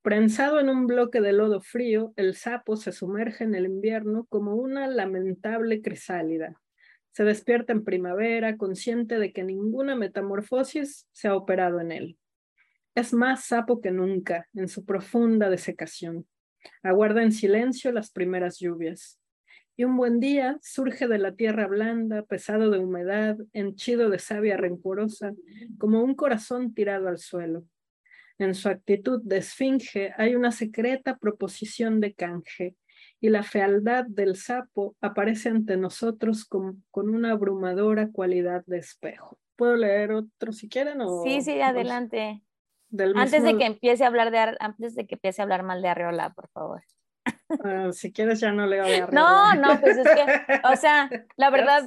Prensado 0.02 0.62
en 0.62 0.70
un 0.70 0.88
bloque 0.88 1.20
de 1.20 1.34
lodo 1.34 1.60
frío, 1.60 2.14
el 2.16 2.36
sapo 2.36 2.78
se 2.78 2.94
sumerge 2.94 3.44
en 3.44 3.56
el 3.56 3.66
invierno 3.66 4.28
como 4.30 4.56
una 4.56 4.88
lamentable 4.88 5.82
crisálida. 5.82 6.62
Se 7.12 7.26
despierta 7.26 7.74
en 7.74 7.84
primavera, 7.84 8.56
consciente 8.56 9.20
de 9.20 9.34
que 9.34 9.44
ninguna 9.44 9.98
metamorfosis 9.98 11.10
se 11.12 11.28
ha 11.28 11.36
operado 11.36 11.82
en 11.82 11.92
él. 11.92 12.18
Es 12.96 13.14
más 13.14 13.44
sapo 13.44 13.82
que 13.82 13.92
nunca 13.92 14.48
en 14.54 14.70
su 14.70 14.86
profunda 14.86 15.50
desecación. 15.50 16.26
Aguarda 16.82 17.24
en 17.24 17.34
silencio 17.34 17.92
las 17.92 18.10
primeras 18.10 18.58
lluvias. 18.60 19.20
Y 19.76 19.84
un 19.84 19.98
buen 19.98 20.22
día 20.22 20.58
surge 20.62 21.10
de 21.10 21.18
la 21.18 21.34
tierra 21.34 21.68
blanda, 21.68 22.24
pesado 22.24 22.70
de 22.70 22.80
humedad, 22.80 23.38
henchido 23.52 24.10
de 24.10 24.20
savia 24.20 24.56
rencorosa, 24.56 25.34
como 25.78 26.02
un 26.02 26.16
corazón 26.16 26.74
tirado 26.74 27.10
al 27.10 27.18
suelo. 27.18 27.66
En 28.38 28.56
su 28.56 28.70
actitud 28.70 29.22
de 29.22 29.38
esfinge 29.40 30.14
hay 30.18 30.36
una 30.36 30.54
secreta 30.54 31.18
proposición 31.18 32.00
de 32.00 32.14
canje, 32.14 32.78
y 33.20 33.28
la 33.30 33.44
fealdad 33.44 34.06
del 34.08 34.38
sapo 34.38 34.96
aparece 35.02 35.50
ante 35.50 35.76
nosotros 35.76 36.46
con, 36.46 36.86
con 36.92 37.10
una 37.10 37.32
abrumadora 37.32 38.10
cualidad 38.10 38.64
de 38.68 38.78
espejo. 38.78 39.38
¿Puedo 39.58 39.76
leer 39.76 40.14
otro 40.14 40.54
si 40.54 40.70
quieren? 40.70 41.02
O, 41.02 41.24
sí, 41.24 41.42
sí, 41.42 41.60
adelante. 41.60 42.42
Antes 43.16 43.44
de 43.44 43.58
que 43.58 43.66
empiece 43.66 44.04
a 44.04 44.08
hablar 44.08 44.32
de 44.32 44.56
antes 44.60 44.96
de 44.96 45.06
que 45.08 45.16
empiece 45.16 45.42
a 45.42 45.44
hablar 45.44 45.64
mal 45.64 45.82
de 45.82 45.90
Arreola, 45.90 46.34
por 46.34 46.50
favor. 46.50 46.84
Ah, 47.64 47.90
si 47.92 48.12
quieres 48.12 48.40
ya 48.40 48.52
no 48.52 48.66
leo 48.66 48.86
de 48.86 49.02
Arreola. 49.02 49.12
No, 49.12 49.56
no, 49.56 49.82
pues 49.82 49.98
es 49.98 50.08
que, 50.08 50.62
o 50.72 50.76
sea, 50.76 51.10
la 51.38 51.50
verdad, 51.50 51.84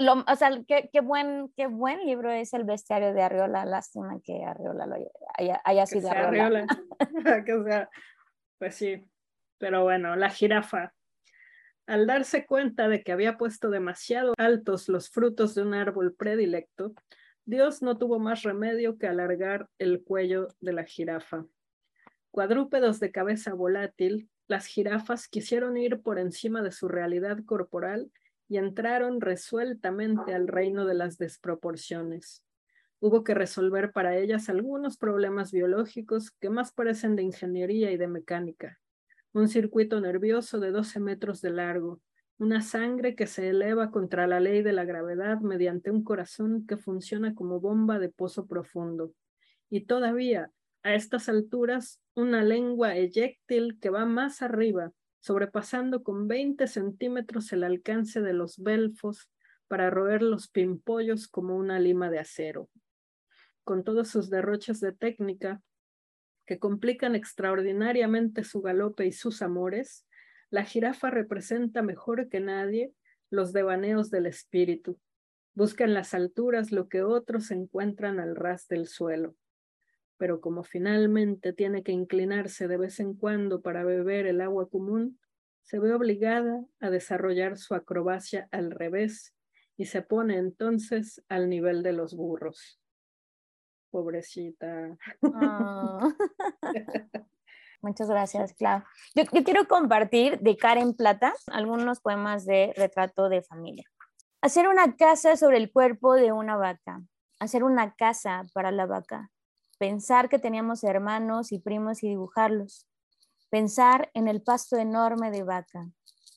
lo, 0.00 0.24
o 0.26 0.36
sea, 0.36 0.50
qué, 0.66 0.88
qué, 0.92 1.00
buen, 1.00 1.52
qué 1.56 1.66
buen 1.66 2.04
libro 2.04 2.30
es 2.30 2.52
el 2.54 2.64
bestiario 2.64 3.12
de 3.12 3.22
Arreola. 3.22 3.64
Lástima 3.64 4.20
que 4.22 4.44
Arreola 4.44 4.86
lo 4.86 4.96
haya, 5.38 5.60
haya, 5.64 5.86
sido 5.86 6.10
Arreola. 6.10 6.66
que 7.46 7.62
sea, 7.64 7.90
pues 8.58 8.74
sí, 8.74 9.04
pero 9.58 9.82
bueno, 9.82 10.16
la 10.16 10.30
jirafa. 10.30 10.92
Al 11.86 12.06
darse 12.06 12.44
cuenta 12.44 12.88
de 12.88 13.02
que 13.02 13.12
había 13.12 13.38
puesto 13.38 13.70
demasiado 13.70 14.34
altos 14.36 14.90
los 14.90 15.08
frutos 15.08 15.54
de 15.54 15.62
un 15.62 15.72
árbol 15.72 16.14
predilecto, 16.14 16.92
Dios 17.48 17.80
no 17.80 17.96
tuvo 17.96 18.18
más 18.18 18.42
remedio 18.42 18.98
que 18.98 19.06
alargar 19.06 19.70
el 19.78 20.04
cuello 20.04 20.48
de 20.60 20.74
la 20.74 20.84
jirafa. 20.84 21.46
Cuadrúpedos 22.30 23.00
de 23.00 23.10
cabeza 23.10 23.54
volátil, 23.54 24.28
las 24.48 24.66
jirafas 24.66 25.28
quisieron 25.28 25.78
ir 25.78 26.02
por 26.02 26.18
encima 26.18 26.60
de 26.60 26.72
su 26.72 26.88
realidad 26.88 27.38
corporal 27.46 28.12
y 28.50 28.58
entraron 28.58 29.22
resueltamente 29.22 30.34
al 30.34 30.46
reino 30.46 30.84
de 30.84 30.92
las 30.92 31.16
desproporciones. 31.16 32.44
Hubo 33.00 33.24
que 33.24 33.32
resolver 33.32 33.92
para 33.92 34.18
ellas 34.18 34.50
algunos 34.50 34.98
problemas 34.98 35.50
biológicos 35.50 36.30
que 36.32 36.50
más 36.50 36.70
parecen 36.70 37.16
de 37.16 37.22
ingeniería 37.22 37.90
y 37.90 37.96
de 37.96 38.08
mecánica. 38.08 38.78
Un 39.32 39.48
circuito 39.48 40.02
nervioso 40.02 40.60
de 40.60 40.70
12 40.70 41.00
metros 41.00 41.40
de 41.40 41.48
largo, 41.48 42.02
una 42.38 42.62
sangre 42.62 43.16
que 43.16 43.26
se 43.26 43.48
eleva 43.48 43.90
contra 43.90 44.26
la 44.26 44.38
ley 44.38 44.62
de 44.62 44.72
la 44.72 44.84
gravedad 44.84 45.40
mediante 45.40 45.90
un 45.90 46.04
corazón 46.04 46.66
que 46.66 46.76
funciona 46.76 47.34
como 47.34 47.60
bomba 47.60 47.98
de 47.98 48.08
pozo 48.08 48.46
profundo. 48.46 49.12
Y 49.68 49.86
todavía 49.86 50.52
a 50.84 50.94
estas 50.94 51.28
alturas 51.28 52.00
una 52.14 52.42
lengua 52.42 52.96
eyectil 52.96 53.78
que 53.80 53.90
va 53.90 54.06
más 54.06 54.40
arriba, 54.40 54.92
sobrepasando 55.18 56.04
con 56.04 56.28
20 56.28 56.66
centímetros 56.68 57.52
el 57.52 57.64
alcance 57.64 58.22
de 58.22 58.32
los 58.32 58.58
belfos 58.58 59.28
para 59.66 59.90
roer 59.90 60.22
los 60.22 60.48
pimpollos 60.48 61.28
como 61.28 61.56
una 61.56 61.80
lima 61.80 62.08
de 62.08 62.20
acero. 62.20 62.70
Con 63.64 63.84
todos 63.84 64.08
sus 64.08 64.30
derroches 64.30 64.80
de 64.80 64.92
técnica, 64.92 65.60
que 66.46 66.58
complican 66.58 67.14
extraordinariamente 67.14 68.42
su 68.42 68.62
galope 68.62 69.04
y 69.06 69.12
sus 69.12 69.42
amores, 69.42 70.06
la 70.50 70.64
jirafa 70.64 71.10
representa 71.10 71.82
mejor 71.82 72.28
que 72.28 72.40
nadie 72.40 72.92
los 73.30 73.52
devaneos 73.52 74.10
del 74.10 74.26
espíritu. 74.26 74.98
Busca 75.54 75.84
en 75.84 75.94
las 75.94 76.14
alturas 76.14 76.72
lo 76.72 76.88
que 76.88 77.02
otros 77.02 77.50
encuentran 77.50 78.20
al 78.20 78.36
ras 78.36 78.68
del 78.68 78.86
suelo 78.86 79.36
pero 80.18 80.40
como 80.40 80.64
finalmente 80.64 81.52
tiene 81.52 81.82
que 81.82 81.92
inclinarse 81.92 82.68
de 82.68 82.76
vez 82.76 83.00
en 83.00 83.14
cuando 83.14 83.62
para 83.62 83.84
beber 83.84 84.26
el 84.26 84.40
agua 84.40 84.68
común, 84.68 85.18
se 85.62 85.78
ve 85.78 85.94
obligada 85.94 86.64
a 86.80 86.90
desarrollar 86.90 87.56
su 87.56 87.74
acrobacia 87.74 88.48
al 88.50 88.72
revés 88.72 89.34
y 89.76 89.86
se 89.86 90.02
pone 90.02 90.36
entonces 90.36 91.22
al 91.28 91.48
nivel 91.48 91.82
de 91.82 91.92
los 91.92 92.14
burros. 92.14 92.80
Pobrecita. 93.90 94.98
Ah. 95.22 96.08
Muchas 97.80 98.08
gracias, 98.08 98.54
Clau. 98.54 98.82
Yo, 99.14 99.24
yo, 99.32 99.44
quiero 99.44 99.68
compartir 99.68 100.40
de 100.40 100.56
Karen 100.56 100.94
Plata 100.94 101.34
algunos 101.46 102.00
poemas 102.00 102.44
de 102.44 102.72
retrato 102.76 103.28
de 103.28 103.42
familia. 103.42 103.84
Hacer 104.40 104.68
una 104.68 104.96
casa 104.96 105.36
sobre 105.36 105.58
el 105.58 105.72
cuerpo 105.72 106.14
de 106.14 106.32
una 106.32 106.56
vaca. 106.56 107.00
Hacer 107.40 107.62
una 107.62 107.94
casa 107.94 108.44
para 108.52 108.72
la 108.72 108.86
vaca 108.86 109.30
pensar 109.78 110.28
que 110.28 110.38
teníamos 110.38 110.84
hermanos 110.84 111.52
y 111.52 111.60
primos 111.60 112.02
y 112.02 112.08
dibujarlos, 112.08 112.86
pensar 113.48 114.10
en 114.12 114.28
el 114.28 114.42
pasto 114.42 114.76
enorme 114.76 115.30
de 115.30 115.44
vaca, 115.44 115.88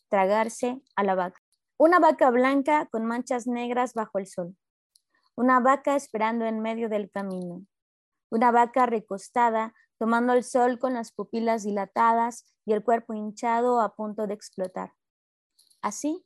tragarse 0.08 0.82
a 0.96 1.04
la 1.04 1.16
vaca. 1.16 1.42
Una 1.78 2.00
vaca 2.00 2.30
blanca 2.30 2.88
con 2.92 3.06
manchas 3.06 3.48
negras 3.48 3.94
bajo 3.94 4.20
el 4.20 4.28
sol. 4.28 4.56
Una 5.36 5.60
vaca 5.60 5.96
esperando 5.96 6.46
en 6.46 6.60
medio 6.60 6.90
del 6.90 7.10
camino. 7.10 7.66
Una 8.30 8.52
vaca 8.52 8.86
recostada 8.86 9.74
tomando 10.02 10.34
el 10.34 10.44
sol 10.44 10.80
con 10.80 10.96
las 10.96 11.12
pupilas 11.12 11.62
dilatadas 11.62 12.52
y 12.66 12.74
el 12.74 12.84
cuerpo 12.84 13.14
hinchado 13.14 13.80
a 13.80 13.94
punto 13.94 14.26
de 14.26 14.34
explotar. 14.34 14.94
Así, 15.84 16.26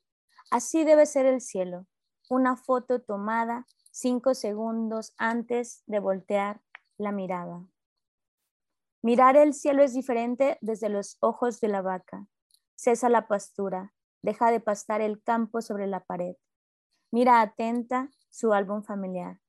así 0.49 0.86
debe 0.86 1.05
ser 1.05 1.26
el 1.26 1.41
cielo. 1.41 1.86
Una 2.30 2.55
foto 2.55 3.01
tomada 3.01 3.67
cinco 3.91 4.34
segundos 4.34 5.13
antes 5.17 5.84
de 5.88 5.99
voltear 5.99 6.61
la 6.97 7.11
mirada. 7.11 7.65
Mirar 9.01 9.36
el 9.36 9.53
cielo 9.53 9.84
es 9.84 9.93
diferente 9.93 10.57
desde 10.61 10.88
los 10.88 11.17
ojos 11.19 11.59
de 11.59 11.67
la 11.67 11.82
vaca. 11.82 12.28
Cesa 12.76 13.09
la 13.09 13.28
pastura, 13.28 13.93
deja 14.21 14.51
de 14.51 14.61
pastar 14.61 15.01
el 15.01 15.21
campo 15.21 15.61
sobre 15.61 15.86
la 15.86 15.99
pared. 15.99 16.38
Mira 17.11 17.41
atenta 17.41 18.09
su 18.30 18.53
álbum 18.53 18.84
familiar. 18.84 19.41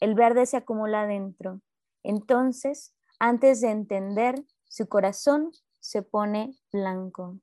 El 0.00 0.14
verde 0.14 0.46
se 0.46 0.56
acumula 0.56 1.06
dentro. 1.06 1.60
Entonces, 2.02 2.94
antes 3.20 3.60
de 3.60 3.70
entender, 3.70 4.42
su 4.66 4.88
corazón 4.88 5.52
se 5.78 6.02
pone 6.02 6.58
blanco. 6.72 7.38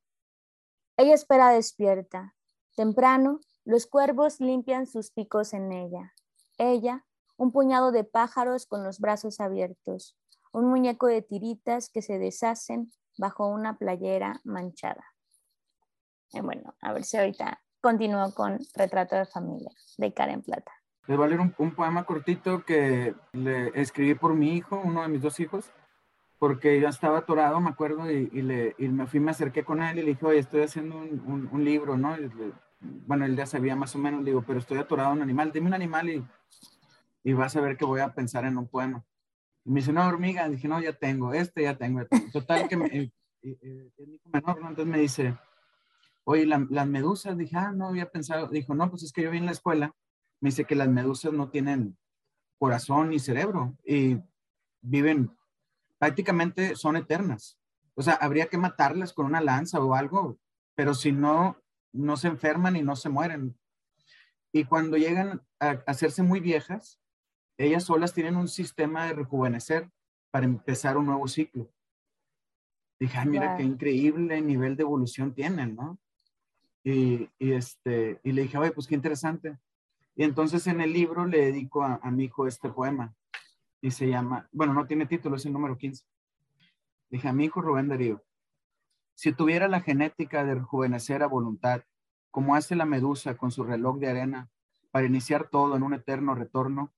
Ella 0.97 1.13
espera 1.13 1.51
despierta. 1.51 2.33
Temprano, 2.75 3.39
los 3.63 3.85
cuervos 3.85 4.39
limpian 4.39 4.87
sus 4.87 5.11
picos 5.11 5.53
en 5.53 5.71
ella. 5.71 6.13
Ella, 6.57 7.05
un 7.37 7.51
puñado 7.51 7.91
de 7.91 8.03
pájaros 8.03 8.65
con 8.65 8.83
los 8.83 8.99
brazos 8.99 9.39
abiertos, 9.39 10.17
un 10.51 10.65
muñeco 10.65 11.05
de 11.05 11.21
tiritas 11.21 11.89
que 11.89 12.01
se 12.01 12.17
deshacen 12.17 12.91
bajo 13.15 13.47
una 13.47 13.77
playera 13.77 14.41
manchada. 14.43 15.05
Y 16.31 16.41
bueno, 16.41 16.75
a 16.81 16.91
ver 16.91 17.03
si 17.03 17.17
ahorita 17.17 17.61
continúo 17.81 18.33
con 18.33 18.59
Retrato 18.73 19.15
de 19.15 19.27
Familia 19.27 19.71
de 19.97 20.11
Karen 20.11 20.41
Plata. 20.41 20.71
Les 21.07 21.15
voy 21.15 21.25
a 21.25 21.29
leer 21.29 21.39
un, 21.39 21.71
poema 21.71 22.03
cortito 22.03 22.65
que 22.65 23.15
le 23.31 23.71
escribí 23.79 24.13
por 24.13 24.35
mi 24.35 24.57
hijo, 24.57 24.81
uno 24.83 25.01
de 25.01 25.07
mis 25.07 25.21
dos 25.21 25.39
hijos, 25.39 25.71
porque 26.37 26.81
yo 26.81 26.89
estaba 26.89 27.19
atorado, 27.19 27.61
me 27.61 27.69
acuerdo, 27.69 28.11
y, 28.11 28.27
le, 28.41 28.75
y 28.77 28.89
me 28.89 29.07
fui, 29.07 29.21
me 29.21 29.31
acerqué 29.31 29.63
con 29.63 29.81
él 29.81 29.99
y 29.99 30.01
le 30.01 30.09
dije, 30.09 30.25
oye, 30.25 30.39
estoy 30.39 30.63
haciendo 30.63 30.97
un, 30.97 31.47
un, 31.49 31.63
libro, 31.63 31.97
¿no? 31.97 32.15
bueno, 32.81 33.25
él 33.25 33.37
ya 33.37 33.45
sabía 33.45 33.75
más 33.77 33.95
o 33.95 33.99
menos, 33.99 34.19
le 34.19 34.31
digo, 34.31 34.43
pero 34.45 34.59
estoy 34.59 34.79
atorado 34.79 35.11
en 35.11 35.17
un 35.17 35.23
animal, 35.23 35.51
dime 35.53 35.67
un 35.67 35.73
animal 35.73 36.09
y, 36.09 36.25
y 37.23 37.33
vas 37.33 37.55
a 37.55 37.61
ver 37.61 37.77
que 37.77 37.85
voy 37.85 38.01
a 38.01 38.13
pensar 38.13 38.43
en 38.43 38.57
un 38.57 38.67
poema. 38.67 39.03
Y 39.63 39.71
me 39.71 39.79
dice, 39.79 39.91
una 39.91 40.07
hormiga, 40.09 40.49
dije, 40.49 40.67
no, 40.67 40.81
ya 40.81 40.91
tengo, 40.91 41.33
este 41.33 41.63
ya 41.63 41.77
tengo. 41.77 42.01
Total, 42.33 42.67
que 42.67 42.75
me, 42.75 42.87
eh, 42.87 43.11
eh, 43.43 43.57
eh, 43.61 43.91
es 43.97 44.07
mi 44.07 44.19
menor, 44.25 44.61
¿no? 44.61 44.67
Entonces 44.67 44.91
me 44.91 44.99
dice, 44.99 45.37
oye, 46.25 46.45
las 46.45 46.87
medusas, 46.87 47.37
dije, 47.37 47.55
ah, 47.55 47.71
no 47.71 47.87
había 47.87 48.09
pensado, 48.09 48.47
dijo, 48.49 48.75
no, 48.75 48.89
pues 48.89 49.03
es 49.03 49.13
que 49.13 49.21
yo 49.21 49.31
vi 49.31 49.37
en 49.37 49.45
la 49.45 49.51
escuela, 49.53 49.95
me 50.39 50.49
dice 50.49 50.65
que 50.65 50.75
las 50.75 50.87
medusas 50.87 51.33
no 51.33 51.49
tienen 51.49 51.97
corazón 52.57 53.09
ni 53.09 53.19
cerebro 53.19 53.77
y 53.85 54.17
viven, 54.81 55.35
prácticamente 55.97 56.75
son 56.75 56.95
eternas. 56.95 57.57
O 57.95 58.01
sea, 58.01 58.13
habría 58.13 58.47
que 58.47 58.57
matarlas 58.57 59.13
con 59.13 59.25
una 59.25 59.41
lanza 59.41 59.79
o 59.79 59.93
algo, 59.95 60.37
pero 60.75 60.93
si 60.93 61.11
no, 61.11 61.57
no 61.93 62.17
se 62.17 62.27
enferman 62.27 62.75
y 62.75 62.83
no 62.83 62.95
se 62.95 63.09
mueren. 63.09 63.57
Y 64.51 64.65
cuando 64.65 64.97
llegan 64.97 65.41
a 65.59 65.83
hacerse 65.87 66.23
muy 66.23 66.39
viejas, 66.39 66.99
ellas 67.57 67.85
solas 67.85 68.13
tienen 68.13 68.35
un 68.35 68.47
sistema 68.47 69.05
de 69.05 69.13
rejuvenecer 69.13 69.89
para 70.31 70.45
empezar 70.45 70.97
un 70.97 71.07
nuevo 71.07 71.27
ciclo. 71.27 71.71
Dije, 72.99 73.25
mira 73.25 73.57
qué 73.57 73.63
increíble 73.63 74.41
nivel 74.41 74.75
de 74.75 74.83
evolución 74.83 75.33
tienen, 75.33 75.75
¿no? 75.75 75.99
Y, 76.83 77.29
este, 77.39 78.19
y 78.23 78.31
le 78.31 78.43
dije, 78.43 78.57
oye, 78.57 78.71
pues 78.71 78.87
qué 78.87 78.95
interesante. 78.95 79.57
Y 80.17 80.23
entonces 80.23 80.65
en 80.65 80.81
el 80.81 80.93
libro 80.93 81.27
le 81.27 81.45
dedico 81.45 81.83
a, 81.83 81.99
mi 82.09 82.23
hijo 82.23 82.47
este 82.47 82.69
poema. 82.69 83.13
Y 83.81 83.91
se 83.91 84.09
llama, 84.09 84.49
bueno, 84.51 84.73
no 84.73 84.87
tiene 84.87 85.05
título, 85.05 85.35
es 85.35 85.45
el 85.45 85.53
número 85.53 85.77
15. 85.77 86.03
Dije 87.11 87.27
a 87.27 87.33
mi 87.33 87.45
hijo 87.45 87.61
Rubén 87.61 87.87
Darío, 87.87 88.23
si 89.13 89.31
tuviera 89.31 89.67
la 89.67 89.81
genética 89.81 90.43
de 90.43 90.55
rejuvenecer 90.55 91.21
a 91.21 91.27
voluntad, 91.27 91.83
como 92.31 92.55
hace 92.55 92.75
la 92.75 92.85
medusa 92.85 93.37
con 93.37 93.51
su 93.51 93.63
reloj 93.63 93.99
de 93.99 94.09
arena, 94.09 94.49
para 94.89 95.05
iniciar 95.05 95.49
todo 95.49 95.75
en 95.75 95.83
un 95.83 95.93
eterno 95.93 96.33
retorno, 96.33 96.91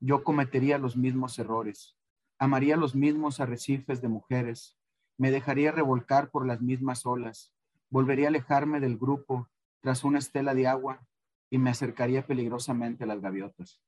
yo 0.00 0.24
cometería 0.24 0.78
los 0.78 0.96
mismos 0.96 1.38
errores, 1.38 1.98
amaría 2.38 2.78
los 2.78 2.94
mismos 2.94 3.38
arrecifes 3.38 4.00
de 4.00 4.08
mujeres, 4.08 4.78
me 5.18 5.30
dejaría 5.30 5.72
revolcar 5.72 6.30
por 6.30 6.46
las 6.46 6.62
mismas 6.62 7.04
olas, 7.04 7.52
volvería 7.90 8.26
a 8.26 8.28
alejarme 8.28 8.80
del 8.80 8.96
grupo 8.96 9.50
tras 9.80 10.04
una 10.04 10.18
estela 10.18 10.54
de 10.54 10.66
agua 10.66 11.06
y 11.50 11.58
me 11.58 11.70
acercaría 11.70 12.26
peligrosamente 12.26 13.04
a 13.04 13.06
las 13.06 13.20
gaviotas. 13.20 13.80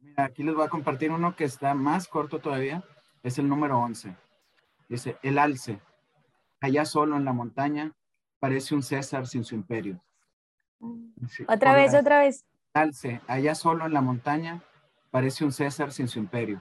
Mira, 0.00 0.24
aquí 0.24 0.42
les 0.42 0.54
voy 0.54 0.64
a 0.64 0.70
compartir 0.70 1.10
uno 1.10 1.36
que 1.36 1.44
está 1.44 1.74
más 1.74 2.08
corto 2.08 2.40
todavía, 2.40 2.82
es 3.22 3.38
el 3.38 3.48
número 3.48 3.78
11. 3.78 4.16
Dice, 4.88 5.16
el 5.22 5.38
alce, 5.38 5.80
allá 6.60 6.84
solo 6.84 7.16
en 7.16 7.24
la 7.24 7.32
montaña, 7.32 7.92
parece 8.38 8.74
un 8.74 8.82
César 8.82 9.26
sin 9.26 9.44
su 9.44 9.54
imperio. 9.54 10.02
otra 11.46 11.74
vez, 11.74 11.94
otra 11.94 12.18
vez. 12.18 12.44
Alce, 12.74 13.20
allá 13.28 13.54
solo 13.54 13.86
en 13.86 13.92
la 13.92 14.00
montaña, 14.00 14.62
parece 15.10 15.44
un 15.44 15.52
César 15.52 15.92
sin 15.92 16.08
su 16.08 16.18
imperio. 16.18 16.60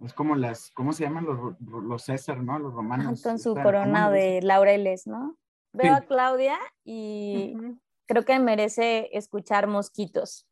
Es 0.00 0.12
como 0.14 0.34
las, 0.34 0.70
¿cómo 0.72 0.92
se 0.92 1.04
llaman 1.04 1.24
los, 1.24 1.60
los 1.60 2.02
César, 2.02 2.42
no? 2.42 2.58
Los 2.58 2.72
romanos. 2.72 3.22
Con 3.22 3.38
su 3.38 3.54
corona 3.54 4.10
de 4.10 4.40
laureles, 4.42 5.06
¿no? 5.06 5.36
Veo 5.72 5.94
a 5.94 6.02
Claudia 6.02 6.58
y 6.84 7.56
creo 8.06 8.24
que 8.24 8.38
merece 8.38 9.08
escuchar 9.12 9.66
mosquitos. 9.66 10.46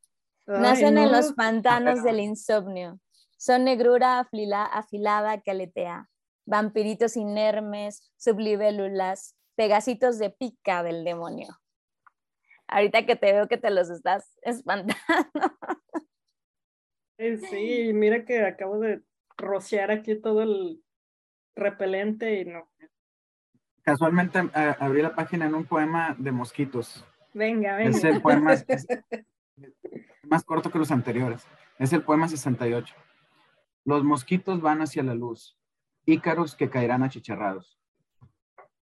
Nacen 0.46 0.98
en 0.98 1.12
los 1.12 1.32
pantanos 1.34 2.02
del 2.02 2.20
insomnio. 2.20 2.98
Son 3.36 3.64
negrura 3.64 4.18
afilada 4.18 5.40
que 5.40 5.50
aletea. 5.50 6.08
Vampiritos 6.46 7.16
inermes, 7.16 8.12
sublibélulas, 8.16 9.36
pegacitos 9.54 10.18
de 10.18 10.30
pica 10.30 10.82
del 10.82 11.04
demonio. 11.04 11.60
Ahorita 12.66 13.04
que 13.04 13.16
te 13.16 13.32
veo 13.32 13.48
que 13.48 13.58
te 13.58 13.70
los 13.70 13.90
estás 13.90 14.38
espantando. 14.42 14.94
Sí, 17.50 17.92
mira 17.92 18.24
que 18.24 18.40
acabo 18.40 18.78
de 18.78 19.02
rociar 19.36 19.90
aquí 19.90 20.18
todo 20.18 20.42
el 20.42 20.82
repelente 21.54 22.40
y 22.40 22.46
no. 22.46 22.70
Casualmente 23.82 24.38
eh, 24.54 24.74
abrí 24.78 25.02
la 25.02 25.14
página 25.14 25.46
en 25.46 25.54
un 25.54 25.64
poema 25.64 26.14
de 26.18 26.32
mosquitos. 26.32 27.04
Venga, 27.32 27.76
venga. 27.76 27.90
Es 27.90 28.04
el 28.04 28.20
poema 28.22 28.54
más 30.24 30.44
corto 30.44 30.70
que 30.70 30.78
los 30.78 30.90
anteriores. 30.90 31.46
Es 31.78 31.92
el 31.92 32.02
poema 32.02 32.28
68. 32.28 32.94
Los 33.84 34.04
mosquitos 34.04 34.60
van 34.60 34.82
hacia 34.82 35.02
la 35.02 35.14
luz, 35.14 35.58
ícaros 36.04 36.54
que 36.54 36.68
caerán 36.70 37.02
achicharrados. 37.02 37.78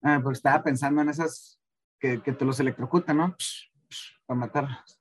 Ah, 0.03 0.21
pues 0.23 0.39
estaba 0.39 0.63
pensando 0.63 1.01
en 1.03 1.09
esas 1.09 1.61
que, 1.99 2.19
te 2.19 2.45
los 2.45 2.61
electrocutan, 2.61 3.17
¿no? 3.17 3.37
para 4.27 4.41
matarlos. 4.41 5.01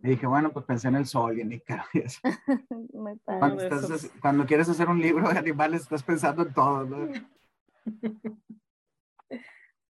Y 0.00 0.10
dije, 0.10 0.26
bueno, 0.26 0.52
pues 0.52 0.64
pensé 0.64 0.88
en 0.88 0.94
el 0.94 1.06
sol 1.06 1.36
y 1.36 1.40
en 1.40 1.52
Ícaro. 1.52 1.82
cuando, 3.24 3.62
cuando, 4.20 4.46
quieres 4.46 4.68
hacer 4.68 4.88
un 4.88 5.00
libro 5.00 5.28
de 5.28 5.38
animales, 5.38 5.82
estás 5.82 6.04
pensando 6.04 6.42
en 6.42 6.54
todo, 6.54 6.84
¿no? 6.84 7.08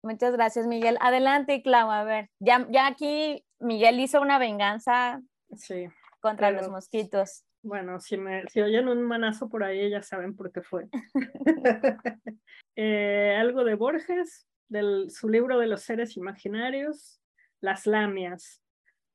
Muchas 0.03 0.33
gracias, 0.33 0.67
Miguel. 0.67 0.97
Adelante, 0.99 1.61
Clau, 1.61 1.91
a 1.91 2.03
ver. 2.03 2.29
Ya, 2.39 2.67
ya 2.69 2.87
aquí 2.87 3.45
Miguel 3.59 3.99
hizo 3.99 4.19
una 4.21 4.39
venganza 4.39 5.21
sí, 5.55 5.87
contra 6.19 6.51
los 6.51 6.69
mosquitos. 6.69 7.43
Bueno, 7.63 7.99
si, 7.99 8.17
me, 8.17 8.47
si 8.47 8.61
oyen 8.61 8.87
un 8.87 9.03
manazo 9.03 9.47
por 9.47 9.63
ahí, 9.63 9.89
ya 9.91 10.01
saben 10.01 10.35
por 10.35 10.51
qué 10.51 10.61
fue. 10.61 10.87
Eh, 12.77 13.35
algo 13.37 13.65
de 13.65 13.75
Borges, 13.75 14.47
de 14.69 15.09
su 15.09 15.27
libro 15.27 15.59
de 15.59 15.67
los 15.67 15.81
seres 15.81 16.15
imaginarios, 16.15 17.19
Las 17.59 17.85
Lamias. 17.85 18.63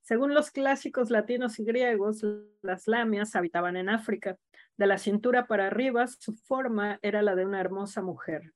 Según 0.03 0.34
los 0.34 0.51
clásicos 0.51 1.11
latinos 1.11 1.59
y 1.59 1.64
griegos, 1.64 2.24
las 2.61 2.87
lamias 2.87 3.34
habitaban 3.34 3.76
en 3.76 3.89
África. 3.89 4.37
De 4.76 4.87
la 4.87 4.99
cintura 4.99 5.47
para 5.47 5.66
arriba, 5.66 6.07
su 6.07 6.37
forma 6.37 7.01
era 7.03 7.22
la 7.22 7.34
de 7.34 7.47
una 7.47 7.61
hermosa 7.61 8.03
mujer. 8.03 8.53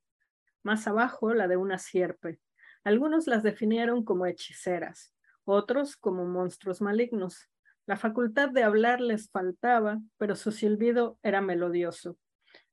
Más 0.62 0.86
abajo, 0.86 1.32
la 1.34 1.48
de 1.48 1.56
una 1.56 1.78
sierpe. 1.78 2.38
Algunos 2.84 3.26
las 3.26 3.42
definieron 3.42 4.04
como 4.04 4.26
hechiceras, 4.26 5.14
otros 5.44 5.96
como 5.96 6.26
monstruos 6.26 6.80
malignos. 6.80 7.48
La 7.86 7.96
facultad 7.96 8.50
de 8.50 8.62
hablar 8.62 9.00
les 9.00 9.30
faltaba, 9.30 9.98
pero 10.18 10.36
su 10.36 10.52
silbido 10.52 11.18
era 11.22 11.40
melodioso. 11.40 12.18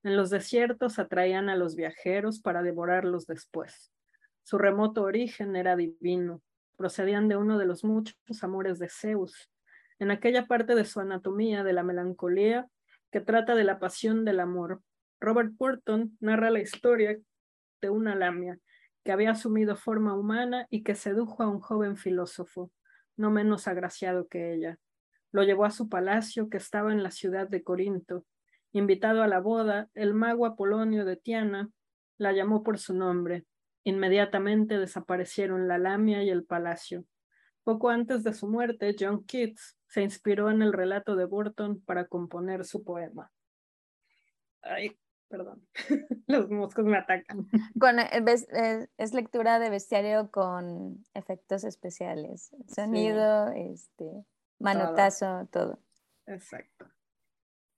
En 0.03 0.15
los 0.15 0.29
desiertos 0.29 0.99
atraían 0.99 1.49
a 1.49 1.55
los 1.55 1.75
viajeros 1.75 2.39
para 2.39 2.61
devorarlos 2.61 3.25
después. 3.25 3.91
Su 4.43 4.57
remoto 4.57 5.03
origen 5.03 5.55
era 5.55 5.75
divino, 5.75 6.41
procedían 6.77 7.27
de 7.27 7.35
uno 7.35 7.57
de 7.57 7.65
los 7.65 7.83
muchos 7.83 8.15
amores 8.41 8.79
de 8.79 8.89
Zeus. 8.89 9.49
En 9.99 10.11
aquella 10.11 10.45
parte 10.45 10.75
de 10.75 10.85
su 10.85 10.99
anatomía 10.99 11.63
de 11.63 11.73
la 11.73 11.83
melancolía 11.83 12.67
que 13.11 13.19
trata 13.19 13.55
de 13.55 13.63
la 13.63 13.79
pasión 13.79 14.23
del 14.23 14.39
amor, 14.39 14.81
Robert 15.19 15.51
Burton 15.57 16.15
narra 16.19 16.51
la 16.51 16.59
historia 16.59 17.17
de 17.82 17.89
una 17.89 18.15
lamia 18.15 18.59
que 19.03 19.11
había 19.11 19.32
asumido 19.32 19.75
forma 19.75 20.13
humana 20.13 20.67
y 20.69 20.84
que 20.84 20.95
sedujo 20.95 21.41
a 21.43 21.47
un 21.47 21.59
joven 21.59 21.95
filósofo, 21.95 22.71
no 23.15 23.32
menos 23.32 23.67
agraciado 23.67 24.28
que 24.28 24.53
ella. 24.53 24.80
Lo 25.32 25.43
llevó 25.43 25.65
a 25.65 25.71
su 25.71 25.88
palacio 25.88 26.49
que 26.49 26.57
estaba 26.57 26.91
en 26.91 27.03
la 27.03 27.11
ciudad 27.11 27.47
de 27.47 27.63
Corinto. 27.63 28.25
Invitado 28.73 29.23
a 29.23 29.28
la 29.28 29.39
boda, 29.39 29.89
el 29.93 30.13
mago 30.13 30.45
Apolonio 30.45 31.05
de 31.05 31.15
Tiana 31.15 31.69
la 32.17 32.34
llamó 32.34 32.63
por 32.63 32.80
su 32.80 32.93
nombre. 32.93 33.45
Inmediatamente 33.84 34.78
desaparecieron 34.78 35.67
la 35.67 35.78
lamia 35.78 36.23
y 36.23 36.30
el 36.30 36.43
palacio. 36.43 37.05
Poco 37.63 37.89
antes 37.89 38.23
de 38.23 38.34
su 38.34 38.47
muerte, 38.47 38.95
John 38.99 39.23
Keats 39.25 39.78
se 39.88 40.01
inspiró 40.01 40.49
en 40.49 40.61
el 40.61 40.73
relato 40.73 41.15
de 41.15 41.25
Burton 41.25 41.82
para 41.82 42.07
componer 42.07 42.65
su 42.65 42.84
poema. 42.84 43.32
Ay, 44.61 44.97
perdón, 45.30 45.67
los 46.28 46.49
moscos 46.49 46.86
me 46.86 46.97
atacan. 46.97 47.47
Con, 47.80 47.99
eh, 47.99 48.09
eh, 48.11 48.88
es, 48.97 49.13
lectura 49.13 49.59
de 49.59 49.69
bestiario 49.69 50.32
con 50.32 51.03
efectos 51.13 51.63
especiales, 51.63 52.51
sonido, 52.67 53.49
este, 53.49 54.25
manotazo, 54.59 55.47
todo. 55.51 55.80
Exacto. 56.25 56.88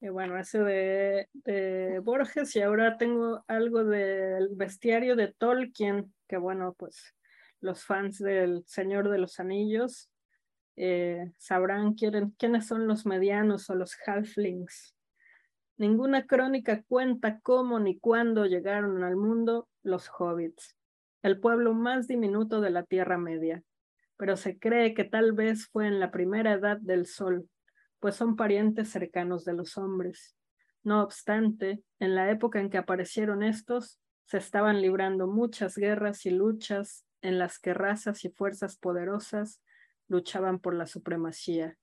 Y 0.02 0.10
bueno, 0.10 0.38
eso 0.40 0.64
de, 0.64 1.28
de, 1.34 2.00
Borges 2.00 2.56
y 2.56 2.62
ahora 2.62 2.98
tengo 2.98 3.44
algo 3.48 3.84
del 3.84 4.50
bestiario 4.56 5.18
de 5.18 5.34
Tolkien, 5.34 6.14
que 6.28 6.38
bueno, 6.38 6.74
pues 6.78 7.16
los 7.60 7.84
fans 7.84 8.20
del 8.20 8.64
Señor 8.66 9.10
de 9.10 9.18
los 9.18 9.40
Anillos 9.40 10.10
eh, 10.78 11.34
sabrán 11.38 11.94
quién, 11.96 12.32
quiénes 12.38 12.68
son 12.68 12.88
los 12.88 13.06
medianos 13.06 13.70
o 13.70 13.76
los 13.76 13.98
halflings. 14.06 14.96
Ninguna 15.80 16.28
crónica 16.28 16.84
cuenta 16.90 17.40
cómo 17.40 17.80
ni 17.80 17.98
cuándo 17.98 18.46
llegaron 18.46 19.02
al 19.02 19.16
mundo 19.16 19.70
los 19.82 20.10
hobbits, 20.10 20.76
el 21.22 21.40
pueblo 21.40 21.74
más 21.74 22.06
diminuto 22.06 22.60
de 22.60 22.70
la 22.70 22.84
Tierra 22.84 23.18
Media, 23.18 23.64
pero 24.18 24.36
se 24.36 24.60
cree 24.60 24.94
que 24.94 25.06
tal 25.06 25.32
vez 25.32 25.68
fue 25.68 25.88
en 25.88 26.02
la 26.02 26.12
primera 26.12 26.52
edad 26.52 26.80
del 26.82 27.06
Sol, 27.06 27.50
pues 28.02 28.18
son 28.18 28.36
parientes 28.36 28.90
cercanos 28.90 29.46
de 29.46 29.54
los 29.54 29.78
hombres. 29.78 30.36
No 30.84 31.02
obstante, 31.02 31.82
en 32.00 32.14
la 32.14 32.30
época 32.30 32.60
en 32.60 32.70
que 32.70 32.78
aparecieron 32.78 33.42
estos, 33.42 34.02
se 34.26 34.38
estaban 34.38 34.82
librando 34.82 35.28
muchas 35.28 35.78
guerras 35.78 36.26
y 36.26 36.32
luchas 36.32 37.06
en 37.22 37.40
las 37.40 37.58
que 37.58 37.74
razas 37.74 38.26
y 38.26 38.30
fuerzas 38.32 38.76
poderosas 38.76 39.62
luchaban 40.10 40.60
por 40.60 40.74
la 40.74 40.88
supremacía. 40.88 41.78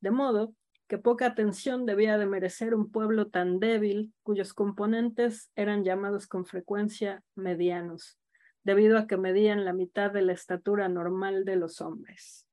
De 0.00 0.10
modo 0.10 0.52
que 0.88 0.98
poca 0.98 1.26
atención 1.26 1.86
debía 1.86 2.18
de 2.18 2.26
merecer 2.26 2.74
un 2.74 2.90
pueblo 2.90 3.28
tan 3.28 3.58
débil 3.58 4.12
cuyos 4.22 4.54
componentes 4.54 5.50
eran 5.56 5.84
llamados 5.84 6.26
con 6.26 6.44
frecuencia 6.44 7.22
medianos, 7.34 8.18
debido 8.62 8.98
a 8.98 9.06
que 9.06 9.16
medían 9.16 9.64
la 9.64 9.72
mitad 9.72 10.10
de 10.10 10.22
la 10.22 10.32
estatura 10.32 10.88
normal 10.88 11.44
de 11.44 11.56
los 11.56 11.80
hombres. 11.80 12.46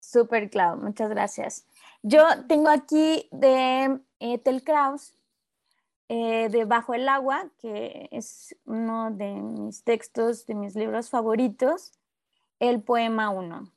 Súper 0.00 0.50
claro, 0.50 0.76
muchas 0.76 1.08
gracias. 1.10 1.66
Yo 2.02 2.24
tengo 2.48 2.68
aquí 2.68 3.28
de 3.30 4.00
eh, 4.18 4.38
Tel 4.38 4.64
Kraus, 4.64 5.14
eh, 6.08 6.48
de 6.50 6.64
Bajo 6.64 6.94
el 6.94 7.08
Agua, 7.08 7.50
que 7.58 8.08
es 8.10 8.56
uno 8.64 9.10
de 9.10 9.32
mis 9.32 9.84
textos, 9.84 10.44
de 10.46 10.54
mis 10.54 10.74
libros 10.74 11.08
favoritos, 11.08 11.92
el 12.58 12.82
poema 12.82 13.30
1. 13.30 13.72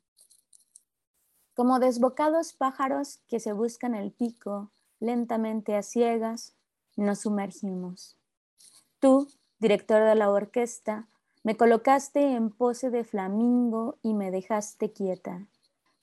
Como 1.56 1.80
desbocados 1.80 2.52
pájaros 2.52 3.18
que 3.26 3.40
se 3.40 3.52
buscan 3.52 3.94
el 3.94 4.12
pico, 4.12 4.70
lentamente 5.00 5.74
a 5.74 5.82
ciegas, 5.82 6.54
nos 6.96 7.20
sumergimos. 7.20 8.16
Tú, 9.00 9.26
director 9.58 10.04
de 10.04 10.14
la 10.14 10.30
orquesta, 10.30 11.08
me 11.42 11.56
colocaste 11.56 12.34
en 12.34 12.50
pose 12.50 12.90
de 12.90 13.04
flamingo 13.04 13.96
y 14.02 14.14
me 14.14 14.30
dejaste 14.30 14.92
quieta 14.92 15.46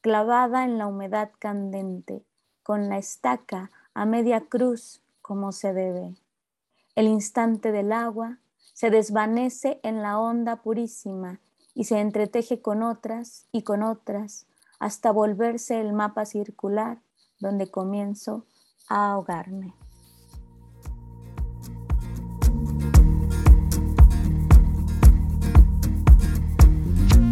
clavada 0.04 0.66
en 0.66 0.78
la 0.78 0.88
humedad 0.88 1.32
candente, 1.39 2.26
con 2.62 2.89
la 2.89 2.97
estaca 2.97 3.72
a 3.93 4.06
media 4.06 4.41
cruz 4.41 5.01
como 5.22 5.54
se 5.54 5.72
debe. 5.72 6.14
El 6.95 7.08
instante 7.08 7.72
del 7.72 7.93
agua 7.93 8.39
se 8.74 8.89
desvanece 8.89 9.80
en 9.82 10.01
la 10.01 10.20
onda 10.20 10.58
purísima 10.58 11.39
y 11.74 11.86
se 11.86 12.01
entreteje 12.01 12.62
con 12.62 12.84
otras 12.84 13.47
y 13.54 13.62
con 13.62 13.82
otras 13.82 14.45
hasta 14.84 15.13
volverse 15.13 15.79
el 15.79 15.93
mapa 15.93 16.25
circular 16.25 16.97
donde 17.39 17.71
comienzo 17.71 18.45
a 18.89 19.13
ahogarme. 19.13 19.73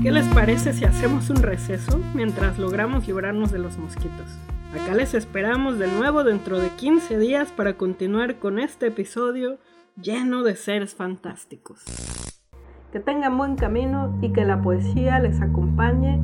¿Qué 0.01 0.11
les 0.11 0.25
parece 0.33 0.71
si 0.71 0.85
hacemos 0.85 1.29
un 1.29 1.43
receso 1.43 1.99
mientras 2.15 2.57
logramos 2.57 3.05
librarnos 3.05 3.51
de 3.51 3.59
los 3.59 3.77
mosquitos? 3.77 4.31
Acá 4.73 4.95
les 4.95 5.13
esperamos 5.13 5.77
de 5.77 5.87
nuevo 5.87 6.23
dentro 6.23 6.57
de 6.57 6.69
15 6.69 7.19
días 7.19 7.51
para 7.51 7.73
continuar 7.73 8.39
con 8.39 8.59
este 8.59 8.87
episodio 8.87 9.57
lleno 10.01 10.43
de 10.43 10.55
seres 10.55 10.95
fantásticos. 10.95 11.83
Que 12.93 13.01
tengan 13.01 13.37
buen 13.37 13.57
camino 13.57 14.17
y 14.21 14.31
que 14.31 14.45
la 14.45 14.61
poesía 14.61 15.19
les 15.19 15.41
acompañe 15.41 16.21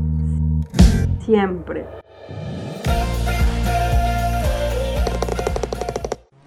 siempre. 1.28 1.86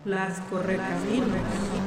Las 0.07 0.41
correcaminos. 0.49 1.80